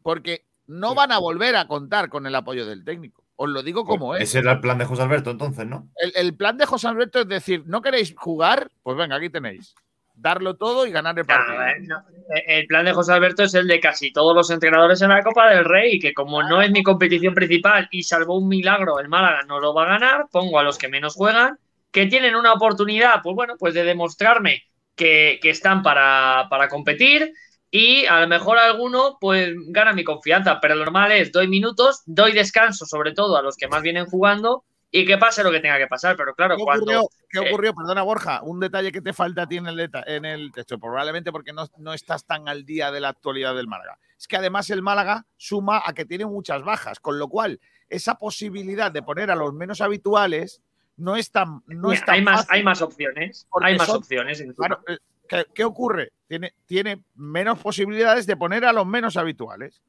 [0.04, 3.26] porque no van a volver a contar con el apoyo del técnico.
[3.36, 4.24] Os lo digo como es.
[4.24, 5.90] Ese era el plan de José Alberto, entonces, ¿no?
[5.98, 8.70] El, el plan de José Alberto es decir, ¿no queréis jugar?
[8.84, 9.76] Pues venga, aquí tenéis.
[10.16, 11.56] Darlo todo y ganar el partido.
[11.56, 11.98] Claro, eh, no,
[12.36, 15.24] eh, el plan de José Alberto es el de casi todos los entrenadores en la
[15.24, 19.10] Copa del Rey, que como no es mi competición principal y salvo un milagro el
[19.10, 21.58] Málaga no lo va a ganar, pongo a los que menos juegan,
[21.92, 24.64] que tienen una oportunidad, pues bueno, pues de demostrarme
[24.96, 27.34] que, que están para, para competir
[27.70, 32.04] y a lo mejor alguno pues gana mi confianza, pero lo normal es doy minutos,
[32.06, 34.64] doy descanso sobre todo a los que más vienen jugando
[34.96, 36.84] y que pase lo que tenga que pasar, pero claro, ¿Qué cuando...
[36.84, 37.10] ocurrió?
[37.28, 37.74] ¿Qué eh, ocurrió?
[37.74, 41.32] Perdona, Borja, un detalle que te falta a ti en el, en el texto, probablemente
[41.32, 43.98] porque no, no estás tan al día de la actualidad del Málaga.
[44.20, 47.60] Es que además el Málaga suma a que tiene muchas bajas, con lo cual
[47.90, 50.62] esa posibilidad de poner a los menos habituales
[50.96, 52.54] no es tan, no mira, es tan hay, más, fácil.
[52.56, 54.44] hay más opciones, hay más son- opciones.
[54.56, 56.14] Claro, eh, ¿qué, qué ocurre?
[56.28, 59.82] Tiene, tiene menos posibilidades de poner a los menos habituales.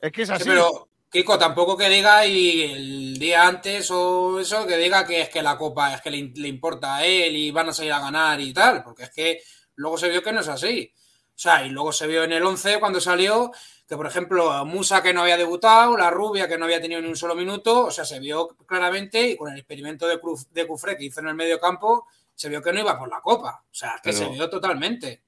[0.00, 0.48] Es que es Sí, así.
[0.48, 5.28] pero, Kiko, tampoco que diga y el día antes o eso, que diga que es
[5.30, 8.00] que la copa es que le, le importa a él y van a salir a
[8.00, 9.40] ganar y tal, porque es que
[9.76, 10.92] luego se vio que no es así.
[10.94, 13.52] O sea, y luego se vio en el 11 cuando salió
[13.88, 17.08] que, por ejemplo, Musa que no había debutado, la rubia que no había tenido ni
[17.08, 20.66] un solo minuto, o sea, se vio claramente y con el experimento de, Cruz, de
[20.66, 23.64] Cufré que hizo en el medio campo, se vio que no iba por la copa.
[23.64, 25.22] O sea, que Pero- se vio totalmente.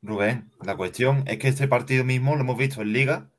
[0.00, 3.30] Rubén, la cuestión es que este partido mismo lo hemos visto en Liga.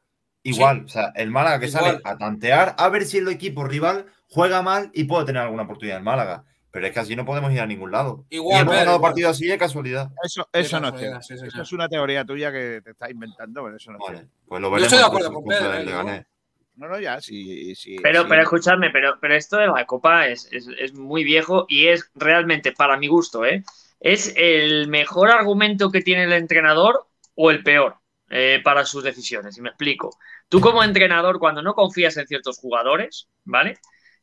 [0.50, 1.84] Igual, o sea, el Málaga que Igual.
[1.84, 5.64] sale a tantear a ver si el equipo rival juega mal y puede tener alguna
[5.64, 6.44] oportunidad el Málaga.
[6.72, 8.26] Pero es que así no podemos ir a ningún lado.
[8.30, 10.10] Igual, y hemos ganado partidos así de casualidad.
[10.24, 11.22] Eso, eso no es cierto.
[11.22, 14.06] sí, sí, Eso es una teoría tuya que te estás inventando, pero eso no es
[14.08, 14.28] cierto.
[14.46, 15.74] Pues lo Yo veremos estoy de acuerdo con Pedro,
[16.10, 16.26] ¿eh?
[16.76, 17.96] No, no, ya, sí, sí.
[18.04, 18.28] Pero, sí.
[18.28, 22.12] pero escuchadme, pero, pero esto de la Copa es, es- es muy viejo y es
[22.16, 23.64] realmente, para mi gusto, ¿eh?
[24.02, 27.96] es el mejor argumento que tiene el entrenador o el peor
[28.30, 29.58] eh, para sus decisiones.
[29.58, 30.18] Y me explico.
[30.50, 33.76] Tú como entrenador, cuando no confías en ciertos jugadores, ¿vale?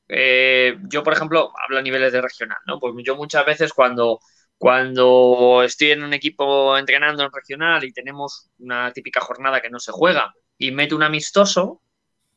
[0.09, 2.79] Eh, yo, por ejemplo, hablo a niveles de regional, ¿no?
[2.81, 4.21] Pues yo muchas veces cuando,
[4.59, 9.79] cuando estoy en un equipo entrenando en regional y tenemos una típica jornada que no
[9.79, 11.83] se juega y meto un amistoso,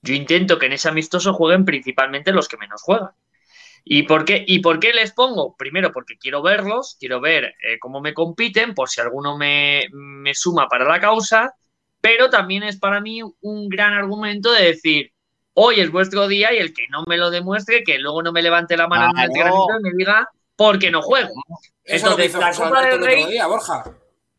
[0.02, 3.12] yo intento que en ese amistoso jueguen principalmente los que menos juegan.
[3.88, 5.56] ¿Y por qué, y por qué les pongo?
[5.56, 10.34] Primero, porque quiero verlos, quiero ver eh, cómo me compiten, por si alguno me, me
[10.34, 11.53] suma para la causa,
[12.02, 15.12] pero también es para mí un gran argumento de decir,
[15.53, 18.41] hoy es vuestro día y el que no me lo demuestre, que luego no me
[18.41, 21.34] levante la mano en el entrenamiento y me diga, ¿por qué no juego?
[21.84, 23.84] Eso es lo que Entonces, hizo la Copa del Rey día, Borja.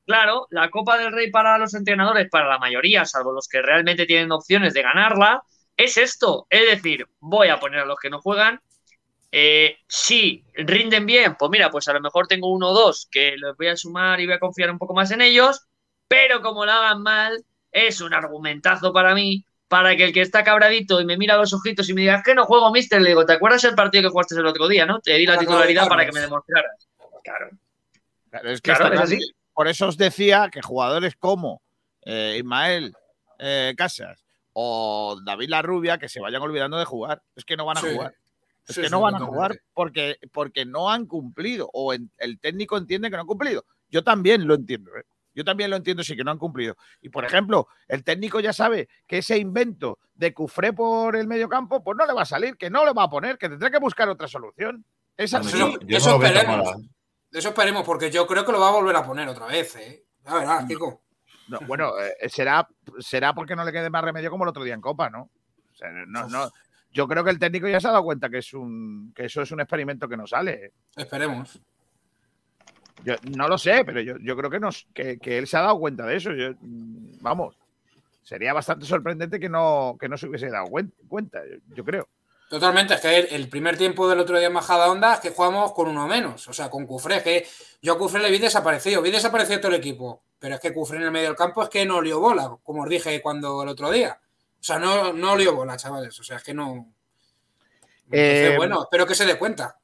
[0.06, 4.06] Claro, la Copa del Rey para los entrenadores, para la mayoría, salvo los que realmente
[4.06, 5.42] tienen opciones de ganarla,
[5.76, 6.46] es esto.
[6.50, 8.60] Es decir, voy a poner a los que no juegan.
[9.32, 13.36] Eh, si rinden bien, pues mira, pues a lo mejor tengo uno o dos que
[13.36, 15.66] los voy a sumar y voy a confiar un poco más en ellos,
[16.08, 20.44] pero como lo hagan mal, es un argumentazo para mí, para que el que está
[20.44, 23.02] cabradito y me mira a los ojitos y me diga, "Es que no juego, mister,
[23.02, 25.00] le digo, ¿te acuerdas el partido que jugaste el otro día, no?
[25.00, 26.86] Te di la titularidad para que me demostraras.
[27.24, 27.50] Claro.
[28.30, 29.18] Claro, es que Claro, es así.
[29.52, 31.60] Por eso os decía que jugadores como
[32.02, 32.94] eh, Ismael
[33.38, 37.20] eh, Casas o David La Rubia que se vayan olvidando de jugar.
[37.34, 37.88] Es que no van a Sí.
[37.92, 38.14] jugar.
[38.68, 42.10] Es Sí, que sí, no van a jugar porque, porque no han cumplido o en-
[42.18, 43.64] el técnico entiende que no han cumplido.
[43.88, 44.90] Yo también lo entiendo.
[44.96, 45.04] ¿eh?
[45.34, 46.76] Yo también lo entiendo, sí que no han cumplido.
[47.00, 51.48] Y por ejemplo, el técnico ya sabe que ese invento de Cufré por el medio
[51.48, 53.70] campo, pues no le va a salir, que no le va a poner, que tendrá
[53.70, 54.84] que buscar otra solución.
[55.16, 55.56] Es así.
[55.58, 56.68] yo- Eso, yo eso no esperemos.
[56.68, 56.88] ¿eh?
[57.32, 60.04] Eso esperemos, porque yo creo que lo va a volver a poner otra vez, ¿eh?
[60.24, 61.02] Ya verás, Kiko.
[61.48, 62.66] No, bueno, eh, será,
[62.98, 65.30] será porque no le quede más remedio como el otro día en Copa, ¿no?
[65.70, 66.50] O sea, no, no-
[66.96, 69.42] yo creo que el técnico ya se ha dado cuenta que, es un, que eso
[69.42, 70.72] es un experimento que no sale.
[70.96, 71.60] Esperemos.
[73.04, 75.60] Yo no lo sé, pero yo, yo creo que, nos, que, que él se ha
[75.60, 76.32] dado cuenta de eso.
[76.32, 76.52] Yo,
[77.20, 77.54] vamos,
[78.22, 81.42] sería bastante sorprendente que no, que no se hubiese dado cuen- cuenta,
[81.74, 82.08] yo, creo.
[82.48, 85.72] Totalmente, es que el, primer tiempo del otro día en Majada Onda es que jugamos
[85.74, 87.46] con uno menos, o sea, con Cufré, que
[87.82, 90.96] yo a Cufré le vi desaparecido, vi desaparecido todo el equipo, pero es que Cufré
[90.96, 93.68] en el medio del campo es que no olió bola, como os dije cuando el
[93.68, 94.18] otro día.
[94.66, 96.92] O sea, no, no olió bola, chavales, o sea, es que no...
[98.06, 99.76] Entonces, Eh, bueno, espero que se dé cuenta.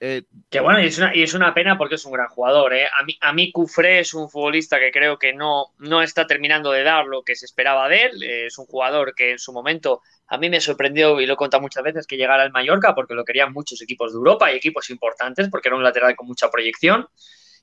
[0.00, 2.74] Eh, Que bueno, y es, una, y es una pena porque es un gran jugador.
[2.74, 2.88] ¿eh?
[2.98, 6.72] A mí, a mí Cufré es un futbolista que creo que no, no está terminando
[6.72, 8.22] de dar lo que se esperaba de él.
[8.24, 11.36] Eh, Es un jugador que en su momento a mí me sorprendió, y lo he
[11.36, 14.56] contado muchas veces, que llegara al Mallorca porque lo querían muchos equipos de Europa y
[14.56, 17.06] equipos importantes porque era un lateral con mucha proyección.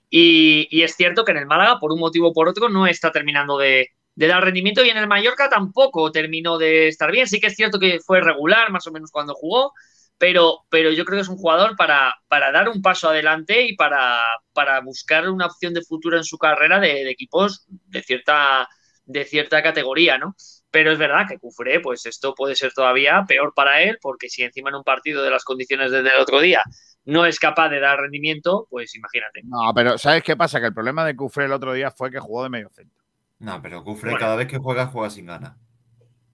[0.10, 2.88] Y, y es cierto que en el Málaga, por un motivo o por otro, no
[2.88, 7.28] está terminando de, de dar rendimiento y en el Mallorca tampoco terminó de estar bien.
[7.28, 9.74] Sí que es cierto que fue regular más o menos cuando jugó,
[10.18, 13.76] pero, pero yo creo que es un jugador para, para dar un paso adelante y
[13.76, 14.24] para,
[14.54, 18.68] para buscar una opción de futuro en su carrera de, de equipos de cierta,
[19.06, 20.36] de cierta categoría, ¿no?
[20.70, 24.44] Pero es verdad que Cufré, pues esto puede ser todavía peor para él, porque si
[24.44, 26.62] encima en un partido de las condiciones del otro día
[27.04, 29.42] no es capaz de dar rendimiento, pues imagínate.
[29.44, 30.60] No, pero ¿sabes qué pasa?
[30.60, 33.01] Que el problema de Cufré el otro día fue que jugó de medio centro.
[33.42, 34.24] No, pero Cufré Bueno.
[34.24, 35.58] cada vez que juega, juega sin ganas.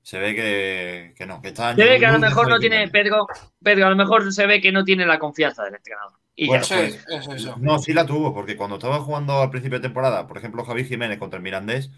[0.04, 2.88] Se ve que, que no, que está Se ve que a lo mejor no tiene.
[2.90, 3.28] Pedro,
[3.62, 6.14] Pedro, a lo mejor se ve que no tiene la confianza del entrenador.
[6.36, 7.26] Y Bueno, ya está.
[7.26, 10.64] pues, No, sí la tuvo, porque cuando estaba jugando al principio de temporada, por ejemplo,
[10.64, 11.92] Javi Jiménez contra el Mirandés,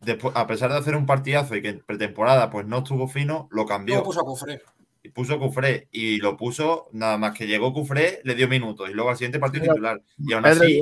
[0.00, 3.48] después, a pesar de hacer un partidazo y que en pretemporada pues no estuvo fino,
[3.50, 3.96] lo cambió.
[3.96, 4.62] Luego puso a Cufré.
[5.02, 8.92] Y puso Cufré y lo puso, nada más que llegó Cufré, le dio minutos y
[8.92, 10.00] luego al siguiente partido titular.
[10.18, 10.80] Y aún así,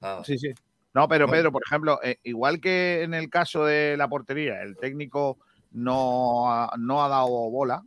[0.00, 0.24] nada.
[0.24, 0.52] Sí, sí.
[0.94, 1.28] No, pero.
[1.28, 5.38] Pedro, por ejemplo, eh, igual que en el caso de la portería, el técnico
[5.72, 7.82] no ha, no ha dado bola,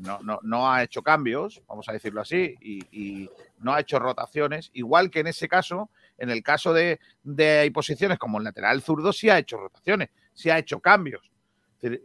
[0.00, 3.98] no, no, no ha hecho cambios, vamos a decirlo así, y, y no ha hecho
[3.98, 8.82] rotaciones, igual que en ese caso, en el caso de, de posiciones como el lateral
[8.82, 11.30] zurdo, sí ha hecho rotaciones, sí ha hecho cambios.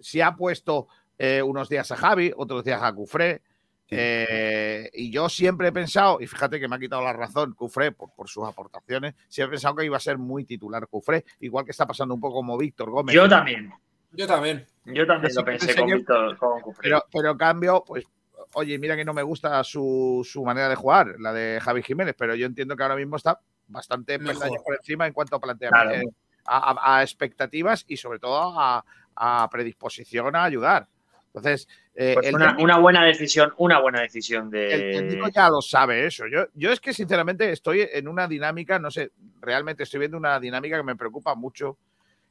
[0.01, 0.87] Sí ha puesto
[1.17, 3.41] eh, unos días a Javi, otros días a Cufré.
[3.89, 7.91] Eh, y yo siempre he pensado, y fíjate que me ha quitado la razón Cufré
[7.91, 11.65] por, por sus aportaciones, siempre he pensado que iba a ser muy titular Cufré, igual
[11.65, 13.13] que está pasando un poco como Víctor Gómez.
[13.15, 13.71] Yo también.
[14.11, 14.65] Yo también.
[14.85, 16.81] Yo también lo pensé pensé con Víctor, con Cufré.
[16.83, 18.05] Pero, pero cambio, pues,
[18.53, 22.15] oye, mira que no me gusta su, su manera de jugar, la de Javi Jiménez,
[22.17, 26.07] pero yo entiendo que ahora mismo está bastante por encima en cuanto a planteamiento, Claro.
[26.07, 26.13] eh,
[26.45, 28.85] a, a- a expectativas y sobre todo a,
[29.15, 30.87] a predisposición a ayudar.
[31.35, 35.31] Entonces, eh, Pues una, técnico- una buena decisión, una buena decisión el técnico de.
[35.33, 36.25] ya lo sabe eso.
[36.27, 40.39] Yo, yo es que sinceramente estoy en una dinámica, no sé, realmente estoy viendo una
[40.39, 41.77] dinámica que me preocupa mucho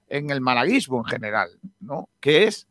[0.08, 1.50] en el malaguismo en general,
[1.80, 2.08] ¿no?
[2.20, 2.66] Que es,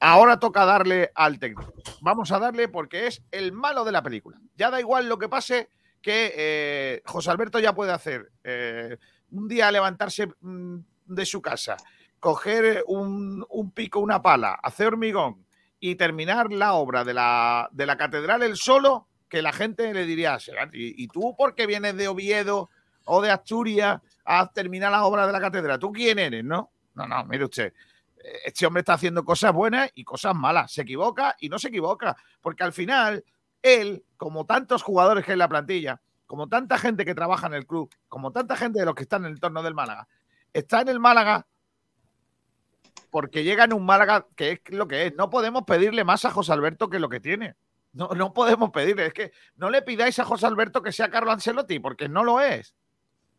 [0.00, 1.72] ahora toca darle al técnico.
[2.02, 4.38] Vamos a darle porque es el malo de la película.
[4.56, 5.70] Ya da igual lo que pase
[6.02, 8.30] que eh, José Alberto ya puede hacer.
[8.44, 8.96] eh,
[9.30, 10.76] un día levantarse mm,
[11.06, 11.76] de su casa,
[12.20, 15.44] coger un, un pico, una pala, hacer hormigón
[15.90, 20.04] y terminar la obra de la, de la catedral él solo, que la gente le
[20.06, 22.70] diría, "Será- ¿y, y tú por qué vienes de Oviedo
[23.04, 25.78] o de Asturias a terminar la obra de la catedral?
[25.78, 26.70] ¿Tú quién eres, no?
[26.94, 27.72] No, no, mire usted.
[28.18, 30.72] eh, Este hombre está haciendo cosas buenas y cosas malas.
[30.72, 32.16] Se equivoca y no se equivoca.
[32.40, 33.24] Porque al final,
[33.62, 37.54] él, como tantos jugadores que hay en la plantilla, como tanta gente que trabaja en
[37.54, 40.08] el club, como tanta gente de los que están en el entorno del Málaga,
[40.52, 41.46] está en el Málaga
[43.16, 45.14] porque llega en un Málaga que es lo que es.
[45.14, 47.54] No podemos pedirle más a José Alberto que lo que tiene.
[47.94, 49.06] No, no podemos pedirle.
[49.06, 52.42] Es que no le pidáis a José Alberto que sea Carlo Ancelotti, porque no lo
[52.42, 52.74] es.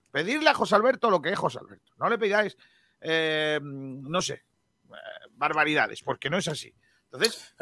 [0.09, 1.91] Pedirle a José Alberto lo que es José Alberto.
[1.97, 2.57] No le pidáis,
[3.01, 4.95] eh, no sé, eh,
[5.33, 6.73] barbaridades, porque no es así.
[7.11, 7.53] Entonces,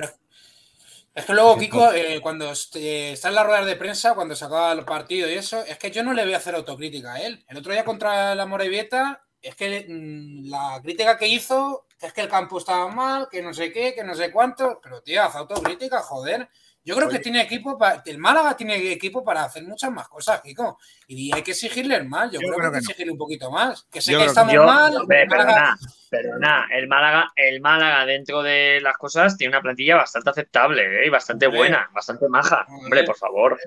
[1.14, 4.72] Es que luego, Kiko, eh, cuando está en las ruedas de prensa, cuando se acaba
[4.72, 7.44] el partido y eso, es que yo no le voy a hacer autocrítica a él.
[7.50, 12.22] El otro día contra la Morevieta, es que mm, la crítica que hizo es que
[12.22, 14.80] el campo estaba mal, que no sé qué, que no sé cuánto.
[14.84, 16.50] Pero, tío, haz autocrítica, joder.
[16.84, 18.04] Yo creo que tiene equipo para.
[18.06, 20.78] El Málaga tiene equipo para hacer muchas más cosas, Kiko.
[21.08, 22.30] Y hay que exigirle más.
[22.32, 22.90] Yo, Yo creo, creo que hay que no.
[22.92, 23.88] exigirle un poquito más.
[23.92, 24.94] Que sé Yo que estamos Yo, mal.
[24.94, 25.78] el Málaga-
[26.12, 31.08] perdona, el Málaga, el Málaga dentro de las cosas tiene una plantilla bastante aceptable ¿eh?
[31.08, 31.60] y bastante Hombre.
[31.60, 32.66] buena, bastante maja.
[32.68, 32.84] Hombre.
[32.84, 33.60] Hombre, por favor.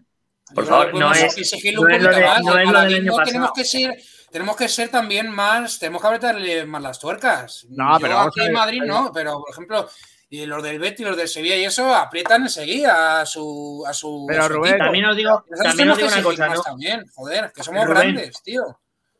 [0.55, 2.43] Por Yo favor, no es, exigirle no un es lo poquito de- más.
[2.45, 3.53] no es lo del año tenemos pasado.
[3.55, 3.95] que ser,
[4.31, 7.67] tenemos que ser también más, tenemos que apretarle más las tuercas.
[7.71, 9.89] No, Yo pero aquí en Madrid no, pero por ejemplo,
[10.31, 14.27] y los del Betis, los del Sevilla y eso aprietan enseguida a su a su,
[14.29, 14.85] Pero, a su Rubén, equipo.
[14.85, 18.15] También os digo, Nosotros también os digo una cosa, también, joder, que somos Rubén.
[18.15, 18.63] grandes, tío.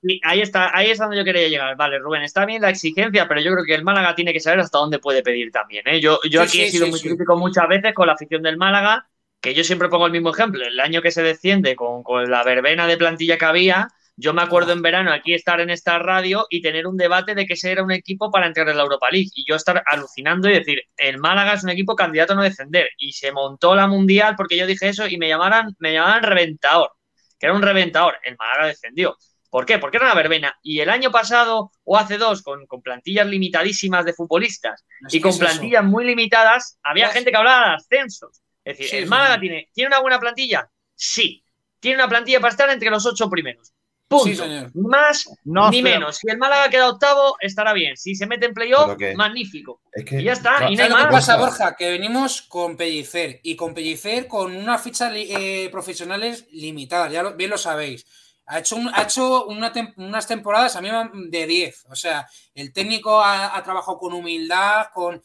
[0.01, 1.77] Sí, ahí está, ahí es donde yo quería llegar.
[1.77, 4.61] Vale, Rubén, está bien la exigencia, pero yo creo que el Málaga tiene que saber
[4.61, 5.89] hasta dónde puede pedir también.
[5.89, 6.01] ¿eh?
[6.01, 7.09] Yo, yo Sí, aquí he sido sí, muy sí.
[7.09, 9.09] crítico muchas veces con la afición del Málaga,
[9.41, 10.65] que yo siempre pongo el mismo ejemplo.
[10.65, 13.89] El año que se desciende con, con la verbena de plantilla que había,
[14.21, 17.47] yo me acuerdo en verano aquí estar en esta radio y tener un debate de
[17.47, 19.31] que ese era un equipo para entrar en la Europa League.
[19.33, 22.89] Y yo estar alucinando y decir, el Málaga es un equipo candidato a no descender.
[22.99, 26.91] Y se montó la mundial porque yo dije eso y me llamaran, me llamaban reventador,
[27.39, 28.17] que era un reventador.
[28.25, 29.17] El Málaga descendió.
[29.51, 29.79] ¿Por qué?
[29.79, 30.59] Porque era una verbena.
[30.65, 35.31] Y el año pasado o hace dos, con, con plantillas limitadísimas de futbolistas y con
[35.31, 38.43] es plantillas muy limitadas, había gente que hablaba de ascensos.
[38.65, 39.41] Es decir, Sí, ¿el Málaga sí.
[39.43, 40.69] tiene, tiene una buena plantilla?
[40.97, 41.45] Sí.
[41.79, 43.73] Tiene una plantilla para estar entre los ocho primeros.
[44.09, 44.25] Punto.
[44.25, 44.71] Sí, señor.
[44.75, 46.17] Más No, ni menos.
[46.17, 47.95] Si el Málaga queda octavo, estará bien.
[47.97, 49.83] Si se mete en playoff, magnífico.
[49.93, 51.13] Es que, Y ya está, y no hay ¿Sabes lo que más.
[51.13, 51.77] pasa, Borja?
[51.77, 57.35] Que venimos con Pellicer y con Pellicer con unas fichas eh, profesionales limitadas, ya lo-
[57.37, 58.07] bien lo sabéis.
[58.47, 61.85] Ha hecho, un- ha hecho una tem- unas temporadas a mí me- de 10.
[61.91, 65.23] O sea, el técnico ha, ha trabajado con humildad con,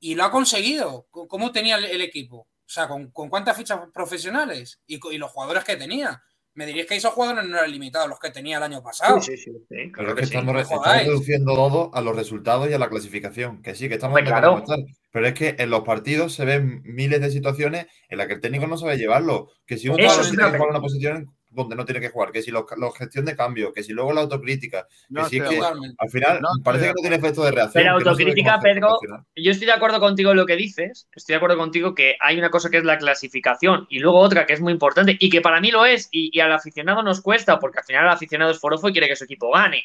[0.00, 1.06] y lo ha conseguido.
[1.10, 2.38] ¿Cómo tenía el, el equipo?
[2.38, 4.80] O sea, ¿con, con cuántas fichas profesionales?
[4.88, 6.20] Y, y los jugadores que tenía.
[6.54, 9.20] Me diréis que esos jugadores no eran limitados los que tenía el año pasado.
[9.20, 10.36] Sí, sí, sí, sí, Pero claro es que que sí.
[10.36, 13.60] estamos, reduciendo todo a los resultados y a la clasificación.
[13.60, 14.62] Que sí, que estamos donde claro.
[15.10, 18.40] Pero es que en los partidos se ven miles de situaciones en las que el
[18.40, 19.50] técnico no sabe llevarlo.
[19.66, 20.64] Que si un jugador pena.
[20.70, 23.82] una posición donde no tiene que jugar, que si los, los gestión de cambio, que
[23.82, 27.16] si luego la autocrítica, que si es que al final No parece que no tiene
[27.16, 27.82] efecto de reacción.
[27.82, 28.98] Pero autocrítica, Pedro,
[29.36, 31.08] yo estoy de acuerdo contigo en lo que dices.
[31.14, 34.46] Estoy de acuerdo contigo que hay una cosa que es la clasificación y luego otra
[34.46, 37.20] que es muy importante y que para mí lo es y, y al aficionado nos
[37.20, 39.84] cuesta porque al final el aficionado es forofo y quiere que su equipo gane.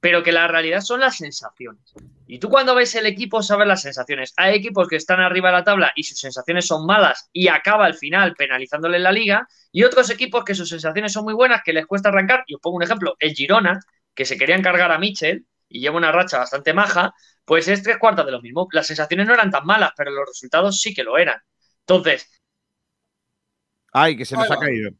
[0.00, 1.92] Pero que la realidad son las sensaciones.
[2.26, 4.32] Y tú cuando ves el equipo sabes las sensaciones.
[4.36, 7.84] Hay equipos que están arriba de la tabla y sus sensaciones son malas y acaba
[7.86, 9.48] al final penalizándole en la liga.
[9.72, 12.44] Y otros equipos que sus sensaciones son muy buenas, que les cuesta arrancar.
[12.46, 13.80] Y os pongo un ejemplo, el Girona,
[14.14, 17.12] que se querían cargar a Mitchell y lleva una racha bastante maja,
[17.44, 18.68] pues es tres cuartas de lo mismo.
[18.72, 21.40] Las sensaciones no eran tan malas, pero los resultados sí que lo eran.
[21.80, 22.30] Entonces,
[23.92, 24.90] Ay, que se nos ha caído.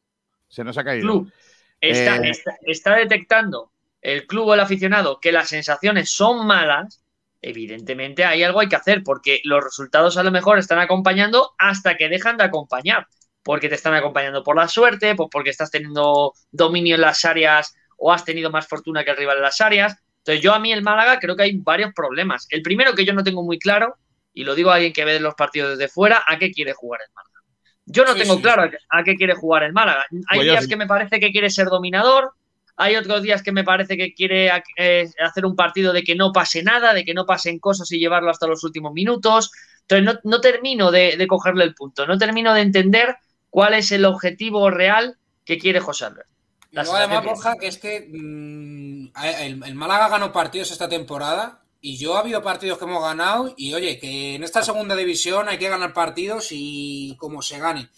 [0.49, 1.03] Se nos ha el caído.
[1.07, 1.33] club
[1.81, 2.31] está, Eh.
[2.31, 7.03] está, está detectando el club o el aficionado que las sensaciones son malas,
[7.41, 11.97] evidentemente hay algo hay que hacer, porque los resultados a lo mejor están acompañando hasta
[11.97, 13.07] que dejan de acompañar.
[13.43, 17.75] Porque te están acompañando por la suerte, pues porque estás teniendo dominio en las áreas
[17.97, 19.97] o has tenido más fortuna que el rival en las áreas.
[20.19, 22.47] Entonces, yo a mí el Málaga creo que hay varios problemas.
[22.51, 23.95] El primero que yo no tengo muy claro,
[24.35, 27.01] y lo digo a alguien que ve los partidos desde fuera, ¿a qué quiere jugar
[27.07, 27.39] el Málaga?
[27.87, 28.77] Yo no Sí, tengo sí, claro sí.
[28.91, 30.05] a qué- quiere jugar el Málaga.
[30.29, 32.33] Hay Pues yo días que me parece que quiere ser dominador,
[32.78, 36.32] hay otros días que me parece que quiere eh, hacer un partido de que no
[36.32, 39.50] pase nada, de que no pasen cosas y llevarlo hasta los últimos minutos.
[39.82, 43.16] Entonces no, no termino de, de cogerle el punto, no termino de entender
[43.50, 46.30] cuál es el objetivo real que quiere José Alberto.
[46.70, 49.09] Luego además, Borja, que es que mm,
[49.40, 53.55] el, el Málaga ganó partidos esta temporada y yo ha habido partidos que hemos ganado
[53.56, 57.88] y oye, que en esta segunda división hay que ganar partidos y como se gane.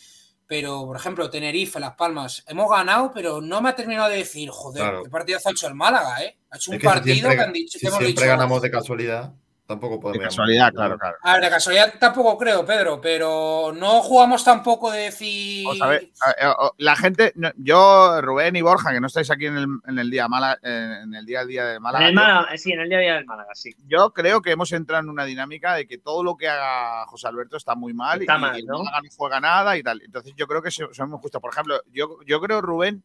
[0.51, 4.51] Pero, por ejemplo, Tenerife, Las Palmas, hemos ganado, pero no me ha terminado de decir,
[4.51, 5.05] joder, Claro.
[5.05, 6.37] qué partidazo ha hecho el Málaga, ¿eh?
[6.51, 8.37] Ha hecho un que si partido siempre, que, han dicho, si que hemos siempre dicho.
[8.37, 9.33] ganamos de casualidad,
[9.71, 10.29] tampoco podemos De llamar.
[10.31, 11.17] casualidad, claro, claro.
[11.23, 15.67] A ver, de casualidad tampoco creo, Pedro, pero no jugamos tampoco de decir.
[15.81, 16.11] A ver,
[16.43, 20.11] a- la gente, yo, Rubén y Borja, que no estáis aquí en el, en el
[20.11, 22.89] día Málaga, en el día a día de Málaga, En el yo- sí, en el
[22.89, 23.71] día a día del Málaga, sí.
[23.87, 27.29] yo creo que hemos entrado en una dinámica de que todo lo que haga José
[27.29, 28.79] Alberto está muy mal Está y, mal, y el ¿no?
[28.79, 30.03] Málaga no juega nada y tal.
[30.03, 31.41] Entonces yo creo que so- somos justos.
[31.41, 33.03] Por ejemplo, yo, yo creo, Rubén,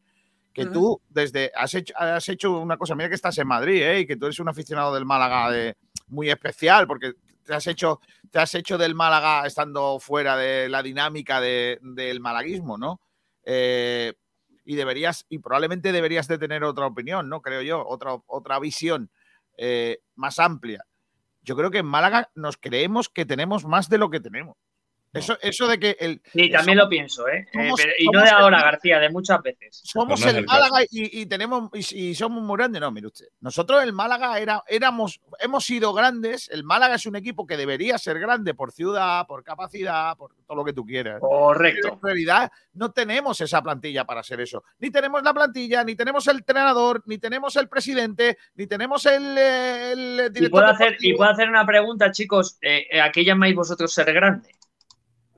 [0.53, 3.99] que tú desde has hecho, has hecho una cosa, mira que estás en Madrid, ¿eh?
[3.99, 5.75] y que tú eres un aficionado del Málaga de,
[6.07, 7.13] muy especial, porque
[7.43, 7.99] te has hecho,
[8.31, 13.01] te has hecho del Málaga estando fuera de la dinámica de- del malaguismo, ¿no?
[13.43, 14.13] Eh,
[14.65, 17.41] y deberías, y probablemente deberías de tener otra opinión, ¿no?
[17.41, 19.11] Creo yo, otra, otra visión
[19.57, 20.83] eh, más amplia.
[21.43, 24.57] Yo creo que en Málaga nos creemos que tenemos más de lo que tenemos.
[25.19, 27.39] Eso, eso de que el, Sí, también lo pienso, ¿eh?
[27.39, 29.81] Eh, somos- pero- y no de el- ahora, García, de muchas veces.
[29.83, 30.45] somos no el.
[30.45, 32.81] Málaga y, y tenemos y, y somos muy grandes.
[32.81, 33.27] No, mire usted.
[33.41, 36.49] Nosotros el Málaga era, éramos, hemos sido grandes.
[36.49, 40.57] El Málaga es un equipo que debería ser grande por ciudad, por capacidad, por todo
[40.57, 41.19] lo que tú quieras.
[41.21, 41.87] Pero Correcto.
[41.93, 44.63] en realidad no tenemos esa plantilla para hacer eso.
[44.79, 49.37] Ni tenemos la plantilla, ni tenemos el entrenador, ni tenemos el presidente, ni tenemos el,
[49.37, 50.51] eh, el Y director.
[50.51, 52.57] puedo, hacer, y puedo hacer una pregunta, chicos.
[52.61, 54.49] eh, eh, ¿A qué llamáis vosotros ser grande?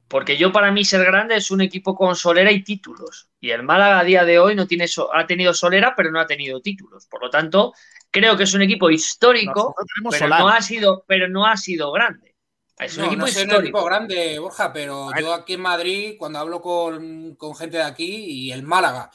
[0.07, 3.27] Porque yo, para mí, ser grande es un equipo con solera y títulos.
[3.41, 6.19] Y el Málaga a día de hoy no tiene so- ha tenido solera, pero no
[6.19, 7.05] ha tenido títulos.
[7.07, 7.73] Por lo tanto,
[8.09, 9.75] creo que es un equipo histórico,
[10.09, 10.39] pero Solar.
[10.39, 12.35] no, ha sido, pero no ha sido grande.
[12.79, 13.59] Es un No, equipo no un histórico.
[13.61, 18.05] equipo grande, Borja, pero yo aquí en Madrid, cuando hablo con, con gente de aquí
[18.05, 19.09] y el Málaga,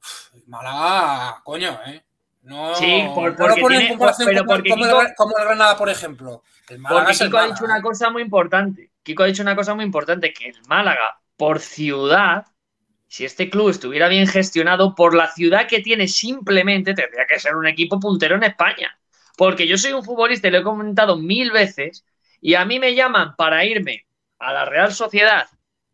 [0.00, 2.04] uf, el Málaga, coño, ¿eh?
[2.42, 3.96] No, Sí, por- no porque en tiene-
[4.26, 6.42] pero como, porque como Kiko- el, como el Granada, por ejemplo.
[6.68, 8.90] El Málaga Porque Kiko ha dicho una cosa muy importante.
[9.04, 12.46] Kiko ha dicho una cosa muy importante, que el Málaga, por ciudad,
[13.06, 17.54] si este club estuviera bien gestionado, por la ciudad que tiene simplemente, tendría que ser
[17.54, 18.98] un equipo puntero en España.
[19.36, 22.04] Porque yo soy un futbolista y lo he comentado mil veces,
[22.40, 24.06] y a mí me llaman para irme
[24.38, 25.48] a la Real Sociedad,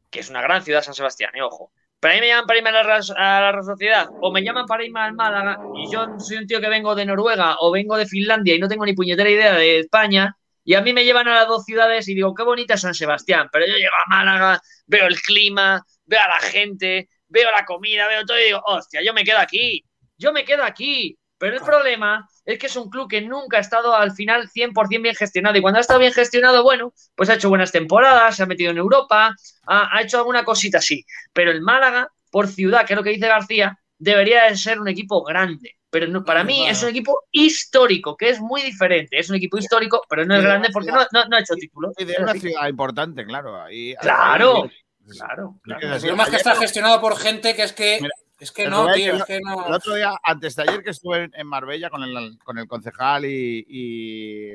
[0.08, 1.72] que es una gran ciudad San Sebastián, eh, ojo.
[1.98, 4.42] Pero a mí me llaman para irme a la, a la Real Sociedad, o me
[4.42, 7.72] llaman para irme al Málaga, y yo soy un tío que vengo de Noruega o
[7.72, 11.04] vengo de Finlandia y no tengo ni puñetera idea de España, y a mí me
[11.04, 13.94] llevan a las dos ciudades y digo, qué bonita es San Sebastián, pero yo llego
[14.06, 18.44] a Málaga, veo el clima, veo a la gente, veo la comida, veo todo y
[18.44, 19.84] digo, hostia, yo me quedo aquí,
[20.18, 21.16] yo me quedo aquí.
[21.38, 25.00] Pero el problema es que es un club que nunca ha estado al final 100%
[25.00, 25.56] bien gestionado.
[25.56, 28.70] Y cuando ha estado bien gestionado, bueno, pues ha hecho buenas temporadas, se ha metido
[28.70, 29.34] en Europa,
[29.66, 31.02] ha, ha hecho alguna cosita así.
[31.32, 34.88] Pero el Málaga, por ciudad, que es lo que dice García, debería de ser un
[34.88, 35.79] equipo grande.
[35.90, 36.72] Pero no- para mí Claro.
[36.72, 39.18] es un equipo histórico, que es muy diferente.
[39.18, 41.92] Es un equipo histórico, pero no es grande porque no, no- no ha hecho títulos.
[41.98, 43.60] Y de una ciudad importante, claro.
[43.60, 44.64] Ahí, Claro.
[44.64, 44.70] ahí-
[45.16, 45.80] Claro, claro.
[45.98, 47.98] Problema es que está gestionado por gente que es que.
[48.00, 49.66] Mira, es que no, tío, el- es que no.
[49.66, 52.68] El otro día, antes de ayer que estuve en, en Marbella con el, con el
[52.68, 54.52] concejal y, y-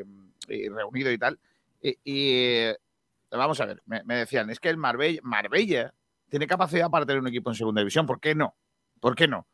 [0.47, 1.37] y reunido y tal,
[1.81, 2.77] y, y, eh,
[3.31, 5.93] vamos a ver, me, me decían, es que el Marbella, Marbella
[6.29, 8.55] tiene capacidad para tener un equipo en segunda división, ¿por qué no?
[9.01, 9.47] ¿Por qué no?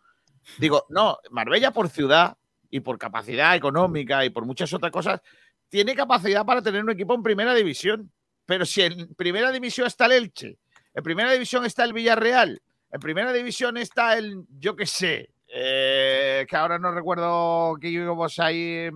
[0.58, 2.38] Digo, no, Marbella por ciudad
[2.70, 5.22] y por capacidad económica y por muchas otras cosas,
[5.70, 8.12] tiene capacidad para tener un equipo en primera división.
[8.46, 10.58] Pero si en primera división está el Elche,
[10.94, 12.62] en primera división está el Villarreal,
[12.92, 18.40] en primera división está el, yo qué sé, eh, que ahora no recuerdo qué equipos
[18.40, 18.90] hay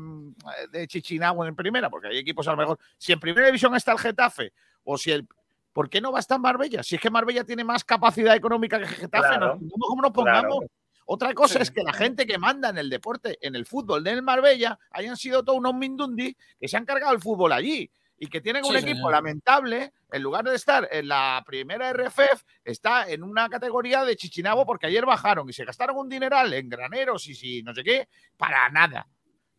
[0.71, 2.79] de Chichinagua en primera, porque hay equipos a lo mejor.
[2.97, 4.53] Si en primera división está el Getafe,
[4.83, 5.27] o si el.
[5.73, 6.81] ¿Por qué no va a estar Marbella?
[6.83, 10.11] Si es que Marbella tiene más capacidad económica que Getafe, Claro, nos pongamos como nos
[10.11, 10.57] pongamos.
[10.59, 10.71] claro.
[11.05, 14.21] Otra cosa es que la gente que manda en el deporte, en el fútbol del
[14.23, 18.41] Marbella, hayan sido todos unos mindundi que se han cargado el fútbol allí y que
[18.41, 19.11] tienen un equipo señor.
[19.11, 24.65] lamentable, en lugar de estar en la primera RFF, está en una categoría de Chichinabo
[24.65, 28.07] porque ayer bajaron y se gastaron un dineral en graneros y si no sé qué,
[28.37, 29.05] para nada.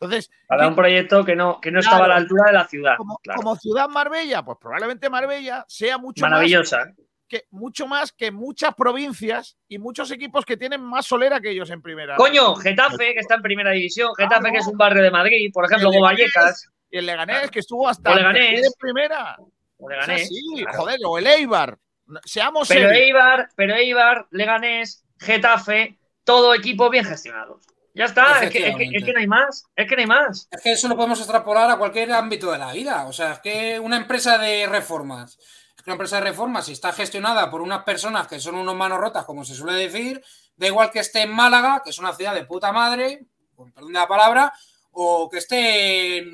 [0.00, 1.94] Entonces, Para ¿qué- un proyecto que no, que no Claro.
[1.96, 2.96] estaba a la altura de la ciudad.
[2.96, 3.40] como, claro.
[3.40, 6.92] como ciudad Marbella, pues probablemente Marbella sea mucho más Maravillosa.
[7.28, 11.70] Que mucho más que muchas provincias y muchos equipos que tienen más solera que ellos
[11.70, 12.16] en primera.
[12.16, 14.52] Coño, Getafe, que está en primera división, Getafe, Claro.
[14.52, 17.88] que es un barrio de Madrid, por ejemplo, de Vallecas, Y el Leganés, que estuvo
[17.88, 19.36] hasta en primera.
[19.78, 20.30] o Leganés.
[20.62, 20.78] claro.
[20.78, 21.78] joder, o el Eibar.
[22.24, 23.02] Seamos Pero serios.
[23.06, 27.60] Eibar, pero Eibar, Leganés, Getafe, todo equipo bien gestionado.
[27.94, 30.06] Ya está, es que, es, que, es que no hay más, es que no hay
[30.06, 30.48] más.
[30.50, 33.06] Es que eso lo podemos extrapolar a cualquier ámbito de la vida.
[33.06, 35.38] O sea, es que una empresa de reformas,
[35.86, 39.24] una empresa de reformas, si está gestionada por unas personas que son unos manos rotas,
[39.24, 40.22] como se suele decir,
[40.56, 43.92] da igual que esté en Málaga, que es una ciudad de puta madre, con perdón
[43.92, 44.52] de la palabra,
[44.92, 46.24] o que esté,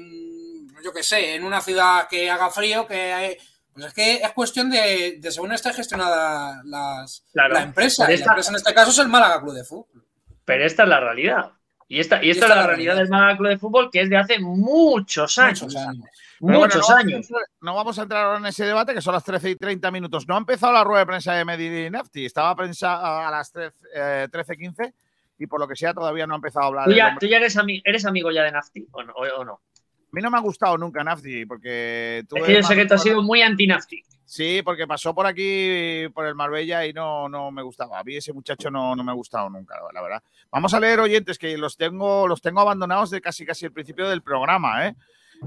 [0.82, 3.36] yo qué sé, en una ciudad que haga frío, que hay-
[3.72, 7.54] pues es que es cuestión de, de según esté gestionada las, Claro.
[7.54, 8.04] la empresa.
[8.12, 10.04] Y la empresa en este caso es el Málaga Club de Fútbol.
[10.44, 11.52] Pero esta es la realidad.
[11.92, 14.16] Y esta, y esta es la realidad del Málaga Club de Fútbol, que es de
[14.16, 15.60] hace muchos años.
[15.62, 16.06] Muchos años.
[16.40, 17.28] Pero bueno, Muchos no, años.
[17.60, 20.26] No vamos a entrar ahora en ese debate, que son las 13 y 30 minutos.
[20.26, 22.24] No ha empezado la rueda de prensa de Medellín Nafti.
[22.24, 24.94] Estaba prensa a las 13, eh, 13.15
[25.38, 26.84] y por lo que sea todavía no ha empezado a hablar.
[26.86, 29.12] ¿Tú ya, tú ya eres, ami- eres amigo ya de Nafti o no?
[29.12, 29.52] o- o no?
[29.52, 32.86] A mí no me ha gustado nunca Nafti porque tuve Es que yo sé que
[32.86, 34.02] tú has sido muy anti-Nafti.
[34.32, 37.98] Sí, porque pasó por aquí, por el Marbella y no, no me gustaba.
[37.98, 40.22] A mí ese muchacho no, no me ha gustado nunca, la verdad.
[40.50, 44.08] Vamos a leer oyentes que los tengo, los tengo abandonados de casi casi el principio
[44.08, 44.94] del programa, ¿eh?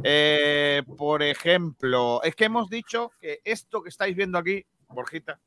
[0.03, 5.39] Eh, por ejemplo, es que hemos dicho que esto que estáis viendo aquí, Borjita.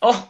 [0.00, 0.28] ¡Oh!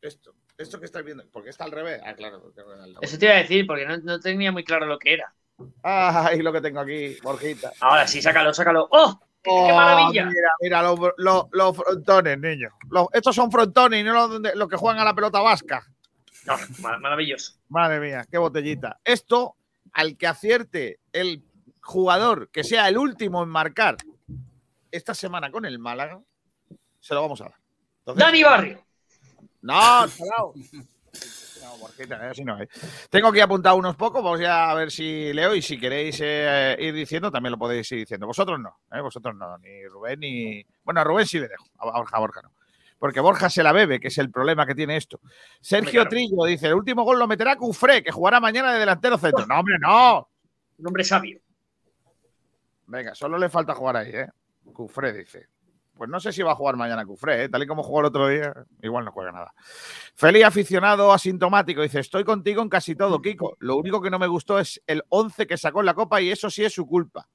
[0.00, 2.00] Esto, esto que estáis viendo, porque está al revés.
[2.04, 2.52] Ah, claro.
[2.56, 2.98] al revés.
[3.00, 5.34] Eso te iba a decir, porque no, no tenía muy claro lo que era.
[5.82, 7.72] Ay, lo que tengo aquí, Borjita.
[7.80, 8.88] Ahora sí, sácalo, sácalo.
[8.90, 9.18] ¡Oh!
[9.42, 10.24] ¡Qué, qué Oh, maravilla!
[10.26, 12.72] Mira, mira los, los- los frontones, niños.
[13.12, 15.86] Estos son frontones y no los, los que juegan a la pelota vasca.
[16.46, 17.54] No, ma- maravilloso.
[17.68, 18.98] Madre mía, qué botellita.
[19.04, 19.56] Esto,
[19.92, 21.42] al que acierte el
[21.82, 23.96] jugador que sea el último en marcar
[24.90, 26.20] esta semana con el Málaga,
[27.00, 27.54] se lo vamos a dar.
[28.00, 28.84] Entonces- Dani Barrio.
[29.62, 30.54] No, chalao.
[31.64, 32.68] No, Borjita, así no, eh.
[33.08, 36.76] Tengo aquí apuntado unos pocos, vamos ya a ver si leo y si queréis eh,
[36.78, 38.26] ir diciendo, también lo podéis ir diciendo.
[38.26, 39.00] Vosotros no, ¿eh?
[39.00, 40.64] vosotros no, ni Rubén ni...
[40.84, 42.52] Bueno, a Rubén sí le dejo, a Borja, a Borja no.
[42.98, 45.20] Porque Borja se la bebe, que es el problema que tiene esto.
[45.60, 46.10] Sergio claro.
[46.10, 49.46] Trillo dice, el último gol lo meterá Cufré, que jugará mañana de delantero centro.
[49.46, 50.28] No, hombre, no.
[50.78, 51.40] Un hombre sabio.
[52.86, 54.28] Venga, solo le falta jugar ahí, ¿eh?
[54.72, 55.48] Cufré dice.
[55.96, 57.48] Pues no sé si va a jugar mañana Cufré, ¿eh?
[57.48, 58.52] tal y como jugó el otro día,
[58.82, 59.54] igual no juega nada.
[60.14, 63.56] Feliz aficionado asintomático dice: Estoy contigo en casi todo, Kiko.
[63.60, 66.30] Lo único que no me gustó es el 11 que sacó en la copa y
[66.30, 67.28] eso sí es su culpa.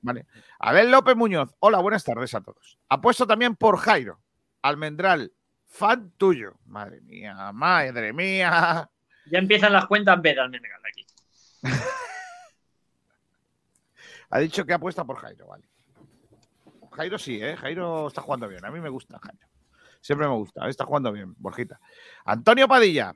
[0.00, 0.26] Vale.
[0.58, 1.54] Abel López Muñoz.
[1.60, 2.78] Hola, buenas tardes a todos.
[2.88, 4.20] Apuesto también por Jairo.
[4.62, 5.32] Almendral,
[5.66, 6.54] fan tuyo.
[6.66, 8.90] Madre mía, madre mía.
[9.26, 11.06] Ya empiezan las cuentas B de Almendrall aquí.
[14.30, 15.68] Ha dicho que apuesta por Jairo, vale.
[16.94, 17.56] Jairo sí, ¿eh?
[17.56, 18.64] Jairo está jugando bien.
[18.64, 19.46] A mí me gusta Jairo.
[20.00, 20.68] Siempre me gusta.
[20.68, 21.80] Está jugando bien, Borjita.
[22.24, 23.14] Antonio Padilla.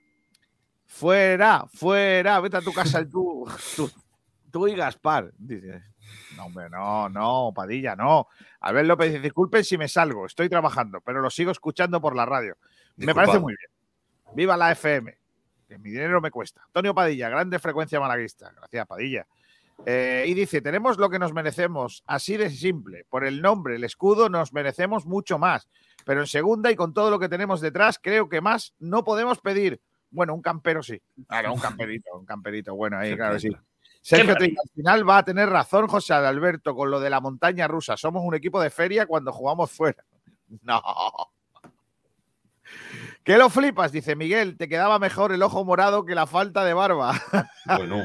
[0.86, 2.40] Fuera, fuera.
[2.40, 3.46] Vete a tu casa el tú,
[3.76, 3.90] tú,
[4.50, 5.32] tú y Gaspar.
[5.36, 5.82] Dice.
[6.36, 8.28] No, hombre, no, no, Padilla, no.
[8.60, 12.26] Abel López dice, disculpen si me salgo, estoy trabajando, pero lo sigo escuchando por la
[12.26, 12.56] radio.
[12.96, 13.70] Me parece muy bien.
[14.34, 15.16] Viva la FM,
[15.68, 16.62] que mi dinero me cuesta.
[16.64, 18.52] Antonio Padilla, grande frecuencia malaguista.
[18.56, 19.26] Gracias, Padilla.
[19.86, 23.04] Eh, y dice, tenemos lo que nos merecemos, así de simple.
[23.08, 25.68] Por el nombre, el escudo, nos merecemos mucho más.
[26.04, 29.38] Pero en segunda y con todo lo que tenemos detrás, creo que más no podemos
[29.38, 29.80] pedir.
[30.10, 31.00] Bueno, un campero sí.
[31.28, 32.74] Claro, un camperito, un camperito.
[32.74, 33.50] Bueno, ahí, claro que sí.
[34.00, 37.96] Sergio al final va a tener razón José Alberto con lo de la montaña rusa.
[37.96, 40.04] Somos un equipo de feria cuando jugamos fuera.
[40.62, 40.80] No.
[43.22, 43.92] ¿Qué lo flipas?
[43.92, 47.20] Dice Miguel, te quedaba mejor el ojo morado que la falta de barba.
[47.66, 48.02] Bueno,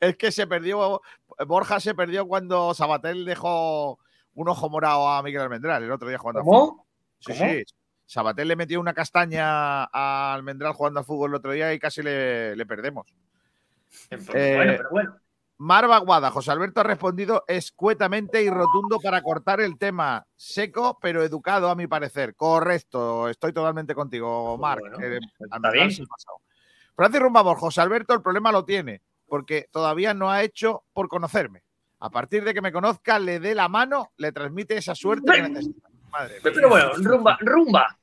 [0.00, 1.00] es que se perdió,
[1.46, 3.98] Borja se perdió cuando Sabatel dejó
[4.34, 6.82] un ojo morado a Miguel Almendral el otro día jugando a fútbol.
[7.20, 7.50] Sí, ¿Cómo?
[7.50, 7.64] sí.
[8.06, 12.02] Sabatel le metió una castaña a Almendral jugando al fútbol el otro día y casi
[12.02, 13.06] le, le perdemos.
[14.10, 15.16] Bueno, Eh, pero bueno.
[15.60, 20.24] Marva Guada, José Alberto ha respondido escuetamente y rotundo para cortar el tema.
[20.36, 22.36] Seco, pero educado, a mi parecer.
[22.36, 24.80] Correcto, estoy totalmente contigo, Marc.
[24.80, 26.38] Bueno, Eh, pasado.
[26.94, 31.62] Francis Rumbamor, José Alberto, el problema lo tiene, porque todavía no ha hecho por conocerme.
[32.00, 35.48] A partir de que me conozca, le dé la mano, le transmite esa suerte que
[35.48, 35.88] necesita.
[36.10, 36.52] Madre mía.
[36.54, 37.98] Pero bueno, rumba, rumba.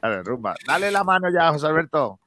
[0.00, 0.54] Dale, rumba.
[0.66, 2.20] Dale la mano ya, José Alberto.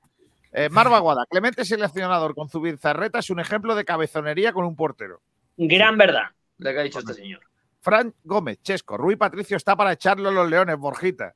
[0.52, 5.22] Eh, Marva Guada, Clemente seleccionador con Zubizarreta es un ejemplo de cabezonería con un portero.
[5.58, 7.42] Gran verdad, lo que ha dicho este señor.
[7.82, 11.34] Fran Gómez, Chesco, Rui Patricio está para echarlo a los leones, Borjita.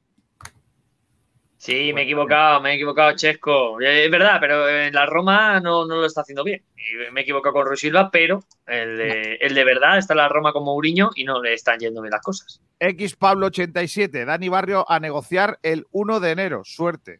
[1.67, 3.81] Sí, me he equivocado, me he equivocado, Chesco.
[3.81, 6.63] Eh, Es verdad, pero en la Roma no, no lo está haciendo bien.
[7.11, 10.29] Me he equivocado con Ruiz Silva, pero el de, el de verdad está en la
[10.29, 12.61] Roma como Uriño y no le están yendo bien las cosas.
[12.79, 16.61] X Pablo 87, Dani Barrio a negociar el 1 de enero.
[16.63, 17.19] Suerte.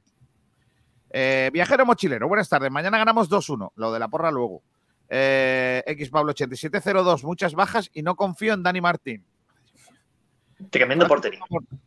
[1.10, 2.72] Eh, viajero mochilero, buenas tardes.
[2.72, 3.74] Mañana ganamos 2-1.
[3.76, 4.64] Lo de la porra luego.
[5.10, 9.26] Eh, X Pablo 8702, muchas bajas y no confío en Dani Martín.
[10.70, 11.40] Tremendo portería.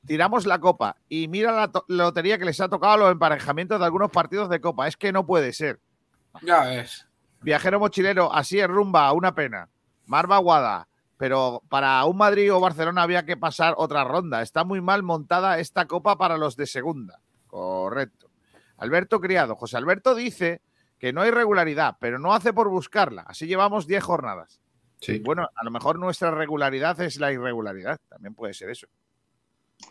[0.06, 3.84] Tiramos la copa y mira la lotería que les ha tocado a los emparejamientos de
[3.84, 4.86] algunos partidos de copa.
[4.86, 5.80] Es que no puede ser.
[6.42, 7.06] Ya ves.
[7.42, 9.68] Viajero mochilero, así es rumba, una pena.
[10.06, 14.42] Marva Guada, pero para un Madrid o Barcelona había que pasar otra ronda.
[14.42, 17.20] Está muy mal montada esta copa para los de segunda.
[17.46, 18.30] Correcto.
[18.76, 20.62] Alberto Criado, José Alberto dice
[20.98, 23.22] que no hay regularidad, pero no hace por buscarla.
[23.22, 24.60] Así llevamos 10 jornadas.
[25.22, 27.98] Bueno, a lo mejor nuestra regularidad es la irregularidad.
[28.08, 28.86] También puede ser eso.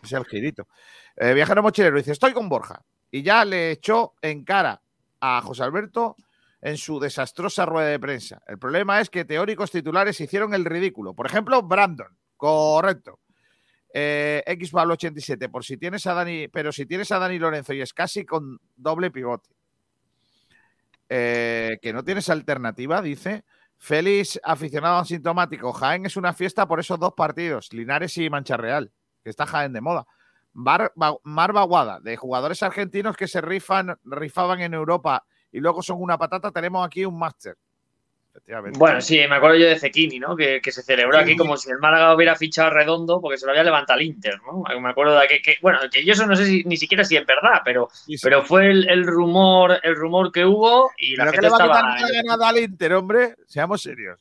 [0.04, 0.68] Es el girito.
[1.16, 2.82] Eh, viajero mochilero dice: Estoy con Borja.
[3.12, 4.82] Y ya le echó en cara
[5.20, 6.16] a José Alberto
[6.62, 8.42] en su desastrosa rueda de prensa.
[8.48, 11.14] El problema es que teóricos titulares hicieron el ridículo.
[11.14, 12.16] Por ejemplo, Brandon.
[12.38, 13.20] Correcto.
[13.94, 15.50] Eh, X Pablo 87.
[15.50, 18.60] Por si tienes a Dani, pero si tienes a Dani Lorenzo y es casi con
[18.76, 19.50] doble pivote.
[21.08, 23.44] Eh, que no tienes alternativa, dice.
[23.80, 25.72] Félix, aficionado asintomático.
[25.72, 28.92] Jaén es una fiesta por esos dos partidos, Linares y Mancha Real,
[29.24, 30.06] que está Jaén de moda.
[30.52, 35.82] Bar, Ba- Mar Baguada, de jugadores argentinos que se rifan, rifaban en Europa y luego
[35.82, 37.56] son una patata, tenemos aquí un máster.
[38.40, 38.80] Efectivamente.
[38.80, 40.36] Bueno, sí, me acuerdo yo de Cequini, ¿no?
[40.36, 43.52] Que, que se celebró aquí como si el Málaga hubiera fichado redondo porque se lo
[43.52, 44.64] había levantado el Inter, ¿no?
[44.80, 47.18] Me acuerdo de que, que- bueno, que yo eso no sé si, ni siquiera si
[47.18, 48.22] es verdad, pero, Sí, sí.
[48.24, 51.58] pero fue el, el rumor, el rumor que hubo y la ¿Pero gente le va
[51.58, 51.96] a estaba.
[51.96, 53.36] quitar la ganada al Inter, hombre?
[53.46, 54.20] Seamos serios.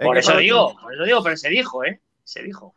[0.00, 2.00] Por X eso Pablo digo, por eso digo, pero se dijo, ¿eh?
[2.24, 2.74] Se dijo.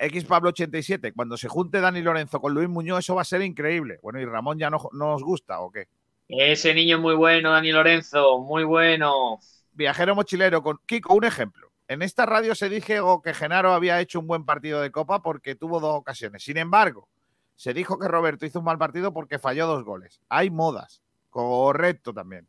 [0.00, 3.42] X Pablo 87, cuando se junte Dani Lorenzo con Luis Muñoz, eso va a ser
[3.42, 3.98] increíble.
[4.02, 5.86] Bueno, ¿y Ramón ya no, no os gusta o qué?
[6.28, 9.38] Ese niño es muy bueno, Dani Lorenzo, muy bueno.
[9.78, 11.70] Viajero mochilero con Kiko, un ejemplo.
[11.86, 15.54] En esta radio se dijo que Genaro había hecho un buen partido de Copa porque
[15.54, 16.42] tuvo dos ocasiones.
[16.42, 17.08] Sin embargo,
[17.54, 20.20] se dijo que Roberto hizo un mal partido porque falló dos goles.
[20.28, 21.00] Hay modas.
[21.30, 22.48] Correcto también.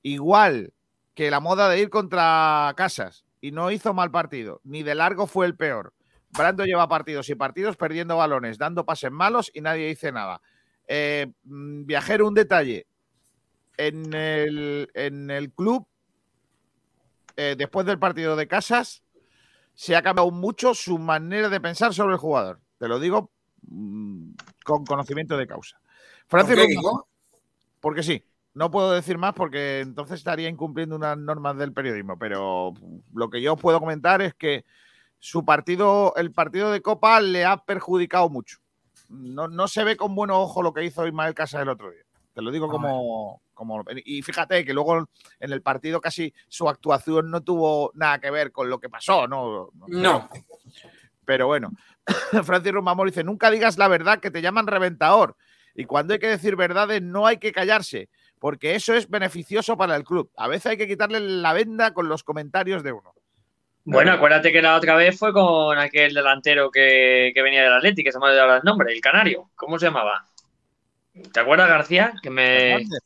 [0.00, 0.72] Igual
[1.12, 4.62] que la moda de ir contra Casas y no hizo mal partido.
[4.64, 5.92] Ni de largo fue el peor.
[6.30, 10.40] Brando lleva partidos y partidos perdiendo balones, dando pases malos y nadie dice nada.
[10.88, 12.86] Eh, mm, viajero, un detalle.
[13.76, 15.86] En el, en el club
[17.42, 19.02] eh, después del partido de Casas,
[19.72, 22.60] se ha cambiado mucho su manera de pensar sobre el jugador.
[22.76, 23.30] Te lo digo
[23.62, 25.80] mm, con conocimiento de causa.
[26.26, 26.58] Francis
[27.80, 28.22] porque sí.
[28.52, 32.74] No puedo decir más porque entonces estaría incumpliendo unas normas del periodismo, pero
[33.14, 34.66] lo que yo puedo comentar es que
[35.18, 38.58] su partido, el partido de Copa, le ha perjudicado mucho.
[39.08, 42.02] No, no se ve con buen ojo lo que hizo Ismael Casas el otro día.
[42.32, 43.84] Te lo digo como, como.
[44.04, 45.08] Y fíjate que luego
[45.40, 49.26] en el partido casi su actuación no tuvo nada que ver con lo que pasó,
[49.26, 49.70] ¿no?
[49.88, 50.28] No.
[51.24, 51.70] Pero bueno,
[52.44, 55.36] Francis Rumamor dice: Nunca digas la verdad que te llaman reventador.
[55.74, 58.08] Y cuando hay que decir verdades, no hay que callarse,
[58.38, 60.30] porque eso es beneficioso para el club.
[60.36, 63.14] A veces hay que quitarle la venda con los comentarios de uno.
[63.84, 68.06] Bueno, acuérdate que la otra vez fue con aquel delantero que, que venía del Atlético,
[68.06, 69.50] que se me ha olvidado el nombre, el Canario.
[69.56, 70.26] ¿Cómo se llamaba?
[71.32, 72.12] ¿Te acuerdas, García?
[72.22, 72.72] Que me.
[72.72, 73.00] Hernández.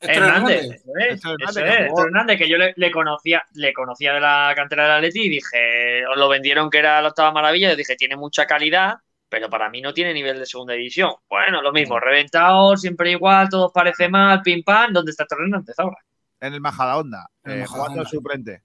[0.00, 1.62] Hernández, eso es, que.
[1.62, 6.16] Hernández, yo le, le conocía, le conocía de la cantera del Atleti y dije, os
[6.16, 8.94] lo vendieron que era la octava maravilla, yo dije, tiene mucha calidad,
[9.28, 11.12] pero para mí no tiene nivel de segunda división.
[11.28, 15.98] Bueno, lo mismo, reventado, siempre igual, todo parece mal, pim pam, ¿dónde está Hernández ahora?
[16.40, 18.62] en el Majadahonda, eh, jugando suplente.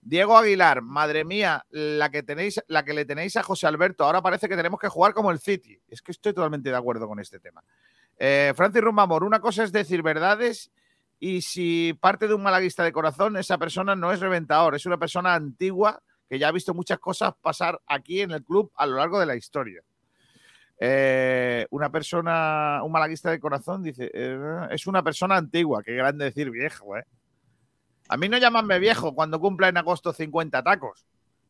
[0.00, 4.04] Diego Aguilar, madre mía, la que tenéis, la que le tenéis a José Alberto.
[4.04, 5.78] Ahora parece que tenemos que jugar como el City.
[5.86, 7.62] Es que estoy totalmente de acuerdo con este tema.
[8.18, 10.70] Eh, Francis Rumbamor, una cosa es decir verdades
[11.20, 14.98] y si parte de un malaguista de corazón, esa persona no es reventador, es una
[14.98, 18.96] persona antigua que ya ha visto muchas cosas pasar aquí en el club a lo
[18.96, 19.82] largo de la historia.
[20.80, 26.26] Eh, una persona, un malaguista de corazón, dice, eh, es una persona antigua, qué grande
[26.26, 27.04] decir viejo, ¿eh?
[28.08, 31.04] A mí no llamadme viejo cuando cumpla en agosto 50 tacos.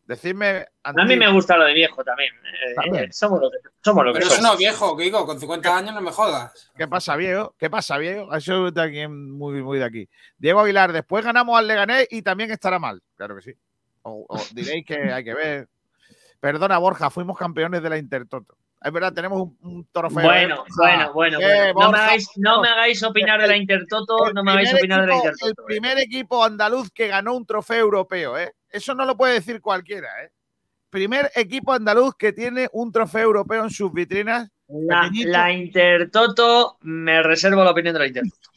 [0.08, 2.34] Decidme A mí me gusta lo de viejo también.
[2.34, 3.04] Eh, También.
[3.04, 5.94] eh, somos lo que, somos lo que Pero eso no, viejo, Kiko, con 50 años
[5.94, 6.70] no me jodas.
[6.74, 7.54] ¿Qué pasa, viejo?
[7.58, 8.34] ¿Qué pasa, viejo?
[8.34, 10.08] Eso de aquí, muy, muy de aquí.
[10.38, 13.02] Diego Aguilar, después ganamos al Leganés y también estará mal.
[13.18, 13.52] Claro que sí.
[14.00, 15.68] O, o diréis que hay que ver.
[16.40, 18.56] Perdona, Borja, fuimos campeones de la Intertoto.
[18.80, 20.22] Es verdad, tenemos un, un trofeo.
[20.22, 20.70] Bueno, ¿eh?
[20.76, 21.38] bueno, bueno.
[21.40, 21.90] Eh, bueno.
[21.90, 25.06] No, me hagáis, no me hagáis opinar de la Intertoto, no me hagáis opinar de
[25.08, 25.46] la Intertoto.
[25.48, 28.52] El primer equipo andaluz que ganó un trofeo europeo, ¿eh?
[28.70, 30.30] Eso no lo puede decir cualquiera, ¿eh?
[30.90, 34.48] Primer equipo andaluz que tiene un trofeo europeo en sus vitrinas.
[34.68, 38.48] La, la Intertoto, me reservo la opinión de la Intertoto.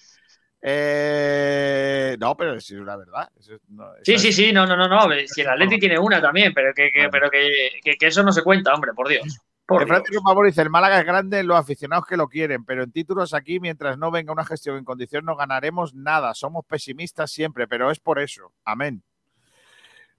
[0.63, 3.29] Eh, no, pero es una verdad.
[3.39, 5.07] Eso es- no, Sí, sí, es- sí, no, no, no, no.
[5.25, 8.31] Si el Atleti tiene una también, pero que, que- pero que, que- que eso no
[8.31, 9.25] se cuenta, hombre, por Dios.
[9.71, 9.87] Por.
[9.87, 12.91] Francisco Pavón dice, el Málaga es grande en los aficionados que lo quieren, pero en
[12.91, 16.33] títulos aquí, mientras no venga una gestión en condición, no ganaremos nada.
[16.33, 18.53] Somos pesimistas siempre, pero es por eso.
[18.65, 19.03] Amén.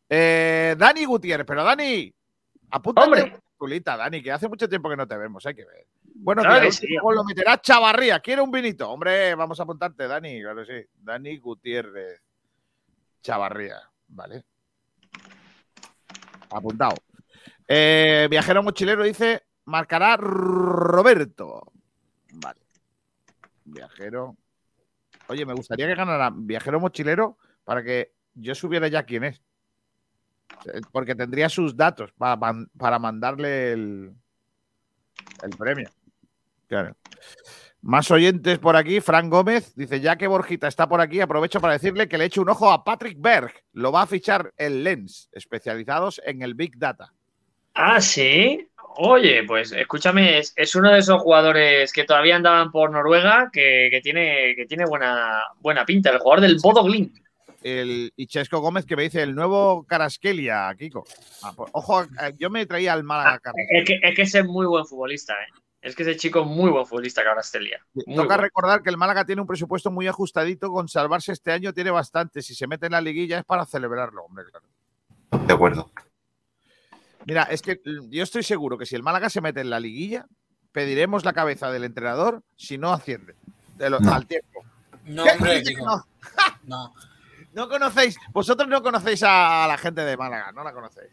[0.09, 2.12] Eh, Dani Gutiérrez, pero Dani,
[2.70, 3.23] apúntate Hombre.
[3.24, 5.87] una culita, Dani, que hace mucho tiempo que no te vemos, hay que ver.
[6.15, 8.20] Bueno, Claro que que sí, lo meterá Chavarría.
[8.20, 8.91] ¿Quiere un vinito?
[8.91, 10.85] Hombre, vamos a apuntarte, Dani, claro sí.
[10.95, 12.20] Dani Gutiérrez.
[13.23, 14.45] Chavarría, vale.
[16.51, 16.95] Apuntado.
[17.68, 21.72] Eh, viajero mochilero dice, marcará Roberto.
[22.32, 22.60] Vale.
[23.64, 24.36] Viajero.
[25.28, 29.43] Oye, me gustaría que ganara viajero mochilero para que yo supiera ya quién es.
[30.66, 32.39] Eh, Porque tendría sus datos para,
[32.76, 34.12] para mandarle el,
[35.43, 35.89] el premio.
[36.66, 36.97] Claro.
[37.82, 39.01] Más oyentes por aquí.
[39.01, 42.40] Fran Gómez dice: Ya que Borjita está por aquí, aprovecho para decirle que le eche
[42.40, 43.52] un ojo a Patrick Berg.
[43.72, 47.12] Lo va a fichar el Lens, especializados en el Big Data.
[47.74, 48.69] Ah, sí.
[48.97, 53.89] Oye, pues escúchame, es, es uno de esos jugadores que todavía andaban por Noruega que,
[53.90, 57.16] que tiene, que tiene buena, buena pinta, el jugador del Bodo Glimt.
[57.62, 61.05] El Ichesco Gómez que me dice: El nuevo Caraskelia, Kiko.
[61.43, 63.39] Ah, pues, ojo, eh, yo me traía al Málaga.
[63.39, 63.81] Carraskelia.
[63.81, 65.47] Es que, es que ese es muy buen futbolista, ¿eh?
[65.81, 67.81] Es que ese chico es muy buen futbolista, Carastelia.
[67.94, 68.43] Muy Toca bueno.
[68.43, 70.70] recordar que el Málaga tiene un presupuesto muy ajustadito.
[70.70, 72.43] Con salvarse este año tiene bastante.
[72.43, 74.66] Si se mete en la liguilla es para celebrarlo, hombre, claro.
[75.47, 75.90] De acuerdo.
[77.27, 79.81] Mira, es que mm, yo estoy seguro que si el Málaga se mete en la
[79.81, 80.27] liguilla,
[80.73, 83.35] pediremos la cabeza del entrenador si no asciende
[83.77, 84.12] de lo- No.
[84.15, 84.65] al tiempo.
[85.05, 85.24] No,
[87.69, 91.12] conocéis, vosotros no conocéis a la gente de Málaga, no la conocéis.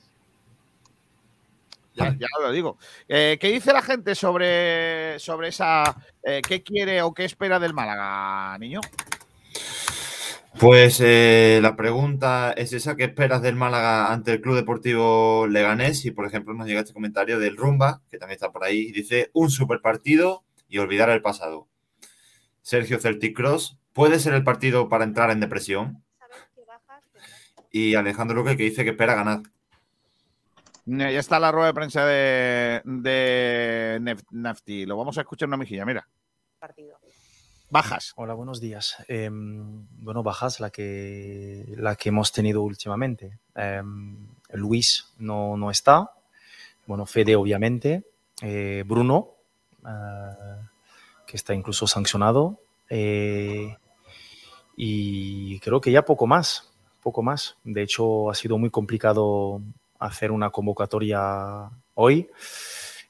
[1.95, 2.77] Ya, ya lo digo.
[3.09, 5.83] Eh, ¿Qué dice la gente sobre, sobre esa.
[6.23, 8.79] eh, ¿Qué quiere o qué espera del Málaga, niño?
[10.59, 16.03] Pues eh, la pregunta es esa, ¿qué esperas del Málaga ante el Club Deportivo Leganés?
[16.05, 18.91] Y por ejemplo nos llega este comentario del Rumba, que también está por ahí, y
[18.91, 21.69] dice, un super partido y olvidar el pasado.
[22.61, 26.03] Sergio Celtic Cross, ¿puede ser el partido para entrar en depresión?
[27.71, 29.41] Y Alejandro Luque que dice que espera ganar.
[30.85, 34.85] Ya está la rueda de prensa de, de Nef- Nafti.
[34.85, 36.07] Lo vamos a escuchar en una mejilla, mira.
[37.71, 38.13] Bajas.
[38.15, 38.95] Hola, buenos días.
[39.07, 43.37] Em, bueno, bajas la que, la que hemos tenido últimamente.
[43.53, 46.11] Em, Luis no, no está.
[46.87, 48.05] Bueno, Fede, obviamente.
[48.41, 49.35] Eh, Bruno,
[49.85, 50.65] eh,
[51.27, 52.59] que está incluso sancionado.
[52.89, 53.77] Eh,
[54.75, 56.73] y creo que ya poco más.
[57.03, 57.57] Poco más.
[57.63, 59.61] De hecho, ha sido muy complicado
[59.99, 62.31] hacer una convocatoria hoy.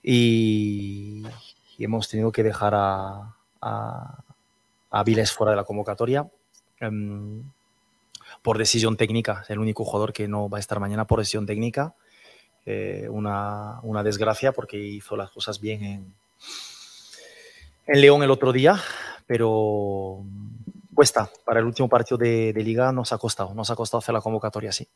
[0.04, 1.24] Y,
[1.78, 4.24] y hemos tenido que dejar a, a,
[4.90, 6.30] a Viles fuera de la convocatoria
[6.80, 7.44] em,
[8.42, 9.42] por decisión técnica.
[9.44, 11.94] Es el único jugador que no va a estar mañana por decisión técnica.
[12.66, 16.14] Eh, una, una desgracia porque hizo las cosas bien en,
[17.88, 18.80] en León el otro día,
[19.26, 20.24] pero
[20.94, 21.30] cuesta.
[21.46, 24.22] Para el último partido de, de liga nos ha costado, nos ha costado hacer la
[24.22, 24.88] convocatoria así.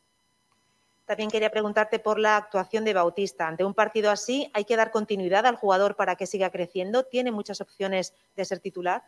[1.06, 3.46] También quería preguntarte por la actuación de Bautista.
[3.46, 7.04] Ante un partido así, ¿hay que dar continuidad al jugador para que siga creciendo?
[7.04, 9.02] ¿Tiene muchas opciones de ser titular?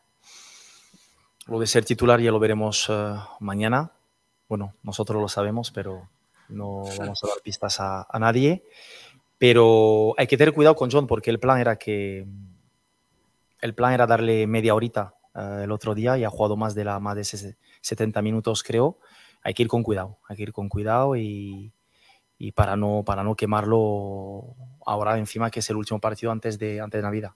[1.46, 3.92] Lo de ser titular ya lo veremos eh, mañana.
[4.48, 6.08] Bueno, nosotros lo sabemos, pero
[6.48, 8.64] no vamos a dar pistas a, nadie.
[9.38, 12.26] Pero hay que tener cuidado con John porque el plan era que
[13.60, 16.84] el plan era darle media horita eh, el otro día y ha jugado más de,
[16.84, 18.98] la, más de ses- 70 minutos, creo.
[19.42, 21.72] Hay que ir con cuidado, hay que ir con cuidado y,
[22.38, 24.54] y para, no, para no quemarlo
[24.84, 27.32] ahora encima que es el último partido antes de, antes de Navidad.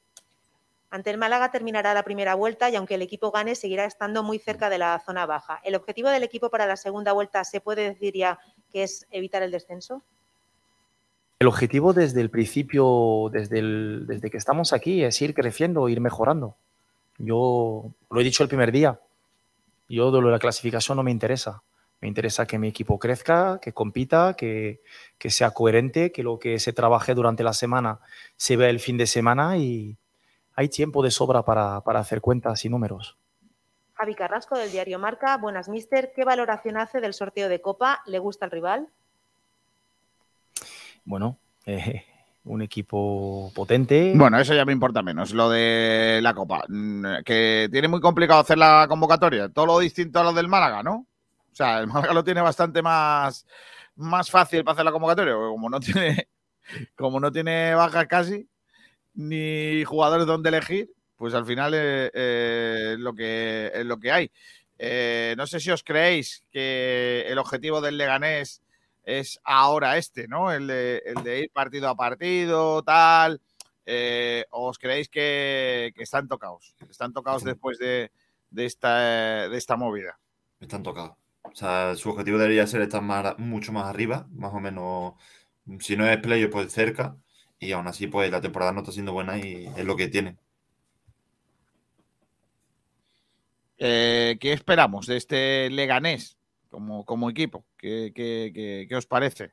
[0.90, 4.40] Ante el Málaga terminará la primera vuelta y aunque el equipo gane, seguirá estando muy
[4.40, 5.60] cerca de la zona baja.
[5.62, 8.40] ¿El objetivo del equipo para la segunda vuelta se puede decir ya
[8.72, 10.02] que es evitar el descenso?
[11.38, 13.62] El objetivo desde el principio, desde,
[14.04, 16.56] desde que estamos aquí, es ir creciendo, ir mejorando.
[17.18, 19.00] Yo lo he dicho el primer día,
[19.88, 21.62] yo de la clasificación no me interesa.
[22.00, 24.80] Me interesa que mi equipo crezca, que compita, que,
[25.18, 28.00] que sea coherente, que lo que se trabaje durante la semana
[28.36, 29.98] se vea el fin de semana y
[30.54, 33.16] hay tiempo de sobra para, para hacer cuentas y números.
[33.94, 38.00] Javi Carrasco del diario Marca, buenas mister, ¿qué valoración hace del sorteo de Copa?
[38.06, 38.88] ¿Le gusta el rival?
[41.04, 42.04] Bueno, eh,
[42.44, 44.12] un equipo potente.
[44.16, 46.64] Bueno, eso ya me importa menos, lo de la Copa.
[46.68, 49.48] Mm, Que tiene muy complicado hacer la convocatoria.
[49.50, 51.06] Todo lo distinto a lo del Málaga, ¿no?
[51.52, 53.46] O sea, el Málaga lo tiene bastante más,
[53.96, 56.28] más fácil para hacer la convocatoria, porque como no tiene,
[56.96, 58.48] como no tiene bajas casi,
[59.20, 64.10] ni jugadores donde elegir, pues al final eh, eh, es, lo que, es lo que
[64.10, 64.30] hay.
[64.78, 68.62] Eh, no sé si os creéis que el objetivo del Leganés
[69.04, 70.50] es ahora este, ¿no?
[70.52, 73.40] El de, el de ir partido a partido, tal.
[74.50, 76.76] ¿o ¿Os creéis que, que están tocados?
[76.88, 78.12] Están tocados después de,
[78.50, 80.18] de esta, de esta movida.
[80.60, 81.16] Están tocados.
[81.42, 85.14] O sea, su objetivo debería ser estar más, mucho más arriba, más o menos,
[85.80, 87.16] si no es playoff, pues cerca.
[87.62, 90.36] Y aún así, pues la temporada no está siendo buena y es lo que tiene.
[93.78, 96.38] Eh, ¿Qué esperamos de este Leganés
[96.70, 97.64] como, como equipo?
[97.76, 99.52] ¿Qué, qué, qué- qué os parece?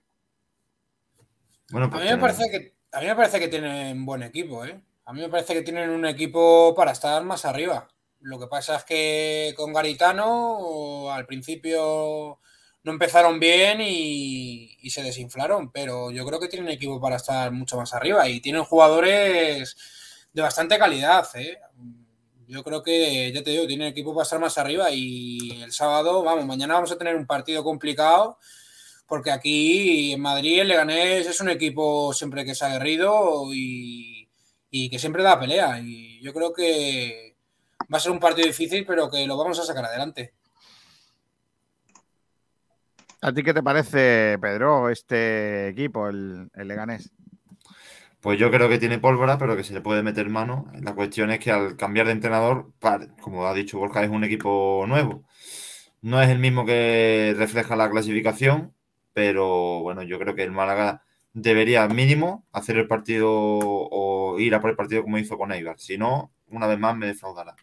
[1.70, 4.24] Bueno, A pues mí, me tenemos- parece que, a mí me parece que tienen buen
[4.24, 4.80] equipo, ¿eh?
[5.06, 7.90] A mí me parece que tienen un equipo para estar más arriba.
[8.22, 12.40] Lo que pasa es que con Garitano al principio
[12.88, 17.76] no empezaron bien y, se desinflaron, pero yo creo que tienen equipo para estar mucho
[17.76, 19.76] más arriba y tienen jugadores
[20.32, 21.58] de bastante calidad, ¿eh?
[22.48, 26.24] Yo creo que, ya te digo, tienen equipo para estar más arriba y el sábado,
[26.24, 28.40] vamos, mañana vamos a tener un partido complicado
[29.06, 34.30] porque aquí en Madrid el Leganés es un equipo siempre que es aguerrido y,
[34.72, 35.82] y que siempre da pelea.
[35.82, 37.36] Y yo creo que
[37.94, 40.34] va a ser un partido difícil, pero que lo vamos a sacar adelante.
[43.22, 47.12] ¿A ti qué te parece, Pedro, este equipo, el, el Leganés?
[48.22, 50.66] Pues yo creo que tiene pólvora, pero que se le puede meter mano.
[50.82, 52.72] La cuestión es que al cambiar de entrenador,
[53.22, 55.24] como ha dicho Borja, es un equipo nuevo.
[56.02, 58.74] No es el mismo que refleja la clasificación,
[59.14, 61.04] pero bueno, yo creo que el Málaga
[61.34, 65.80] debería mínimo hacer el partido o ir a por el partido como hizo con Eibar.
[65.80, 67.56] Si no, una vez más me defraudará.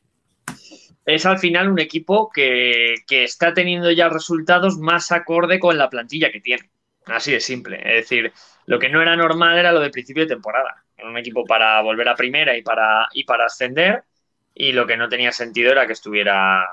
[1.04, 5.90] Es al final un equipo que, que está teniendo ya resultados más acorde con la
[5.90, 6.70] plantilla que tiene.
[7.06, 7.78] Así de simple.
[7.78, 8.32] Es decir,
[8.66, 10.84] lo que no era normal era lo del principio de temporada.
[10.96, 14.04] Era un equipo para volver a primera y para, y para ascender.
[14.54, 16.64] Y lo que no tenía sentido era que estuviera,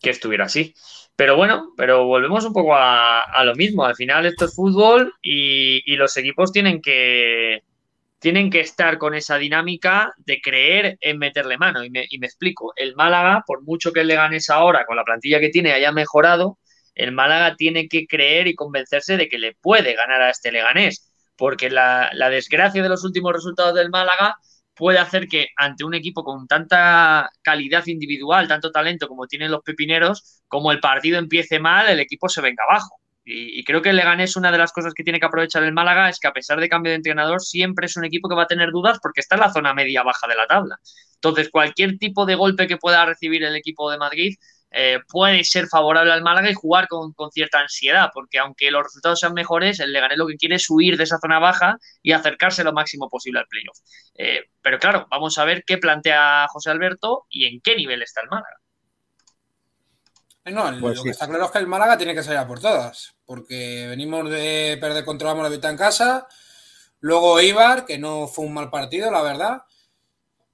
[0.00, 0.74] que estuviera así.
[1.16, 3.84] Pero bueno, pero volvemos un poco a, a lo mismo.
[3.84, 7.62] Al final esto es fútbol y, y los equipos tienen que,
[8.18, 11.84] tienen que estar con esa dinámica de creer en meterle mano.
[11.84, 15.04] Y me, y me explico, el Málaga, por mucho que el Leganés ahora, con la
[15.04, 16.58] plantilla que tiene, haya mejorado,
[16.94, 21.12] el Málaga tiene que creer y convencerse de que le puede ganar a este Leganés,
[21.36, 24.36] porque la, la desgracia de los últimos resultados del Málaga
[24.74, 29.62] puede hacer que ante un equipo con tanta calidad individual, tanto talento como tienen los
[29.62, 32.96] pepineros, como el partido empiece mal, el equipo se venga abajo.
[33.28, 35.72] Y, y creo que el Leganés, una de las cosas que tiene que aprovechar el
[35.72, 38.44] Málaga es que a pesar de cambio de entrenador, siempre es un equipo que va
[38.44, 40.78] a tener dudas porque está en la zona media-baja de la tabla.
[41.14, 44.36] Entonces, cualquier tipo de golpe que pueda recibir el equipo de Madrid
[44.70, 48.82] eh, puede ser favorable al Málaga y jugar con, con, cierta ansiedad, porque aunque los
[48.82, 52.12] resultados sean mejores, el Leganés lo que quiere es huir de esa zona baja y
[52.12, 53.78] acercarse lo máximo posible al playoff.
[54.14, 58.20] Eh, pero claro, vamos a ver qué plantea José Alberto y en qué nivel está
[58.20, 58.56] el Málaga.
[60.44, 61.04] Eh, No, Pues lo sí.
[61.04, 64.30] que está claro es que el Málaga tiene que salir a por todas, porque venimos
[64.30, 66.26] de perder contra la en casa,
[67.00, 69.64] luego Ibar, que no fue un mal partido, la verdad,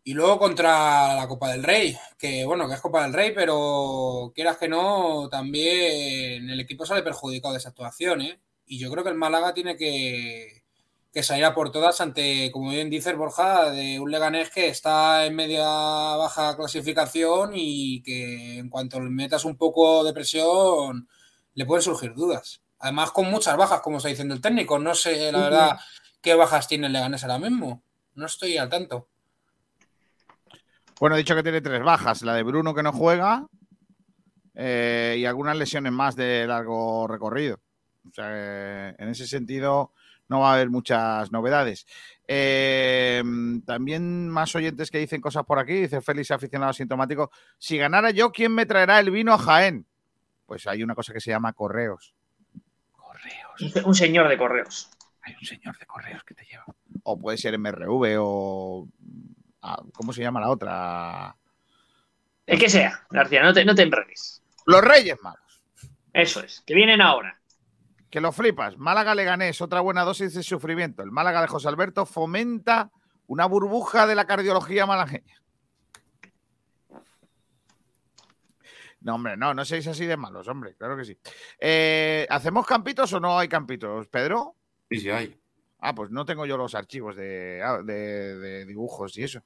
[0.02, 4.32] y luego contra la Copa del Rey, que bueno, que es Copa del Rey, pero
[4.34, 8.40] quieras que no, también el equipo sale perjudicado de esa actuación, ¿eh?
[8.66, 10.64] Y yo creo que el Málaga tiene que,
[11.12, 15.26] que salir a por todas ante, como bien dice Borja, de un Leganés que está
[15.26, 21.08] en media baja clasificación y que en cuanto le metas un poco de presión
[21.54, 22.63] le pueden surgir dudas.
[22.84, 24.78] Además con muchas bajas, como está diciendo el técnico.
[24.78, 25.78] No sé, la verdad,
[26.20, 27.82] qué bajas tiene el Leganés ahora mismo.
[28.14, 29.08] No estoy al tanto.
[31.00, 32.20] Bueno, he dicho que tiene tres bajas.
[32.20, 33.46] La de Bruno que no juega
[34.54, 37.58] eh, y algunas lesiones más de largo recorrido.
[38.06, 39.94] O sea, que en ese sentido
[40.28, 41.86] no va a haber muchas novedades.
[42.28, 43.22] Eh,
[43.64, 45.72] también más oyentes que dicen cosas por aquí.
[45.72, 47.30] Dice Félix, aficionado asintomático.
[47.56, 49.86] Si ganara yo, ¿quién me traerá el vino a Jaén?
[50.44, 52.14] Pues hay una cosa que se llama correos.
[53.60, 54.90] Un- Un señor de correos.
[55.22, 56.64] Hay un señor de correos que te lleva.
[57.02, 58.88] O puede ser MRV o...
[59.62, 61.36] ah, ¿Cómo se llama la otra?
[62.46, 64.42] El que sea, García, no te, no te enredes.
[64.66, 65.62] Los Reyes Magos.
[66.12, 67.40] Eso es, que vienen ahora.
[68.10, 68.76] Que lo flipas.
[68.78, 71.02] Málaga Leganés, otra buena dosis de sufrimiento.
[71.02, 72.90] El Málaga de José Alberto fomenta
[73.26, 75.42] una burbuja de la cardiología malagueña.
[79.04, 81.16] No, hombre, no, no seáis así de malos, hombre, claro que sí.
[81.60, 84.56] Eh, ¿Hacemos campitos o no hay campitos, Pedro?
[84.90, 85.38] Sí, sí hay.
[85.80, 89.42] Ah, pues no tengo yo los archivos de, ah, de- de dibujos y eso.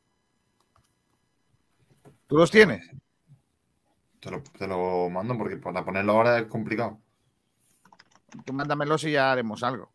[2.29, 2.89] ¿Tú los tienes?
[4.21, 7.01] Te lo, te lo mando porque para ponerlo ahora es complicado.
[8.45, 9.91] Tú mándamelos y ya haremos algo.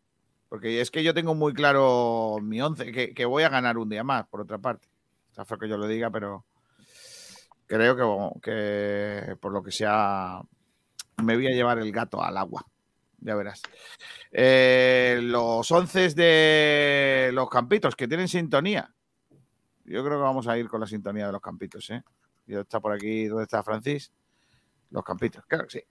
[0.50, 3.88] Porque es que yo tengo muy claro mi once, que, que voy a ganar un
[3.88, 4.88] día más, por otra parte.
[5.30, 6.44] Está feo que yo lo diga, pero
[7.66, 10.40] creo que, que por lo que sea,
[11.22, 12.66] me voy a llevar el gato al agua.
[13.18, 13.62] Ya verás.
[14.30, 18.92] Eh, los once de los campitos que tienen sintonía.
[19.84, 22.02] Yo creo que vamos a ir con la sintonía de los campitos, ¿eh?
[22.46, 24.12] Y está por aquí, ¿dónde está Francis?
[24.90, 25.82] Los campitos, claro que sí.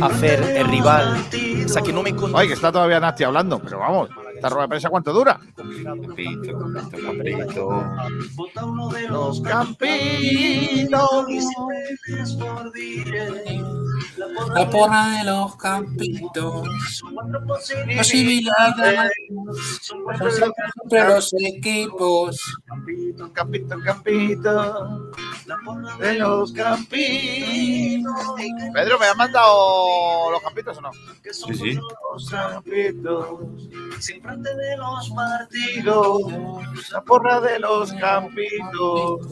[0.00, 1.24] hacer el rival.
[1.64, 4.62] O sea, que no me Ay, que está todavía Nasti hablando, pero vamos, ¿esta rueda
[4.62, 5.40] de prensa cuánto dura?
[5.82, 7.84] Campito, campito, campito.
[9.08, 11.00] Los campitos.
[14.54, 16.68] La porra de los campitos.
[17.96, 19.10] Posibilidades.
[19.80, 19.98] Son
[20.30, 22.40] siempre los equipos.
[22.66, 25.12] Campito, campito, campito.
[25.98, 28.12] De los campitos.
[28.74, 30.90] Pedro, ¿me has mandado los campitos o no?
[31.30, 31.78] Sí, sí.
[32.12, 33.38] Los campitos.
[33.98, 36.32] Siempre antes de los partidos.
[36.92, 39.28] La porra de los campitos.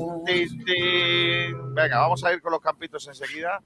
[1.75, 3.61] Venga, vamos a ir con los campitos enseguida.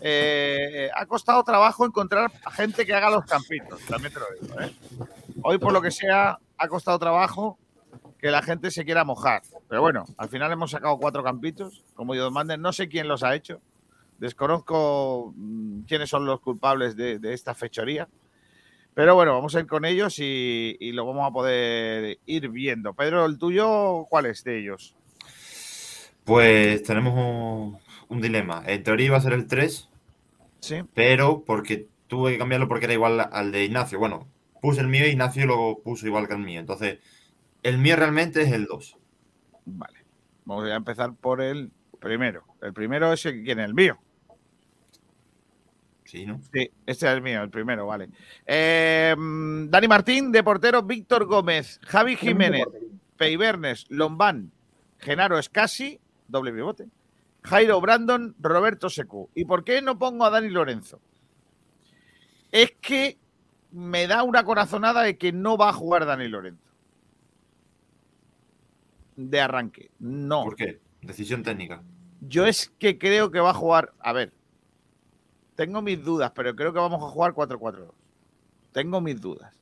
[0.00, 4.60] Eh, ha costado trabajo encontrar a gente que haga los campitos, también te lo digo.
[4.60, 4.72] ¿eh?
[5.42, 7.58] Hoy, por lo que sea, ha costado trabajo
[8.18, 9.42] que la gente se quiera mojar.
[9.68, 12.56] Pero bueno, al final hemos sacado cuatro campitos, como Dios mande.
[12.56, 13.60] No sé quién los ha hecho.
[14.18, 18.08] Desconozco mm, quiénes son los culpables de, de esta fechoría.
[18.98, 22.94] Pero bueno, vamos a ir con ellos y, y lo vamos a poder ir viendo.
[22.94, 24.96] Pedro, ¿el tuyo cuál es de ellos?
[26.24, 28.64] Pues tenemos un, un dilema.
[28.66, 29.88] En teoría iba a ser el 3,
[30.58, 30.80] Sí.
[30.94, 34.00] pero porque tuve que cambiarlo porque era igual al de Ignacio.
[34.00, 34.26] Bueno,
[34.60, 36.58] puse el mío y Ignacio lo puso igual que el mío.
[36.58, 36.98] Entonces,
[37.62, 38.96] el mío realmente es el 2.
[39.66, 39.98] Vale.
[40.44, 41.70] Vamos a empezar por el
[42.00, 42.42] primero.
[42.62, 43.60] El primero es el, ¿quién?
[43.60, 43.96] El mío.
[46.08, 46.40] Sí, ¿no?
[46.54, 48.08] Sí, este es el mío, el primero, vale.
[48.46, 52.64] Eh, Dani Martín, de portero, Víctor Gómez, Javi Jiménez,
[53.18, 54.50] Peibernes, Lombán,
[54.96, 56.86] Genaro Escasi, doble pivote,
[57.42, 59.28] Jairo Brandon, Roberto Secu.
[59.34, 60.98] ¿Y por qué no pongo a Dani Lorenzo?
[62.52, 63.18] Es que
[63.72, 66.72] me da una corazonada de que no va a jugar Dani Lorenzo.
[69.14, 69.90] De arranque.
[69.98, 70.44] No.
[70.44, 70.80] ¿Por qué?
[71.02, 71.82] Decisión técnica.
[72.22, 73.92] Yo es que creo que va a jugar.
[74.00, 74.32] A ver,
[75.58, 77.90] tengo mis dudas, pero creo que vamos a jugar 4-4-2.
[78.70, 79.52] Tengo mis dudas.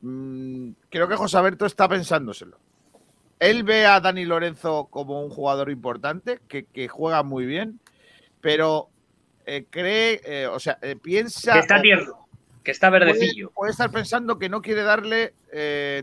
[0.00, 2.58] Mm, creo que José Alberto está pensándoselo.
[3.38, 7.78] Él ve a Dani Lorenzo como un jugador importante, que, que juega muy bien,
[8.40, 8.88] pero
[9.44, 11.52] eh, cree, eh, o sea, eh, piensa.
[11.52, 12.26] Que está tierno,
[12.64, 13.50] que está verdecillo.
[13.50, 15.32] Puede, puede estar pensando que no quiere darle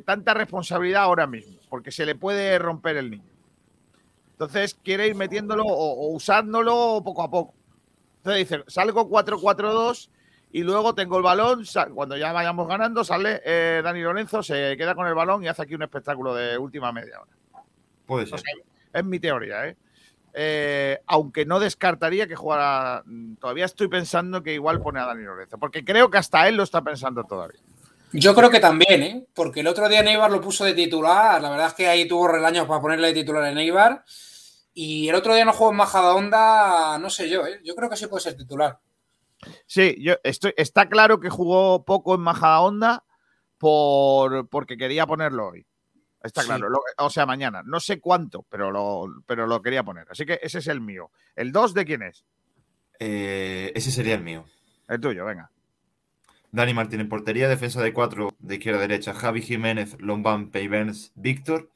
[0.05, 3.33] tanta responsabilidad ahora mismo, porque se le puede romper el niño.
[4.31, 7.55] Entonces quiere ir metiéndolo o, o usándolo poco a poco.
[8.23, 10.09] Entonces dice, salgo 4-4-2
[10.53, 14.95] y luego tengo el balón, cuando ya vayamos ganando, sale eh, Dani Lorenzo, se queda
[14.95, 17.63] con el balón y hace aquí un espectáculo de última media hora.
[18.05, 18.35] Puede ser.
[18.35, 18.53] O sea,
[18.93, 19.75] es mi teoría, ¿eh?
[20.35, 23.03] Eh, aunque no descartaría que jugara.
[23.05, 26.55] mm, Todavía estoy pensando que igual pone a Dani Lorenzo, porque creo que hasta él
[26.55, 27.59] lo está pensando todavía.
[28.13, 29.25] Yo creo que también, ¿eh?
[29.33, 31.41] Porque el otro día Neibar lo puso de titular.
[31.41, 34.05] La verdad es que ahí tuvo relaños para ponerle de titular en Neibar.
[34.73, 37.61] Y el otro día no jugó en Majadahonda, no sé yo, ¿eh?
[37.63, 38.79] Yo creo que sí puede ser titular.
[39.67, 43.03] Sí, yo estoy, está claro que jugó poco en Majadahonda
[43.57, 45.65] por, porque quería ponerlo hoy.
[46.21, 46.47] Está Sí.
[46.47, 46.69] claro.
[46.69, 47.61] Lo- o sea, mañana.
[47.65, 50.07] No sé cuánto, pero lo, pero lo quería poner.
[50.09, 51.11] Así que ese es el mío.
[51.35, 52.23] ¿El 2 de quién es?
[52.99, 54.45] Eh, ese sería el mío.
[54.87, 55.51] El tuyo, venga.
[56.51, 61.11] Dani Martín en portería, defensa de cuatro de izquierda a derecha, Javi Jiménez, Lombán, Peivens,
[61.15, 61.69] Víctor,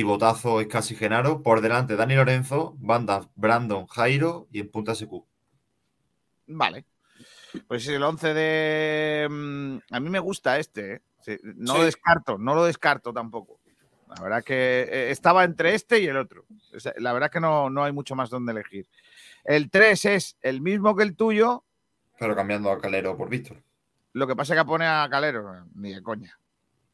[0.00, 5.10] pivotazo es casi Genaro, por delante Dani Lorenzo, banda Brandon, Jairo y en punta SQ.
[6.48, 6.84] Vale.
[7.66, 9.26] Pues el 11 de.
[9.30, 11.02] mm, A mí me gusta este, ¿eh?
[11.22, 11.78] Sí, no Sí.
[11.78, 13.58] lo descarto, no lo descarto tampoco.
[14.14, 16.44] La verdad que eh, estaba entre este y el otro.
[16.98, 18.86] La verdad que no, no hay mucho más donde elegir.
[19.44, 21.64] El 3 es el mismo que el tuyo,
[22.18, 23.62] Pero cambiando a Calero por Víctor.
[24.12, 26.38] lo que pasa es que pone a Calero, ni de coña.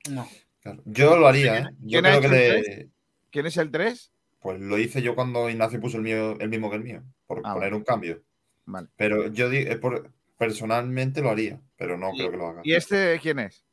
[0.08, 0.26] No.
[0.62, 0.82] Claro.
[0.84, 1.64] Yo lo haría, ¿eh?
[1.80, 2.62] Yo ¿Quién ha creo que le.
[2.62, 2.86] tres?
[3.30, 4.12] ¿Quién es el 3?
[4.40, 7.40] Pues lo hice yo cuando Ignacio puso el mío, el mismo que el mío, por
[7.44, 8.20] Ah, poner un cambio.
[8.66, 8.88] Vale.
[8.96, 12.60] Pero yo di- es por, personalmente lo haría, pero no creo que lo haga.
[12.64, 13.64] ¿Y este quién es?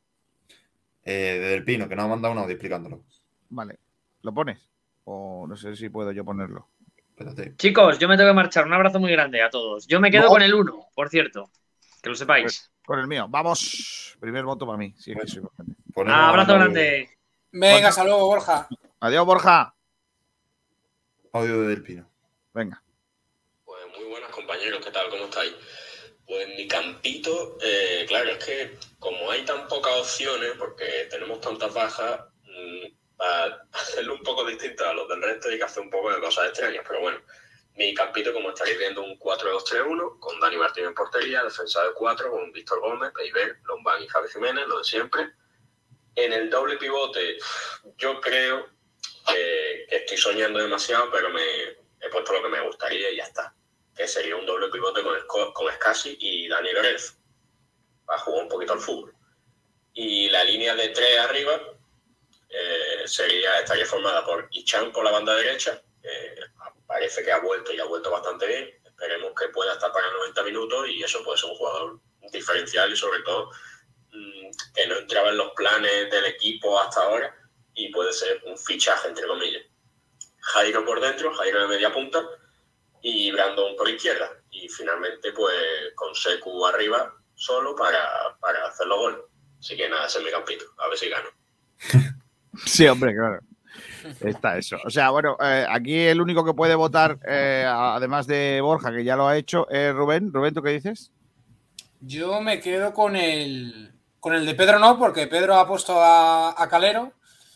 [1.04, 3.04] Eh, de Del Pino, que nos ha mandado un audio explicándolo.
[3.50, 3.78] Vale.
[4.22, 4.58] ¿Lo pones?
[5.04, 6.68] O no sé si puedo yo ponerlo.
[7.10, 7.54] Espérate.
[7.56, 8.66] Chicos, yo me tengo que marchar.
[8.66, 9.86] Un abrazo muy grande a todos.
[9.86, 10.28] Yo me quedo No.
[10.28, 11.50] con el 1, por cierto.
[12.02, 12.70] Que lo sepáis.
[12.90, 13.26] Con el mío.
[13.28, 14.16] Vamos.
[14.18, 14.92] Primer voto para mí.
[14.98, 15.44] Sí, soy.
[16.08, 17.08] Ah, abrazo grande.
[17.52, 18.66] Venga, hasta luego, Borja.
[18.98, 19.72] Adiós, Borja.
[21.32, 22.10] Audio de Del Pino.
[22.52, 22.82] Venga.
[23.64, 25.08] Pues muy buenas compañeros, ¿qué tal?
[25.08, 25.54] ¿Cómo estáis?
[26.26, 31.72] Pues mi campito, eh, claro, es que como hay tan pocas opciones, porque tenemos tantas
[31.72, 35.90] bajas, mm, para hacerlo un poco distinto a los del resto hay que hacer un
[35.90, 37.20] poco de cosas extrañas, pero bueno,
[37.80, 42.30] mi campito, como estaréis viendo, un 4-2-3-1, con Dani Martín en portería, defensa de 4,
[42.30, 45.30] con Víctor Gómez, Peiber, Lombán y Javi Jiménez, lo de siempre.
[46.14, 47.38] En el doble pivote,
[47.96, 48.68] yo creo
[49.26, 51.42] que, que estoy soñando demasiado, pero me
[52.02, 53.54] he puesto lo que me gustaría y ya está.
[53.96, 57.14] Que sería un doble pivote con, con Scassi y Dani Lorenzo,
[58.04, 59.14] para jugar un poquito al fútbol.
[59.94, 61.58] Y la línea de tres arriba
[62.50, 66.40] eh, sería, estaría formada por Ichan por la banda derecha, eh,
[66.90, 68.68] parece que ha vuelto y ha vuelto bastante bien.
[68.84, 72.00] Esperemos que pueda estar para 90 minutos y eso puede ser un jugador
[72.32, 73.50] diferencial y sobre todo
[74.12, 77.32] mm, que no entraba en los planes del equipo hasta ahora
[77.74, 79.62] y puede ser un fichaje entre comillas.
[80.40, 82.26] Jairo por dentro, Jairo de media punta
[83.02, 84.28] y Brandon por izquierda.
[84.50, 85.54] Y finalmente, pues
[85.94, 89.20] con Secu arriba solo para, para hacer los goles.
[89.60, 90.64] Así que nada, ese es mi campito.
[90.78, 91.28] A ver si gano.
[92.66, 93.38] Sí, hombre, claro.
[94.20, 94.76] Está eso.
[94.84, 99.04] O sea, bueno, eh, aquí el único que puede votar, eh, además de Borja, que
[99.04, 100.32] ya lo ha hecho, es Rubén.
[100.32, 101.12] Rubén, ¿tú qué dices?
[102.00, 106.54] Yo me quedo con el, con el de Pedro, no, porque Pedro ha puesto a,
[106.62, 107.12] a Calero.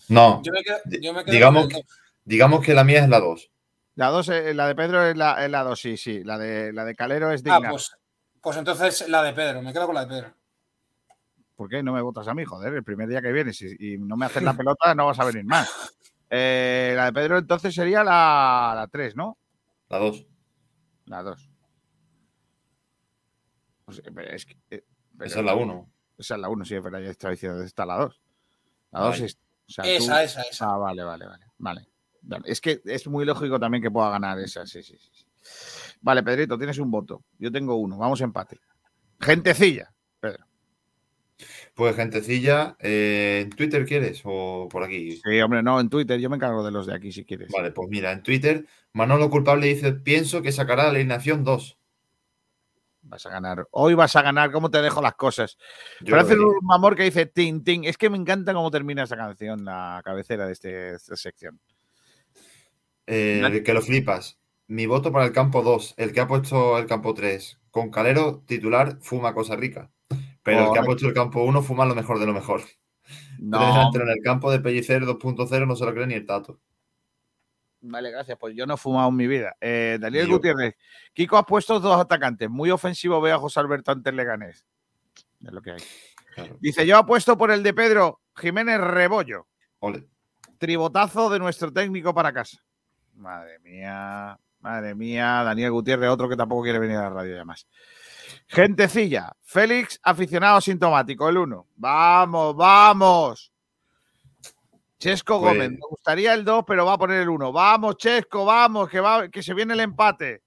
[0.09, 0.43] No.
[0.45, 1.83] Yo me quedo, yo me quedo digamos, con el
[2.25, 3.51] digamos que la mía es la 2.
[3.97, 6.25] La dos, eh, la de Pedro es la, es la dos, sí, sí.
[6.25, 7.71] La de, la de Calero es Ah, digna.
[7.71, 7.93] pues,
[8.41, 9.63] pues entonces la de Pedro.
[9.63, 10.35] Me quedo con la de Pedro.
[11.55, 12.45] ¿Por qué no me votas a mí?
[12.45, 15.21] Joder, el primer día que vienes y, y no me haces la pelota, no vas
[15.21, 15.71] a venir más.
[16.37, 19.39] Eh, la de Pedro entonces sería la, la 3, ¿no?
[19.89, 20.27] La 2.
[21.07, 21.51] La 2.
[23.85, 24.85] Pues, eh, pero es que, eh,
[25.17, 25.91] pero- Esa es la 1.
[26.19, 28.21] Esa es la 1, sí, es verdad, ya estaba diciendo, ¿dónde está la 2?
[28.93, 29.25] La 2 Ahí.
[29.27, 29.35] es...
[29.37, 30.67] o sea, Esa, esa, esa.
[30.75, 31.89] Ah, vale, vale, vale, vale.
[32.47, 35.11] Es que es muy lógico también que pueda ganar esa, sí, sí, sí.
[35.13, 35.25] sí.
[36.01, 37.23] Vale, Pedrito, tienes un voto.
[37.39, 38.61] Yo tengo uno, vamos a empate.
[39.21, 40.45] Gentecilla, Pedro.
[41.75, 45.17] Pues gentecilla, eh, ¿en Twitter quieres o por aquí?
[45.17, 47.51] Sí, hombre, no, en Twitter, yo me encargo de los de aquí si quieres.
[47.51, 51.77] Vale, pues mira, en Twitter, Manolo Culpable dice, pienso que sacará la alineación 2.
[53.03, 53.67] Vas a ganar.
[53.73, 54.51] Hoy vas a ganar.
[54.51, 55.59] ¿Cómo te dejo las cosas?
[56.01, 57.85] Yo Parece un amor que dice tin, tin.
[57.85, 61.61] Es que me encanta cómo termina esa canción, la cabecera de este- esta sección.
[63.07, 64.39] Eh, que lo flipas.
[64.69, 67.59] Mi voto para el campo 2, el que ha puesto el campo 3.
[67.71, 69.91] Con Calero titular, fuma cosa rica.
[70.45, 72.63] Pero el que ha puesto el campo 1 fuma lo mejor de lo mejor.
[73.39, 73.59] No.
[73.59, 76.61] Delanteros en el campo de Pellicer 2.0 no se lo cree ni el tato.
[77.81, 78.39] Vale, gracias.
[78.39, 79.57] Pues yo no he fumado en mi vida.
[79.61, 80.35] Eh, Daniel yo.
[80.35, 80.77] Gutiérrez.
[81.13, 82.49] Kiko ha puesto dos atacantes.
[82.49, 84.65] Muy ofensivo veo a José Alberto ante el Leganés.
[85.45, 85.81] Es lo que hay.
[86.61, 89.47] Dice, yo apuesto por el de Pedro Jiménez Rebollo.
[89.81, 90.09] Ole.
[90.59, 92.59] Tribotazo de nuestro técnico para casa.
[93.15, 95.43] Madre mía, madre mía.
[95.45, 97.67] Daniel Gutiérrez, otro que tampoco quiere venir a la radio ya más.
[98.47, 101.69] Gentecilla, Félix, aficionado sintomático, el uno.
[101.77, 103.53] Vamos, vamos.
[104.99, 107.53] Chesco Pues- Gómez, me gustaría el 2, pero va a poner el 1.
[107.53, 110.43] Vamos, Chesco, vamos, que, va, que se viene el empate.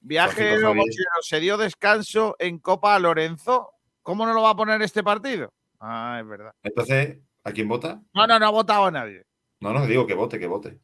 [0.00, 0.58] Viaje
[1.20, 3.70] se dio descanso en Copa a Lorenzo.
[4.02, 5.52] ¿Cómo no lo va a poner este partido?
[5.78, 6.52] Ah, es verdad.
[6.64, 8.00] Entonces, ¿a quién vota?
[8.12, 9.24] No, no, no ha votado a nadie.
[9.60, 10.80] No, no, digo que vote, que vote.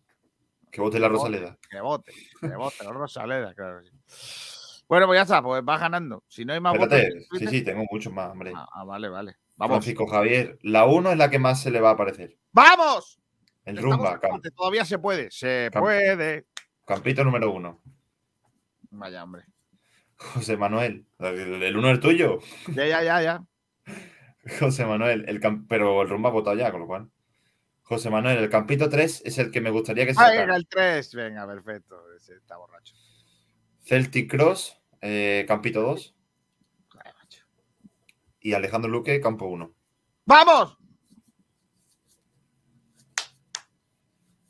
[0.70, 1.08] Que vote la.
[1.08, 1.58] Rosaleda.
[1.68, 3.80] Que vote, que vote, la Rosaleda, claro.
[4.89, 6.24] Bueno, pues ya está, pues va ganando.
[6.28, 6.74] Si no hay más.
[6.74, 8.52] Espérate, sí, sí, tengo muchos más, hombre.
[8.55, 9.36] Ah, vale, vale.
[9.56, 9.77] Vamos.
[9.77, 12.36] Francisco Javier, la 1 es la que más se le va a aparecer.
[12.52, 13.20] ¡Vamos!
[13.65, 15.31] El Estamos rumba, empate, todavía se puede.
[15.31, 16.47] Se puede.
[16.86, 17.82] campito número 1.
[18.90, 19.44] Vaya, hombre.
[20.16, 22.39] José Manuel, el, el uno es tuyo.
[22.69, 23.44] Ya, ya, ya, ya.
[24.59, 27.10] José Manuel, el pero el rumbo ha votado ya, con lo cual.
[27.82, 30.66] José Manuel, el campito 3 es el que me gustaría que se Ah, venga, el
[30.66, 31.15] 3.
[31.15, 32.02] Venga, perfecto.
[32.16, 32.94] Ese está borracho.
[33.82, 36.14] Celtic Cross, eh, campito 2.
[38.40, 39.72] Y Alejandro Luque, campo 1.
[40.24, 40.78] ¡Vamos!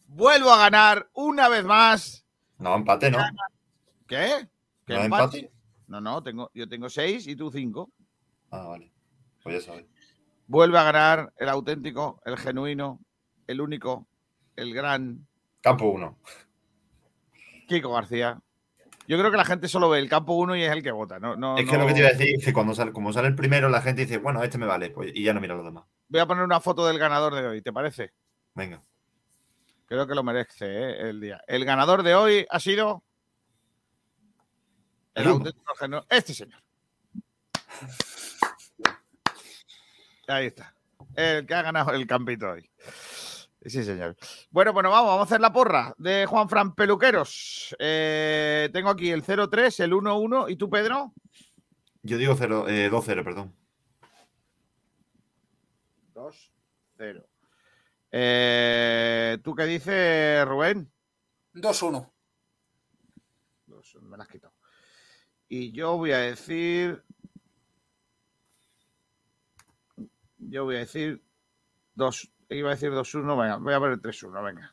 [0.06, 2.26] Vuelvo a ganar una vez más.
[2.58, 3.18] No, empate, ¿no?
[4.06, 4.48] ¿Qué?
[4.86, 5.38] ¿Qué ¿No empate?
[5.38, 5.52] empate?
[5.86, 7.90] No, no, tengo, yo tengo 6 y tú 5.
[8.50, 8.92] Ah, vale.
[9.42, 9.86] Pues ya sabes.
[10.46, 13.00] Vuelve a ganar el auténtico, el genuino,
[13.46, 14.06] el único,
[14.56, 15.26] el gran
[15.60, 16.18] Campo 1.
[17.66, 18.40] Kiko García.
[19.08, 21.18] Yo creo que la gente solo ve el campo 1 y es el que vota.
[21.18, 22.92] No, no, es que no- lo que te iba a decir es que cuando sale,
[22.92, 25.40] como sale el primero, la gente dice, bueno, este me vale, pues, y ya no
[25.40, 25.84] mira los demás.
[26.08, 28.12] Voy a poner una foto del ganador de hoy, ¿te parece?
[28.54, 28.82] Venga.
[29.86, 31.08] Creo que lo merece ¿eh?
[31.08, 31.40] el día.
[31.46, 33.02] El ganador de hoy ha sido
[35.14, 35.36] el El uno.
[35.46, 36.62] auténtico este señor.
[40.26, 40.74] Ahí está.
[41.14, 42.68] El que ha ganado el campito hoy.
[43.64, 44.16] Sí, señor.
[44.50, 47.74] Bueno, bueno, vamos, vamos a hacer la porra de Juan Fran Peluqueros.
[47.78, 50.50] Eh, tengo aquí el 0-3, el 1-1.
[50.50, 51.12] ¿Y tú, Pedro?
[52.02, 53.54] Yo digo 0, eh, 2-0, perdón.
[56.14, 57.26] 2-0.
[58.12, 60.90] Eh, ¿Tú qué dices, Rubén?
[61.54, 62.10] 2-1.
[63.66, 64.54] Dos, me la has quitado.
[65.48, 67.02] Y yo voy a decir.
[70.38, 71.22] Yo voy a decir.
[71.94, 72.30] Dos.
[72.50, 73.40] Iba a decir 2-1.
[73.40, 74.44] Venga, voy a poner 3-1.
[74.44, 74.72] Venga.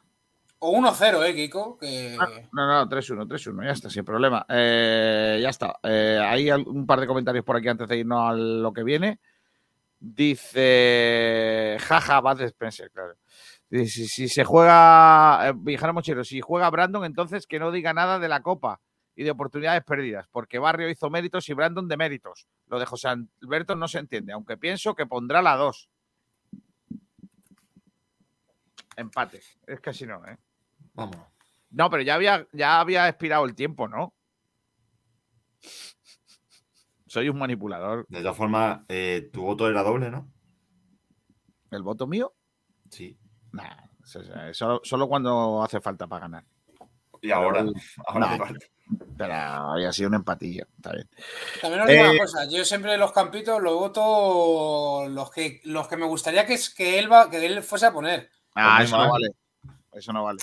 [0.60, 1.78] O 1-0, ¿eh, Kiko?
[1.78, 2.18] Que...
[2.54, 3.66] No, no, 3-1, 3-1.
[3.66, 4.46] Ya está, sin problema.
[4.50, 5.78] Eh, ya está.
[5.84, 9.20] Eh, hay un par de comentarios por aquí antes de irnos a lo que viene.
[10.00, 11.78] Dice.
[11.82, 13.16] Jaja, Bad Spencer, claro.
[13.70, 15.50] Dice, si, si se juega.
[15.50, 18.80] Eh, Mochero, si juega Brandon, entonces que no diga nada de la Copa
[19.16, 22.48] y de oportunidades perdidas, porque Barrio hizo méritos y Brandon de méritos.
[22.68, 25.90] Lo de José Alberto no se entiende, aunque pienso que pondrá la 2.
[28.96, 29.42] Empate.
[29.68, 30.38] Es que así no, ¿eh?
[30.94, 31.18] Vamos.
[31.72, 34.14] No, pero ya había, ya había expirado el tiempo, ¿no?
[37.08, 38.06] Soy un manipulador.
[38.10, 40.32] De todas formas, eh, tu voto era doble, ¿no?
[41.72, 42.34] ¿El voto mío?
[42.90, 43.18] Sí.
[43.52, 46.46] Nah, solo, solo cuando hace falta para ganar.
[47.22, 47.74] Y ahora, Pero-
[48.08, 48.66] ahora no, te falta.
[49.18, 50.68] pero había sido un empatillo.
[50.76, 51.10] Está bien.
[51.62, 55.88] También os digo Eh, una cosa, yo siempre los campitos los voto los que, los
[55.88, 58.30] que me gustaría que, es- que, él va, que él fuese a poner.
[58.56, 59.28] Ah, Pues eso muy no vale.
[59.94, 60.40] Eso no vale.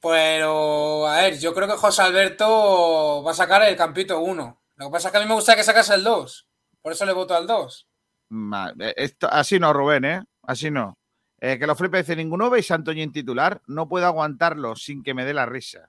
[0.00, 4.60] Pero, a ver, yo creo que José Alberto va a sacar el campito 1.
[4.76, 6.46] Lo que pasa es que a mí me gustaría que sacase el 2.
[6.82, 7.86] Por eso le voto al 2.
[8.30, 10.22] Ma- eh, esto- así no, Rubén, ¿eh?
[10.44, 10.96] Así no.
[11.40, 13.60] Eh, que lo flipe dice, ninguno veis a Antoñín titular.
[13.66, 15.88] No puedo aguantarlo sin que me dé la risa.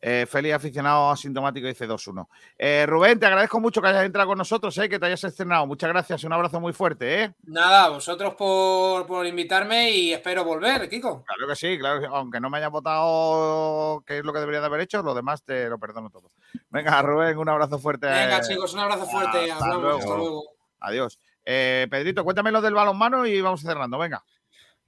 [0.00, 2.28] Eh, feliz aficionado asintomático dice 2-1.
[2.56, 4.88] Eh, Rubén, te agradezco mucho que hayas entrado con nosotros, ¿eh?
[4.88, 5.66] que te hayas estrenado.
[5.66, 7.24] Muchas gracias, un abrazo muy fuerte.
[7.24, 7.34] ¿eh?
[7.42, 11.24] Nada, vosotros por, por invitarme y espero volver, Kiko.
[11.24, 12.06] Claro que sí, claro que.
[12.06, 15.42] Aunque no me hayas votado qué es lo que debería de haber hecho, lo demás
[15.42, 16.30] te lo perdono todo.
[16.70, 18.06] Venga, Rubén, un abrazo fuerte.
[18.06, 19.50] Venga, chicos, un abrazo fuerte.
[19.50, 19.98] hasta Hablamos, luego.
[19.98, 20.42] hasta luego.
[20.80, 21.18] Adiós.
[21.44, 23.98] Eh, Pedrito, cuéntame lo del balonmano y vamos cerrando.
[23.98, 24.22] Venga.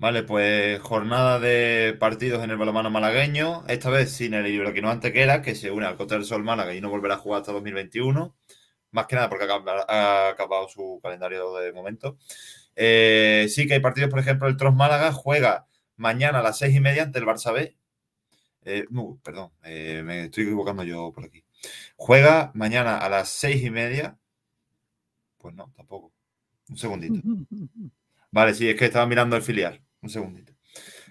[0.01, 5.43] Vale, pues jornada de partidos en el balonmano malagueño, esta vez sin el Iberquino Antequera,
[5.43, 8.35] que se une al Costa del Sol Málaga y no volverá a jugar hasta 2021,
[8.93, 12.17] más que nada porque ha acab- ha acabado su calendario de momento.
[12.77, 15.67] Eh, sí que hay partidos, por ejemplo, el Tros Málaga juega
[15.97, 17.77] mañana a las seis y media ante el Barça B.
[18.65, 21.45] Eh, no, perdón, eh, me estoy equivocando yo por aquí.
[21.97, 24.19] Juega mañana a las seis y media.
[25.39, 26.13] Pues no, tampoco.
[26.69, 27.21] Un segundito.
[28.33, 29.83] Vale, sí, es que estaba mirando el filial.
[30.03, 30.55] Un segundito.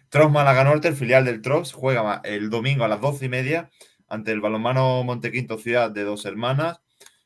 [0.09, 3.69] Trops Málaga Norte, el filial del Trops, juega el domingo a las doce y media
[4.07, 6.81] ante el balonmano Montequinto Ciudad de Dos Hermanas.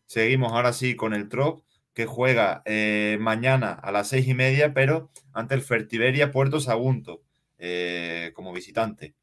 [0.05, 1.63] Seguimos ahora sí con el Trops,
[1.93, 7.21] que juega eh, mañana a las seis y media, pero ante el Fertiberia Puerto Sagunto,
[7.57, 9.15] eh, como visitante.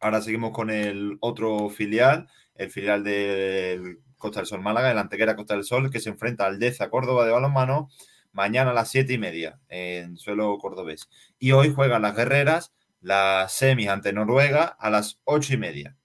[0.00, 2.26] Ahora seguimos con el otro filial,
[2.56, 6.46] el filial del Costa del Sol Málaga, el Antequera Costa del Sol, que se enfrenta
[6.46, 7.90] al Deza Córdoba de balonmano
[8.32, 11.08] mañana a las siete y media en suelo cordobés.
[11.38, 15.96] Y hoy juegan las guerreras, las semis ante Noruega a las ocho y media.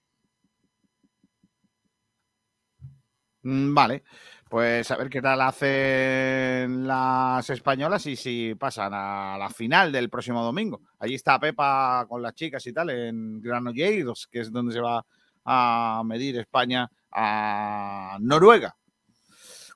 [3.44, 4.04] Mm, Vale,
[4.50, 10.10] pues a ver qué tal hacen las españolas y si pasan a la final del
[10.10, 10.82] próximo domingo.
[11.00, 15.06] Allí está Pepa con las chicas y tal en Granollers, que es donde se va
[15.46, 18.76] a medir España a Noruega.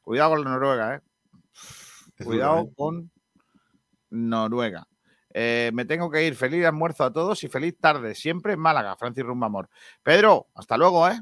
[0.01, 1.01] Cuidado con la Noruega, ¿eh?
[2.23, 2.73] Cuidado ¿eh?
[2.75, 3.11] con
[4.09, 4.87] Noruega.
[5.33, 6.35] Eh, me tengo que ir.
[6.35, 8.15] Feliz almuerzo a todos y feliz tarde.
[8.15, 9.69] Siempre en Málaga, Francis Rumbamor.
[10.03, 11.19] Pedro, hasta luego, ¿eh?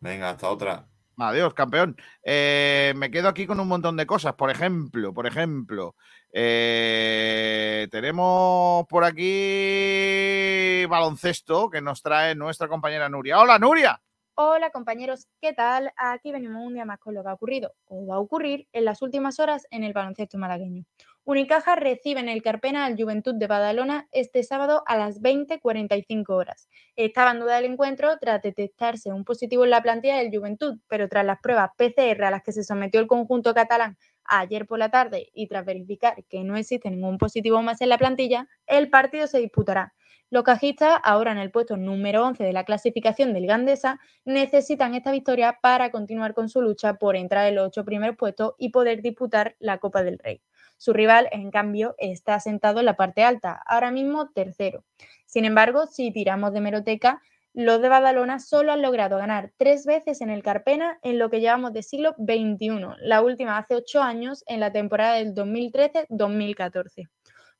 [0.00, 0.88] Venga, hasta otra.
[1.16, 1.96] Adiós, campeón.
[2.24, 4.34] Eh, me quedo aquí con un montón de cosas.
[4.34, 5.94] Por ejemplo, por ejemplo,
[6.32, 13.38] eh, tenemos por aquí baloncesto que nos trae nuestra compañera Nuria.
[13.38, 14.00] Hola, Nuria.
[14.36, 15.92] Hola compañeros, ¿qué tal?
[15.96, 18.84] Aquí venimos un día más con lo que ha ocurrido o va a ocurrir en
[18.84, 20.82] las últimas horas en el baloncesto malagueño.
[21.22, 26.68] Unicaja recibe en el Carpena al Juventud de Badalona este sábado a las 20.45 horas.
[26.96, 31.08] Estaba en duda el encuentro tras detectarse un positivo en la plantilla del Juventud, pero
[31.08, 34.90] tras las pruebas PCR a las que se sometió el conjunto catalán ayer por la
[34.90, 39.28] tarde y tras verificar que no existe ningún positivo más en la plantilla, el partido
[39.28, 39.94] se disputará.
[40.30, 45.12] Los cajistas, ahora en el puesto número 11 de la clasificación del Gandesa, necesitan esta
[45.12, 49.02] victoria para continuar con su lucha por entrar en los ocho primeros puestos y poder
[49.02, 50.42] disputar la Copa del Rey.
[50.76, 54.84] Su rival, en cambio, está sentado en la parte alta, ahora mismo tercero.
[55.26, 57.22] Sin embargo, si tiramos de meroteca,
[57.52, 61.40] los de Badalona solo han logrado ganar tres veces en el Carpena en lo que
[61.40, 67.08] llevamos de siglo XXI, la última hace ocho años en la temporada del 2013-2014.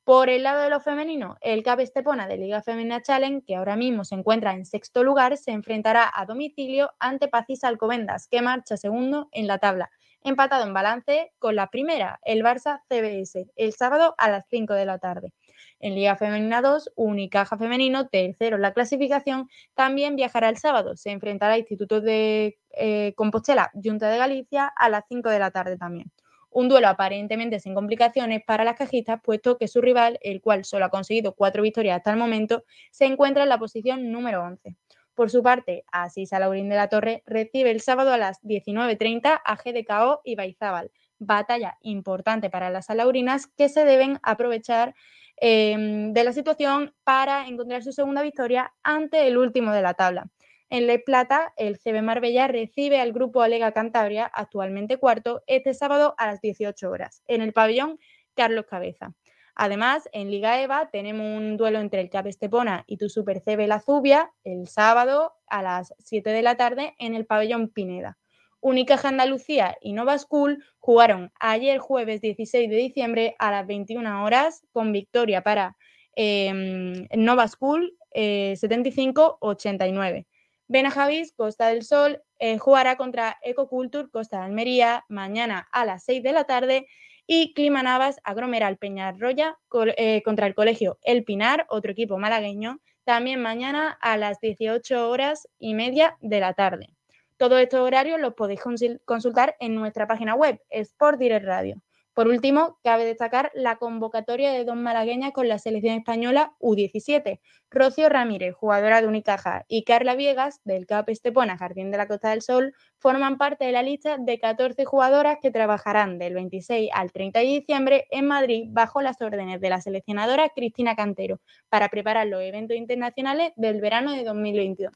[0.05, 3.75] Por el lado de los femeninos, el CAP Estepona de Liga Femenina Challenge, que ahora
[3.75, 8.77] mismo se encuentra en sexto lugar, se enfrentará a domicilio ante Pacis Alcobendas, que marcha
[8.77, 9.91] segundo en la tabla,
[10.23, 14.85] empatado en balance con la primera, el Barça CBS, el sábado a las 5 de
[14.85, 15.33] la tarde.
[15.81, 20.97] En Liga Femenina 2, Unicaja Femenino, tercero en la clasificación, también viajará el sábado.
[20.97, 25.51] Se enfrentará a Instituto de eh, Compostela, Junta de Galicia, a las 5 de la
[25.51, 26.13] tarde también.
[26.55, 30.85] Un duelo aparentemente sin complicaciones para las cajistas, puesto que su rival, el cual solo
[30.85, 32.63] ha conseguido cuatro victorias hasta el momento,
[32.93, 34.77] se encuentra en la posición número 11.
[35.17, 39.57] Por su parte, Asís Alaurín de la Torre recibe el sábado a las 19.30 a
[39.57, 40.93] GDKO y Baizábal.
[41.19, 44.95] Batalla importante para las alaurinas que se deben aprovechar
[45.41, 45.77] eh,
[46.13, 50.31] de la situación para encontrar su segunda victoria ante el último de la tabla.
[50.71, 56.15] En Le Plata, el CB Marbella recibe al grupo Alega Cantabria, actualmente cuarto, este sábado
[56.19, 57.99] a las 18 horas, en el pabellón
[58.35, 59.15] Carlos Cabeza.
[59.55, 63.69] Además, en Liga EVA tenemos un duelo entre el CAP Estepona y tu Super CB
[63.69, 68.19] La Zubia el sábado a las 7 de la tarde en el pabellón Pineda.
[68.61, 74.67] Unicaja Andalucía y Nova School jugaron ayer jueves 16 de diciembre a las 21 horas
[74.73, 75.77] con victoria para
[76.17, 80.27] eh, Nova School eh, 75-89.
[80.69, 86.23] Benajavis, Costa del Sol, eh, jugará contra Ecoculture, Costa de Almería, mañana a las 6
[86.23, 86.87] de la tarde.
[87.27, 89.57] Y Climanavas, Agromeral Peñarroya
[89.97, 95.49] eh, contra el Colegio El Pinar, otro equipo malagueño, también mañana a las 18 horas
[95.59, 96.89] y media de la tarde.
[97.37, 98.61] Todos estos horarios los podéis
[99.05, 101.83] consultar en nuestra página web, Sport Direct Radio.
[102.15, 107.41] Por último, cabe destacar la convocatoria de dos malagueñas con la selección española U17.
[107.71, 112.31] Rocío Ramírez, jugadora de Unicaja, y Carla Viegas, del CAP Estepona Jardín de la Costa
[112.31, 117.11] del Sol, forman parte de la lista de 14 jugadoras que trabajarán del 26 al
[117.11, 122.29] 30 de diciembre en Madrid bajo las órdenes de la seleccionadora Cristina Cantero para preparar
[122.29, 124.93] los eventos internacionales del verano de 2022.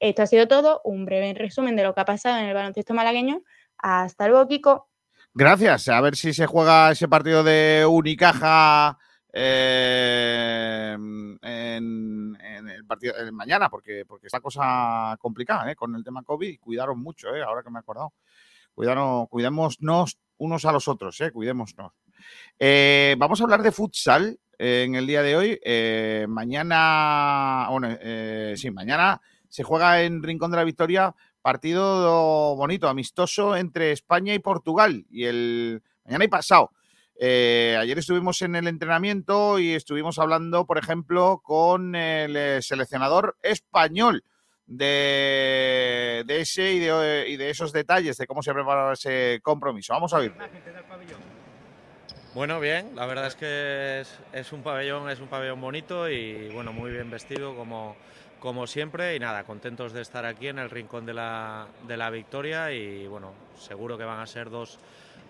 [0.00, 2.92] Esto ha sido todo, un breve resumen de lo que ha pasado en el baloncesto
[2.92, 3.40] malagueño.
[3.78, 4.87] Hasta luego, Kiko.
[5.40, 5.88] Gracias.
[5.88, 8.98] A ver si se juega ese partido de Unicaja
[9.32, 12.36] eh, en,
[12.68, 15.76] el partido mañana, porque, porque está cosa complicada ¿eh?
[15.76, 16.58] con el tema COVID.
[16.58, 17.40] Cuidaron mucho, ¿eh?
[17.44, 18.14] ahora que me he acordado.
[18.74, 19.78] Cuidaron, cuidémonos
[20.38, 21.30] unos a los otros, ¿eh?
[21.30, 21.72] cuidémonos.
[22.58, 25.60] Eh, vamos a hablar de futsal en el día de hoy.
[25.62, 32.88] Eh, mañana, bueno, eh, sí, mañana se juega en Rincón de la Victoria partido bonito,
[32.88, 35.04] amistoso entre España y Portugal.
[35.10, 36.70] Y el mañana y pasado.
[37.20, 43.36] Eh, ayer estuvimos en el entrenamiento y estuvimos hablando, por ejemplo, con el eh, seleccionador
[43.42, 44.22] español
[44.66, 49.92] de, de ese y de, esos detalles de cómo se prepara ese compromiso.
[49.94, 50.32] Vamos a ver.
[52.34, 56.50] Bueno, bien, la verdad es que es, es, un pabellón, es un pabellón bonito y
[56.50, 57.96] bueno, muy bien vestido como,
[58.40, 62.10] como siempre y nada, contentos de estar aquí en el rincón de la, de la
[62.10, 64.78] victoria y bueno, seguro que van a ser dos,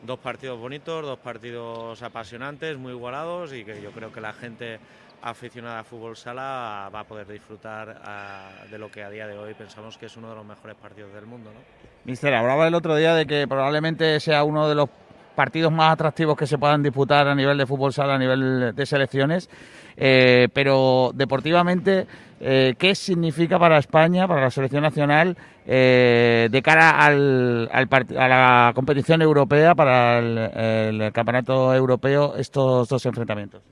[0.02, 4.78] dos partidos bonitos, dos partidos apasionantes, muy igualados y que yo creo que la gente
[5.22, 9.36] aficionada a fútbol sala va a poder disfrutar uh, de lo que a día de
[9.36, 11.50] hoy pensamos que es uno de los mejores partidos del mundo.
[11.52, 11.60] ¿no?
[12.04, 14.88] Mister, hablaba el otro día de que probablemente sea uno de los
[15.38, 18.86] partidos más atractivos que se puedan disputar a nivel de fútbol sala, a nivel de
[18.86, 19.48] selecciones,
[19.96, 22.08] eh, pero deportivamente,
[22.40, 28.72] eh, ¿qué significa para España, para la selección nacional, eh, de cara al, a la
[28.74, 33.62] competición europea, para el, campeonato europeo, estos dos enfrentamientos?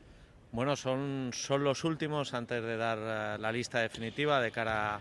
[0.52, 5.00] Bueno, son, son los últimos antes de dar la lista definitiva de cara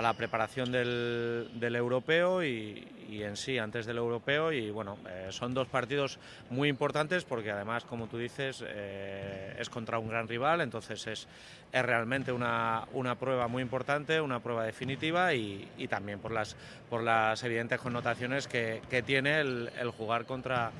[0.00, 4.52] la preparación del, europeo y, en sí antes del europeo.
[4.52, 6.18] Y bueno, eh, son dos partidos
[6.48, 11.28] muy importantes porque además, como tú dices, eh, es contra un gran rival, entonces es,
[11.72, 16.56] es realmente una, una prueba muy importante, una prueba definitiva y, también por las,
[16.88, 20.70] por las evidentes connotaciones que, tiene el jugar contra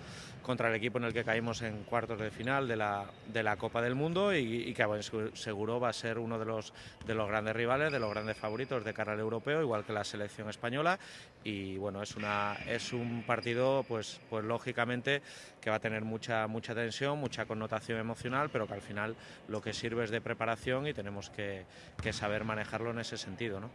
[0.42, 3.56] contra el equipo en el que caímos en cuartos de final de la, de la
[3.56, 4.86] Copa del Mundo y, que
[5.34, 6.72] seguro va a ser uno de los,
[7.06, 10.04] de los grandes rivales, de los grandes favoritos de cara al europeo, igual que la
[10.04, 10.98] selección española.
[11.44, 15.22] Y bueno, es, una, es un partido, pues, pues lógicamente,
[15.60, 19.16] que va a tener mucha, mucha tensión, mucha connotación emocional, pero que al final
[19.48, 21.64] lo que sirve es de preparación y tenemos que,
[22.02, 23.60] que saber manejarlo en ese sentido.
[23.60, 23.70] ¿no?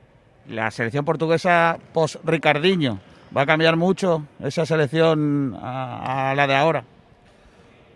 [0.50, 3.00] La selección portuguesa post-Ricardiño,
[3.36, 6.84] ¿va a cambiar mucho esa selección a, a la de ahora?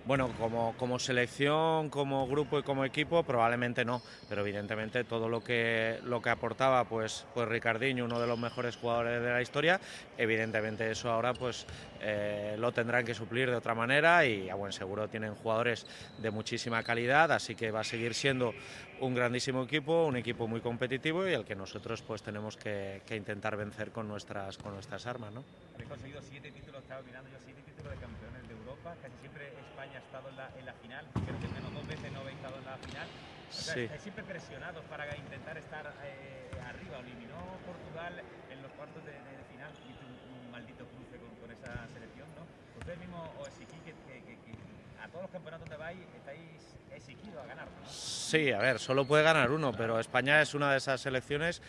[0.10, 5.44] Bueno, como, como selección, como grupo y como equipo, probablemente no, pero evidentemente todo lo
[5.44, 9.80] que, lo que aportaba pues, pues Ricardinho, uno de los mejores jugadores de la historia,
[10.18, 11.68] evidentemente eso ahora pues
[12.02, 15.86] eh, lo tendrán que suplir de otra manera y a buen seguro tienen jugadores
[16.18, 18.56] de muchísima calidad, así que va a seguir siendo
[19.02, 23.56] un grandísimo equipo, un equipo muy competitivo y al que nosotros pues tenemos que, intentar
[23.57, 25.31] vencer con nuestras, con nuestras armas.
[25.34, 25.44] ¿no?
[25.88, 28.95] Conseguido siete títulos, mirando yo, siete títulos de campeones de Europa.
[29.02, 31.06] Casi siempre España ha estado en la, en la final.
[31.14, 33.07] Creo que menos dos veces no habéis estado en la final.
[33.07, 33.81] O sea, Sí.
[33.86, 36.98] estáis siempre presionados para intentar estar eh, arriba.
[36.99, 38.14] Eliminó Portugal
[38.49, 39.69] en los cuartos de, de- de final.
[39.86, 42.41] Un, un maldito cruce con, con esa selección, ¿no?
[42.81, 44.53] Ustedes mismos os exigís que, que- que- que
[45.02, 47.88] a todos los campeonatos donde vais estáis exigidos a ganar, ¿no?
[47.90, 51.61] Sí, a ver, solo puede ganar uno, pero España es una de esas selecciones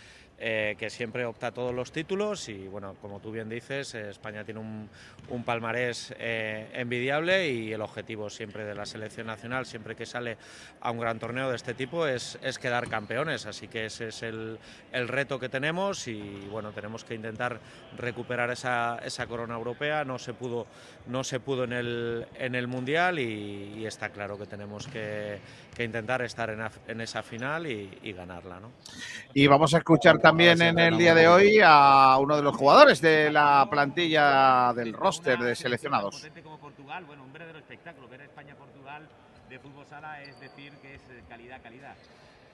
[0.42, 4.08] eh, que siempre opta a todos los títulos y bueno, como tú bien dices, eh,
[4.08, 4.88] España tiene un,
[5.28, 10.38] un palmarés eh, envidiable y el objetivo siempre de la selección nacional, siempre que sale
[10.80, 14.22] a un gran torneo de este tipo, es, es quedar campeones, así que ese es
[14.22, 14.58] el,
[14.92, 17.60] el reto que tenemos y bueno, tenemos que intentar
[17.98, 20.66] recuperar esa, esa corona europea, no se pudo,
[21.06, 25.38] no se pudo en el, en el Mundial y, está claro que tenemos que,
[25.74, 28.60] que intentar estar en, en esa final y, y ganarla.
[28.60, 28.70] ¿no?
[29.34, 33.00] Y vamos a escuchar también en el día de hoy a uno de los jugadores
[33.00, 36.24] de la plantilla del roster de seleccionados.
[36.42, 38.08] como Portugal, bueno, un verdadero espectáculo.
[38.08, 39.08] Ver España-Portugal
[39.48, 41.94] de fútbol sala es decir que es eh, calidad, calidad.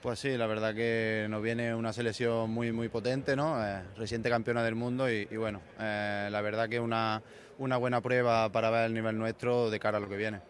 [0.02, 3.62] Pues sí, la verdad que nos viene una selección muy muy potente, ¿no?
[3.62, 7.22] Eh, reciente campeona del mundo y, y bueno, eh, la verdad que una,
[7.58, 10.40] una buena prueba para ver el nivel nuestro de cara a lo que viene.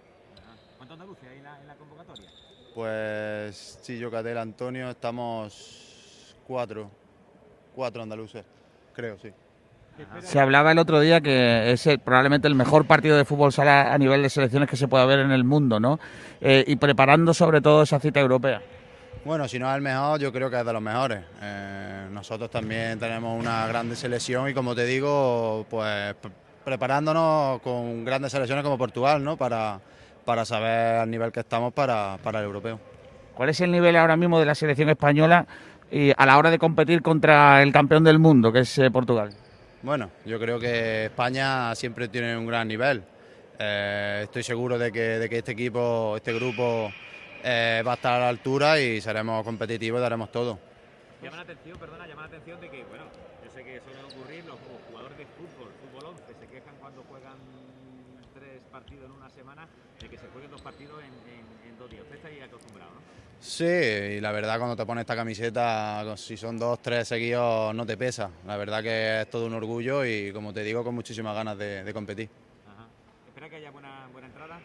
[0.76, 2.30] ¿Cuántos andaluces hay en la, en la convocatoria?
[2.72, 6.88] Pues sí, yo, Catel, Antonio, estamos cuatro,
[7.76, 8.44] cuatro andaluces,
[8.94, 9.28] creo, sí.
[10.20, 13.92] Se hablaba el otro día que es el- probablemente el mejor partido de fútbol sala
[13.94, 15.98] a nivel de selecciones que se pueda ver en el mundo, ¿no?
[16.40, 18.60] Eh, y preparando sobre todo esa cita europea.
[19.24, 21.20] Bueno, si no es el mejor, yo creo que es de los mejores.
[21.42, 26.30] Eh, nosotros también tenemos una grande selección y como te digo, pues pre-
[26.64, 29.36] preparándonos con grandes selecciones como Portugal, ¿no?
[29.36, 29.80] Para,
[30.24, 32.78] para saber al nivel que estamos para, para el europeo.
[33.34, 35.46] ¿Cuál es el nivel ahora mismo de la selección española
[35.90, 39.30] y a la hora de competir contra el campeón del mundo, que es eh, Portugal?
[39.82, 43.02] Bueno, yo creo que España siempre tiene un gran nivel.
[43.58, 46.92] Eh, estoy seguro de que, de que este equipo, este grupo
[47.44, 50.58] eh, va a estar a la altura y seremos competitivos y daremos todo.
[51.22, 53.04] Llama la atención, perdona, llama la atención de que, bueno,
[53.44, 54.56] yo sé que suele ocurrir, los
[54.90, 57.38] jugadores de fútbol, fútbol 11, se quejan cuando juegan
[58.34, 59.66] tres partidos en una semana,
[60.00, 62.02] de que se jueguen dos partidos en, en- en dos días.
[62.02, 62.92] Usted está ahí acostumbrado.
[63.40, 67.86] Sí, y la verdad cuando te pones esta camiseta, si son dos, tres seguidos, no
[67.86, 68.30] te pesa.
[68.46, 71.84] La verdad que es todo un orgullo y como te digo, con muchísimas ganas de,
[71.84, 72.28] de competir.
[72.66, 72.88] Ajá.
[73.28, 74.58] ¿Espera que haya buena, buena entrada?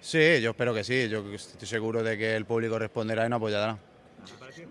[0.00, 1.08] Sí, yo espero que sí.
[1.08, 3.78] Yo estoy seguro de que el público responderá y nos apoyará.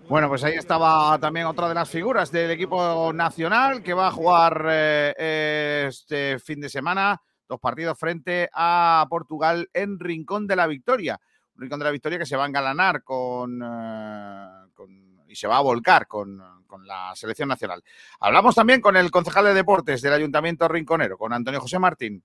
[0.08, 4.12] Bueno, pues ahí estaba también otra de las figuras del equipo nacional que va a
[4.12, 10.68] jugar eh, este fin de semana dos partidos frente a Portugal en Rincón de la
[10.68, 11.20] Victoria.
[11.62, 15.58] Rincón de la Victoria que se va a engalanar con, eh, con- y se va
[15.58, 17.82] a volcar con, con la selección nacional.
[18.20, 22.22] Hablamos también con el concejal de deportes del Ayuntamiento Rinconero, con Antonio José Martín.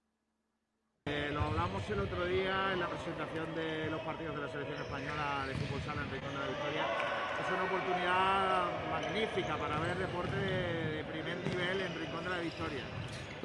[1.04, 4.80] Eh, lo hablamos el otro día en la presentación de los partidos de la selección
[4.82, 6.84] española de fútbol sala en Rincón de la Victoria.
[7.46, 12.38] Es una oportunidad magnífica para ver deporte de, de primer nivel en Rincón de la
[12.40, 12.82] Victoria.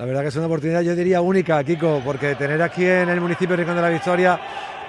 [0.01, 3.21] La verdad que es una oportunidad, yo diría única, Kiko, porque tener aquí en el
[3.21, 4.39] municipio de de la Victoria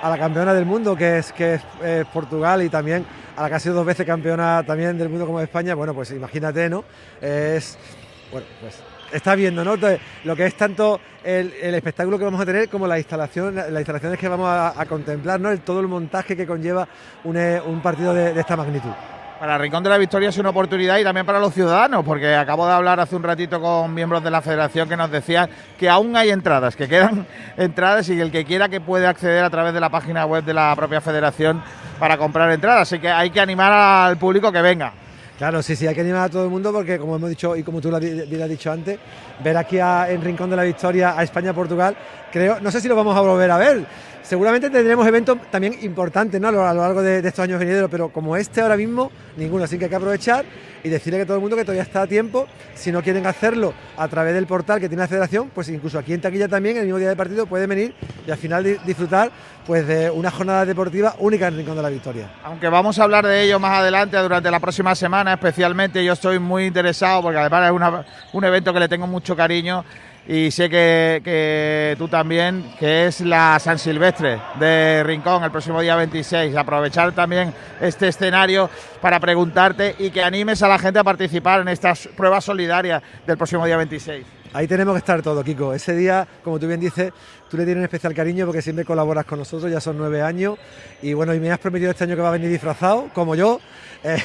[0.01, 3.05] a la campeona del mundo, que es, que es Portugal, y también
[3.37, 6.13] a la que ha sido dos veces campeona también del mundo como España, bueno, pues
[6.13, 6.83] imagínate, ¿no?
[7.21, 7.77] Es,
[8.33, 8.77] bueno, pues
[9.13, 9.77] está viendo, ¿no?
[10.25, 14.19] Lo que es tanto el, espectáculo que vamos a tener como la instalación, las instalaciones
[14.19, 15.51] que vamos a, contemplar, ¿no?
[15.51, 16.89] El, todo el montaje que conlleva
[17.25, 18.93] un, eh, partido de esta magnitud.
[19.43, 22.65] Para Rincón de la Victoria es una oportunidad y también para los ciudadanos, porque acabo
[22.65, 26.15] de hablar hace un ratito con miembros de la federación que nos decían que aún
[26.15, 29.81] hay entradas, que quedan entradas y el que quiera que puede acceder a través de
[29.81, 31.61] la página web de la propia federación
[31.99, 32.83] para comprar entradas.
[32.83, 34.93] Así que hay que animar al público que venga.
[35.39, 37.65] Claro, sí, sí, hay que animar a todo el mundo porque, como hemos dicho y
[37.65, 38.97] como tú lo has dicho antes,
[39.43, 41.97] ver aquí en Rincón de la Victoria a España-Portugal,
[42.31, 43.85] creo, no sé si lo vamos a volver a ver.
[44.23, 46.49] Seguramente tendremos eventos también importantes ¿no?
[46.49, 49.65] a, lo, a largo de, de estos años venideros, pero como este ahora mismo, ninguno.
[49.65, 50.45] Así que hay que aprovechar
[50.85, 53.75] y decirle que todo el mundo que todavía está a tiempo, si no quieren hacerlo
[53.97, 56.85] a través del portal que tiene la federación, pues incluso aquí en Taquilla también, el
[56.85, 57.95] mismo día del partido, pueden venir
[58.27, 59.31] y al final di- disfrutar
[59.67, 62.31] pues de una jornada deportiva única en Rincón de la Victoria.
[62.45, 66.39] Aunque vamos a hablar de ello más adelante durante la próxima semana, especialmente yo estoy
[66.39, 67.71] muy interesado porque además
[68.05, 69.85] es un evento que le tengo mucho cariño
[70.27, 75.81] y sé que, que tú también, que es la San Silvestre de Rincón el próximo
[75.81, 76.55] día 26.
[76.57, 78.71] Aprovechar también este escenario
[79.01, 83.37] para preguntarte y que animes a la gente a participar en estas pruebas solidarias del
[83.37, 84.42] próximo día 26.
[84.55, 85.73] Ahí tenemos que estar todo, Kiko.
[85.73, 87.11] Ese día, como tú bien dices,
[87.51, 90.59] tú le tienes un especial cariño porque siempre colaboras con nosotros, ya son nueve años.
[91.01, 93.61] Y bueno, y me has prometido este año que va a venir disfrazado, como yo.
[94.05, 94.19] Eh,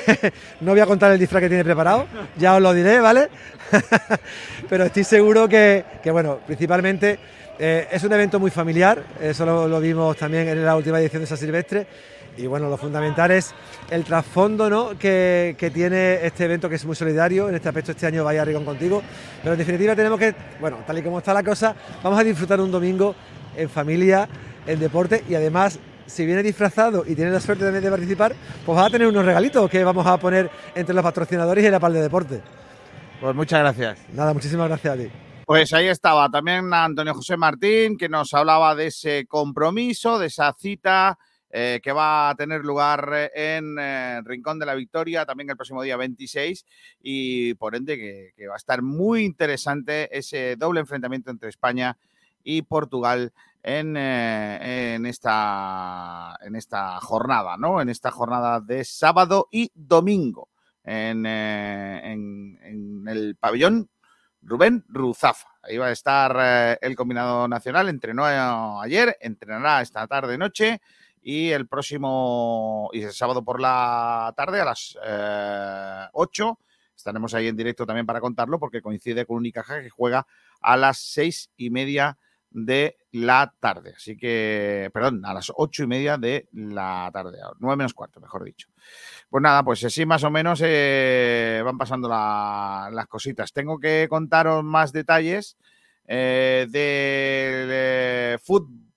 [0.61, 3.29] no voy a contar el disfraz que tiene preparado, ya os lo diré, ¿vale?
[4.69, 7.19] Pero estoy seguro que, que, bueno, principalmente
[7.57, 11.21] eh, es un evento muy familiar, eso lo, lo vimos también en la última edición
[11.21, 11.87] de San Silvestre.
[12.37, 13.53] Y bueno, lo fundamental es
[13.89, 14.97] el trasfondo ¿no?
[14.97, 17.49] que, que tiene este evento que es muy solidario.
[17.49, 19.01] En este aspecto este año vaya a Ricón contigo.
[19.41, 22.61] Pero en definitiva tenemos que, bueno, tal y como está la cosa, vamos a disfrutar
[22.61, 23.15] un domingo
[23.55, 24.27] en familia,
[24.65, 28.33] en deporte y además si vienes disfrazado y tienes la suerte también de participar,
[28.65, 31.79] pues vas a tener unos regalitos que vamos a poner entre los patrocinadores y la
[31.79, 32.41] PAL de Deporte.
[33.19, 33.99] Pues muchas gracias.
[34.13, 35.09] Nada, muchísimas gracias a ti.
[35.45, 40.53] Pues ahí estaba también Antonio José Martín, que nos hablaba de ese compromiso, de esa
[40.53, 41.17] cita
[41.59, 45.81] eh, que va a tener lugar en eh, Rincón de la Victoria también el próximo
[45.81, 46.63] día 26
[47.01, 51.97] y por ende que, va a estar muy interesante ese doble enfrentamiento entre España
[52.43, 56.37] y Portugal en, eh, esta,
[57.01, 57.81] jornada, ¿no?
[57.81, 60.49] En esta jornada de sábado y domingo
[60.83, 62.13] en, eh,
[63.07, 63.89] el pabellón
[64.47, 65.47] Rubén Ruzafa.
[65.61, 68.37] Ahí va a estar eh, el combinado nacional, entrenó eh,
[68.81, 70.81] ayer, entrenará esta tarde noche
[71.29, 76.57] y el próximo, y el sábado por la tarde a las eh, 8
[76.95, 80.25] estaremos ahí en directo también para contarlo porque coincide con Unicaja que juega
[80.61, 82.17] a las seis y media
[82.49, 83.93] de la tarde.
[83.97, 88.45] Así que, perdón, a las ocho y media de la tarde, nueve menos cuarto, mejor
[88.45, 88.69] dicho.
[89.29, 93.51] Pues nada, pues así más o menos eh, van pasando la- las cositas.
[93.51, 95.57] Tengo que contaros más detalles
[96.07, 98.37] eh, del eh,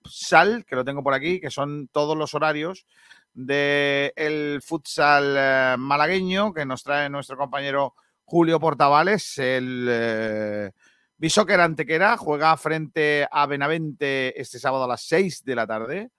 [0.03, 2.85] futsal, que lo tengo por aquí, que son todos los horarios
[3.33, 7.95] del futsal eh, malagueño que nos trae nuestro compañero
[8.25, 10.71] Julio Portavales, el eh,
[11.17, 16.09] Bisóquer Antequera, juega frente a Benavente este sábado a las 6 de la tarde,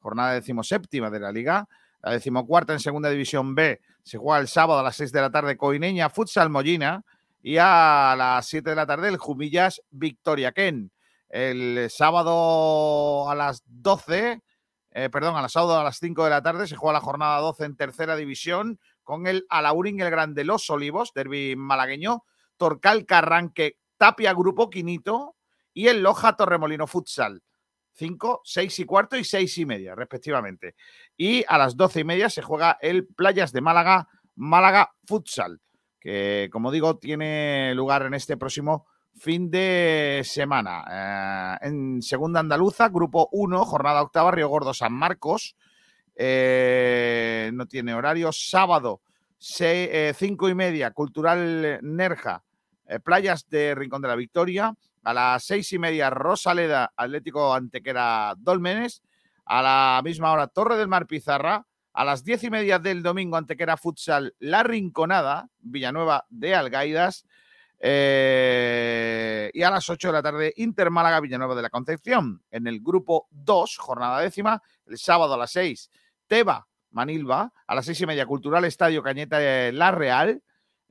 [0.00, 1.68] jornada decimoséptima de la liga.
[2.02, 5.30] La decimocuarta en segunda división B se juega el sábado a las 6 de la
[5.30, 7.04] tarde Coineña Futsal Mollina
[7.42, 10.92] y a las 7 de la tarde el Jumillas Victoria Ken.
[11.28, 14.42] El sábado a las 12,
[14.92, 17.38] eh, perdón, a las sábado a las 5 de la tarde se juega la jornada
[17.40, 22.24] 12 en tercera división con el Alaurín el Grande Los Olivos, derby malagueño,
[22.56, 25.36] Torcal Carranque Tapia Grupo Quinito
[25.72, 27.42] y el Loja Torremolino Futsal.
[27.92, 30.74] 5, 6 y cuarto y 6 y media, respectivamente.
[31.16, 35.60] Y a las 12 y media se juega el Playas de Málaga, Málaga Futsal,
[35.98, 38.86] que como digo tiene lugar en este próximo
[39.16, 40.84] fin de semana.
[41.62, 45.56] Eh, en segunda andaluza, grupo 1, jornada octava, Río Gordo San Marcos.
[46.14, 48.30] Eh, no tiene horario.
[48.32, 49.00] Sábado,
[49.38, 52.42] 5 y media, Cultural Nerja,
[52.86, 54.74] eh, Playas de Rincón de la Victoria.
[55.02, 59.02] A las seis y media, Rosaleda, Atlético Antequera Dolmenes.
[59.44, 61.64] A la misma hora, Torre del Mar Pizarra.
[61.92, 67.24] A las diez y media del domingo, Antequera Futsal La Rinconada, Villanueva de Algaidas.
[67.78, 72.42] Eh, y a las 8 de la tarde, Inter Málaga Villanueva de la Concepción.
[72.50, 75.90] En el grupo 2, jornada décima, el sábado a las 6,
[76.26, 77.52] Teba Manilva.
[77.66, 80.42] A las 6 y media, Cultural Estadio Cañeta de La Real.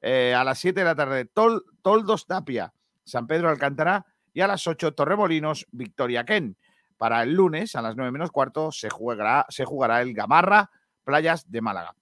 [0.02, 4.06] Eh, a las 7 de la tarde, Tol- Toldos Tapia, San Pedro Alcántara.
[4.34, 6.58] Y a las 8, Torremolinos, Victoria Ken.
[6.98, 10.70] Para el lunes, a las 9 menos cuarto, se jugará, se jugará el Gamarra,
[11.04, 11.96] Playas de Málaga.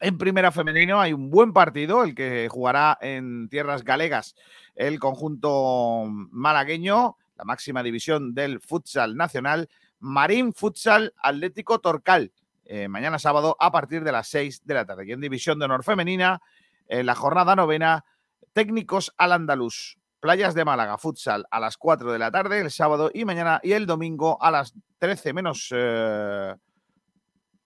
[0.00, 4.34] En primera femenino hay un buen partido, el que jugará en tierras galegas
[4.74, 12.32] el conjunto malagueño, la máxima división del futsal nacional, Marín Futsal Atlético Torcal.
[12.68, 15.06] eh, mañana sábado a partir de las 6 de la tarde.
[15.06, 16.42] Y en División de Honor Femenina,
[16.88, 18.04] en la jornada novena,
[18.52, 19.98] técnicos al andaluz.
[20.18, 23.72] Playas de Málaga, futsal a las 4 de la tarde el sábado y mañana y
[23.72, 26.54] el domingo a las 13 menos eh,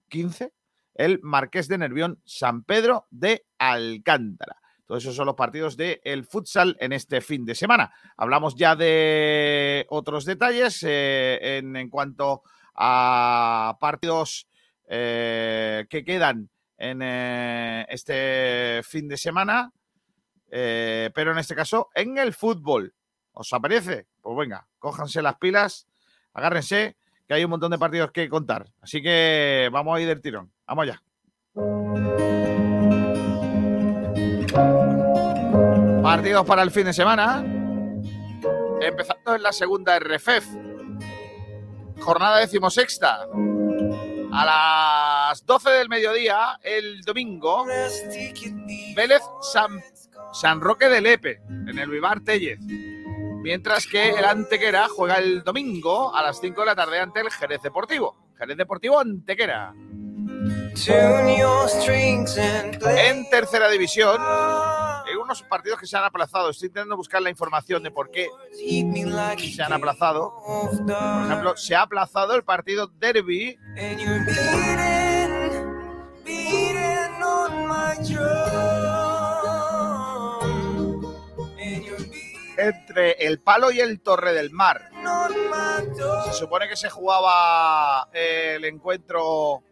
[0.08, 0.52] 15,
[0.94, 4.60] el Marqués de Nervión, San Pedro de Alcántara.
[4.90, 7.94] Todos esos son los partidos del el futsal en este fin de semana.
[8.16, 12.42] Hablamos ya de otros detalles eh, en, cuanto
[12.74, 14.48] a partidos
[14.88, 19.72] eh, que quedan en eh, este fin de semana,
[20.50, 22.92] pero en este caso en el fútbol.
[23.32, 24.08] ¿Os aparece?
[24.20, 25.86] Pues venga, cójanse las pilas,
[26.32, 26.96] agárrense,
[27.30, 28.66] que hay un montón de partidos que contar.
[28.82, 30.50] Así que vamos a ir del tirón.
[30.66, 31.00] Vamos allá.
[36.02, 37.44] Partidos para el fin de semana.
[38.80, 40.44] Empezando en la segunda RFEF.
[42.00, 43.28] Jornada decimosexta.
[44.32, 47.64] A las 12 del mediodía, el domingo,
[48.96, 49.80] Vélez San,
[50.32, 52.58] San Roque de Lepe, en el Vivar Tellez.
[53.42, 57.30] Mientras que el Antequera juega el domingo a las 5 de la tarde ante el
[57.30, 58.34] Jerez Deportivo.
[58.36, 59.74] Jerez Deportivo Antequera.
[62.96, 66.50] En tercera división, hay unos partidos que se han aplazado.
[66.50, 70.34] Estoy intentando buscar la información de por qué se han aplazado.
[70.46, 73.58] Por ejemplo, se ha aplazado el partido Derby
[82.60, 84.90] entre el Palo y el Torre del Mar.
[86.26, 89.62] Se supone que se jugaba el encuentro.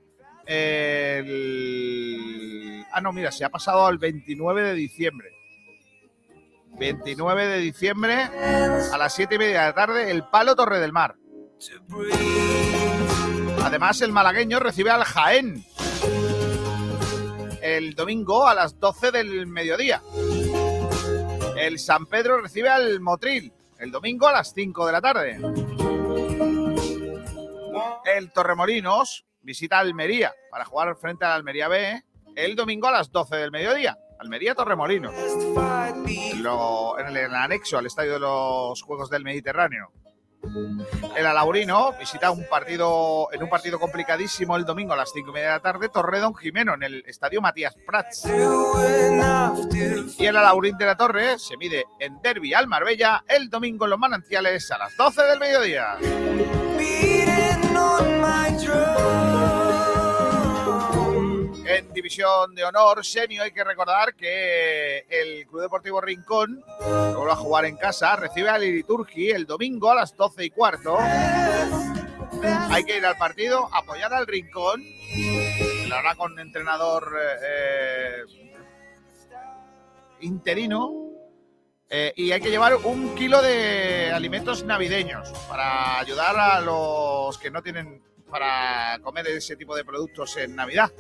[2.91, 5.31] Ah, no, mira, se ha pasado al 29 de diciembre.
[6.79, 10.93] 29 de diciembre a las 7 y media de la tarde, el Palo Torre del
[10.93, 11.17] Mar.
[13.63, 15.65] Además, el malagueño recibe al Jaén
[17.61, 20.03] el domingo a las 12 del mediodía.
[21.59, 25.41] El San Pedro recibe al Motril el domingo a las 5 de la tarde.
[28.05, 32.03] El Torremolinos visita Almería para jugar frente al Almería B
[32.37, 33.99] el domingo a las 12 del mediodía.
[34.21, 35.13] Almería Torremolinos.
[36.99, 39.91] En el anexo al estadio de los Juegos del Mediterráneo.
[41.17, 45.33] El Alaurino visita un partido en un partido complicadísimo el domingo a las 5 y
[45.33, 48.25] media de la tarde, Torredón Jimeno en el estadio Matías Prats.
[50.19, 53.91] Y el Alaurín de la Torre se mide en Derby al Marbella el domingo en
[53.91, 55.99] los manantiales a las 12 del mediodía.
[61.99, 67.35] División de Honor Senior hay que recordar que el Club Deportivo Rincón, que vuelve a
[67.35, 70.97] jugar en casa, recibe al Iriturgi el domingo a las 12 y cuarto.
[72.71, 74.85] Hay que ir al partido, apoyar al Rincón,
[75.89, 77.13] lo hará con entrenador
[77.43, 78.23] eh,
[80.21, 81.05] interino.
[81.91, 87.51] eh, y hay que llevar un kilo de alimentos navideños para ayudar a los que
[87.51, 90.91] no tienen para comer ese tipo de productos en Navidad.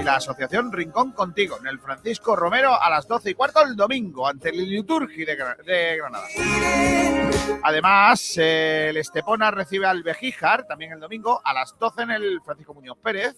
[0.00, 3.74] Y la asociación Rincón Contigo, en el Francisco Romero, a las 12 y cuarto el
[3.76, 6.26] domingo, ante el Liturgi de, Gra- de Granada.
[7.62, 12.74] Además, el Estepona recibe al Bejíjar, también el domingo, a las 12 en el Francisco
[12.74, 13.36] Muñoz Pérez.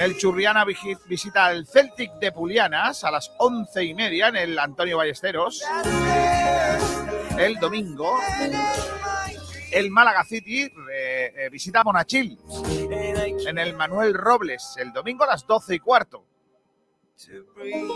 [0.00, 4.98] El Churriana visita al Celtic de Pulianas a las once y media en el Antonio
[4.98, 5.62] Ballesteros.
[7.38, 8.18] El domingo,
[9.72, 12.38] el Málaga City eh, eh, visita a Monachil
[13.46, 16.24] en el Manuel Robles el domingo a las doce y cuarto.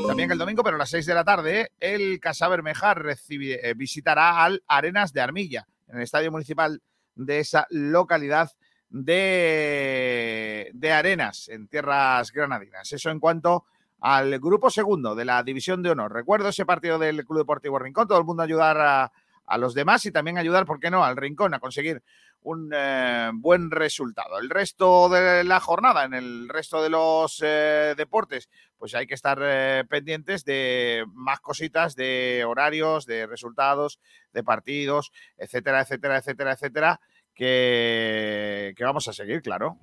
[0.07, 3.74] También el domingo, pero a las 6 de la tarde, el Casa Bermeja recibe- eh,
[3.74, 6.81] visitará al Arenas de Armilla, en el Estadio Municipal
[7.15, 8.50] de esa localidad
[8.89, 12.90] de, de Arenas, en tierras granadinas.
[12.92, 13.66] Eso en cuanto
[14.00, 16.12] al grupo segundo de la División de Honor.
[16.15, 19.12] Recuerdo ese partido del Club Deportivo Rincón, todo el mundo ayudar a,
[19.50, 22.02] a los demás y también ayudar, ¿por qué no?, al Rincón a conseguir
[22.42, 24.38] un eh, buen resultado.
[24.38, 28.48] El resto de la jornada, en el resto de los eh, deportes,
[28.78, 33.98] pues hay que estar eh, pendientes de más cositas, de horarios, de resultados,
[34.32, 37.00] de partidos, etcétera, etcétera, etcétera, etcétera,
[37.34, 39.78] que, que vamos a seguir, claro.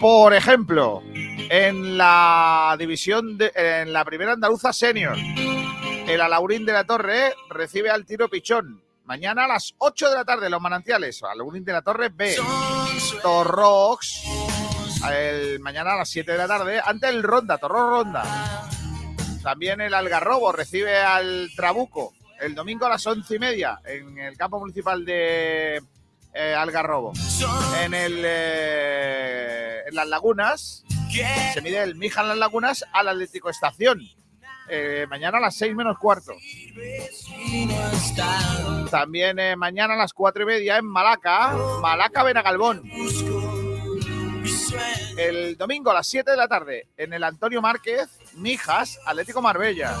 [0.00, 1.04] Por ejemplo,
[1.48, 5.16] en la división de, en la primera andaluza senior,
[6.12, 8.82] el Alaurín de la Torre recibe al tiro pichón.
[9.04, 11.22] Mañana a las 8 de la tarde, los manantiales.
[11.22, 12.36] Alaurín de la Torre B.
[13.22, 14.22] Torrox.
[15.10, 18.22] El, mañana a las 7 de la tarde, ante el Ronda, Torro Ronda.
[19.42, 24.36] También el Algarrobo recibe al Trabuco el domingo a las once y media en el
[24.36, 25.82] campo municipal de,
[26.34, 27.12] eh, Algarrobo.
[27.80, 30.84] En, el, eh, en las lagunas
[31.54, 34.00] se mide el Mija en las lagunas al Atlético Estación.
[34.74, 36.32] Eh, mañana a las 6 menos cuarto.
[38.90, 42.90] También eh, mañana a las 4 y media en Malaca, Malaca Benagalbón.
[45.18, 49.94] El domingo a las 7 de la tarde en el Antonio Márquez, Mijas, Atlético Marbella.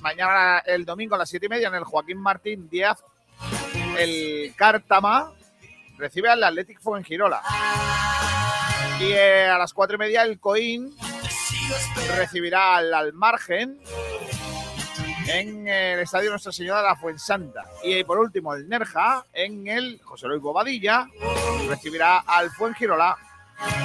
[0.00, 3.02] Mañana el domingo a las 7 y media en el Joaquín Martín Díaz,
[3.98, 5.32] el Cártama
[5.96, 7.40] recibe al Atlético Fuengirola.
[9.00, 10.94] Y eh, a las 4 y media el Coín
[12.16, 13.78] recibirá al, al margen
[15.28, 17.64] en el estadio Nuestra Señora de la Fuensanta.
[17.82, 21.08] Y por último, el Nerja en el José Luis Bobadilla
[21.68, 23.16] recibirá al Fuengirola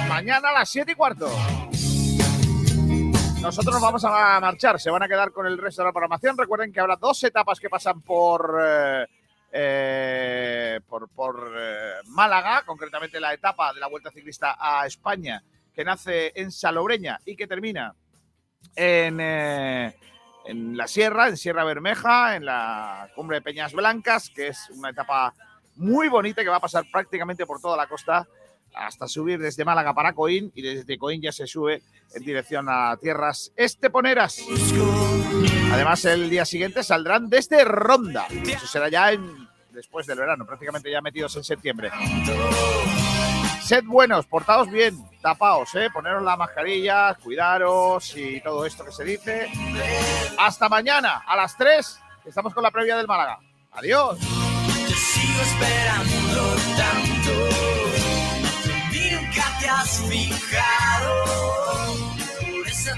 [0.08, 1.30] mañana a las 7 y cuarto.
[3.40, 6.36] Nosotros nos vamos a marchar, se van a quedar con el resto de la programación.
[6.36, 9.06] Recuerden que habrá dos etapas que pasan por, eh,
[9.52, 15.42] eh, por, por eh, Málaga, concretamente la etapa de la Vuelta Ciclista a España,
[15.78, 17.94] que nace en Salobreña y que termina
[18.74, 19.94] en, eh,
[20.44, 24.90] en la Sierra, en Sierra Bermeja, en la cumbre de Peñas Blancas, que es una
[24.90, 25.32] etapa
[25.76, 28.26] muy bonita que va a pasar prácticamente por toda la costa
[28.74, 31.80] hasta subir desde Málaga para Coín y desde Coín ya se sube
[32.12, 34.40] en dirección a tierras esteponeras.
[35.70, 38.26] Además, el día siguiente saldrán desde Ronda.
[38.48, 39.12] Eso será ya
[39.70, 41.92] después del verano, prácticamente ya metidos en septiembre.
[43.68, 45.90] Sed buenos, portaos bien, tapaos, ¿eh?
[45.92, 49.50] poneros la mascarilla, cuidaros y todo esto que se dice.
[50.38, 53.38] Hasta mañana a las 3, que estamos con la previa del Málaga.
[53.72, 54.18] Adiós.
[58.90, 61.24] Nunca te has fijado.
[62.40, 62.90] Por eso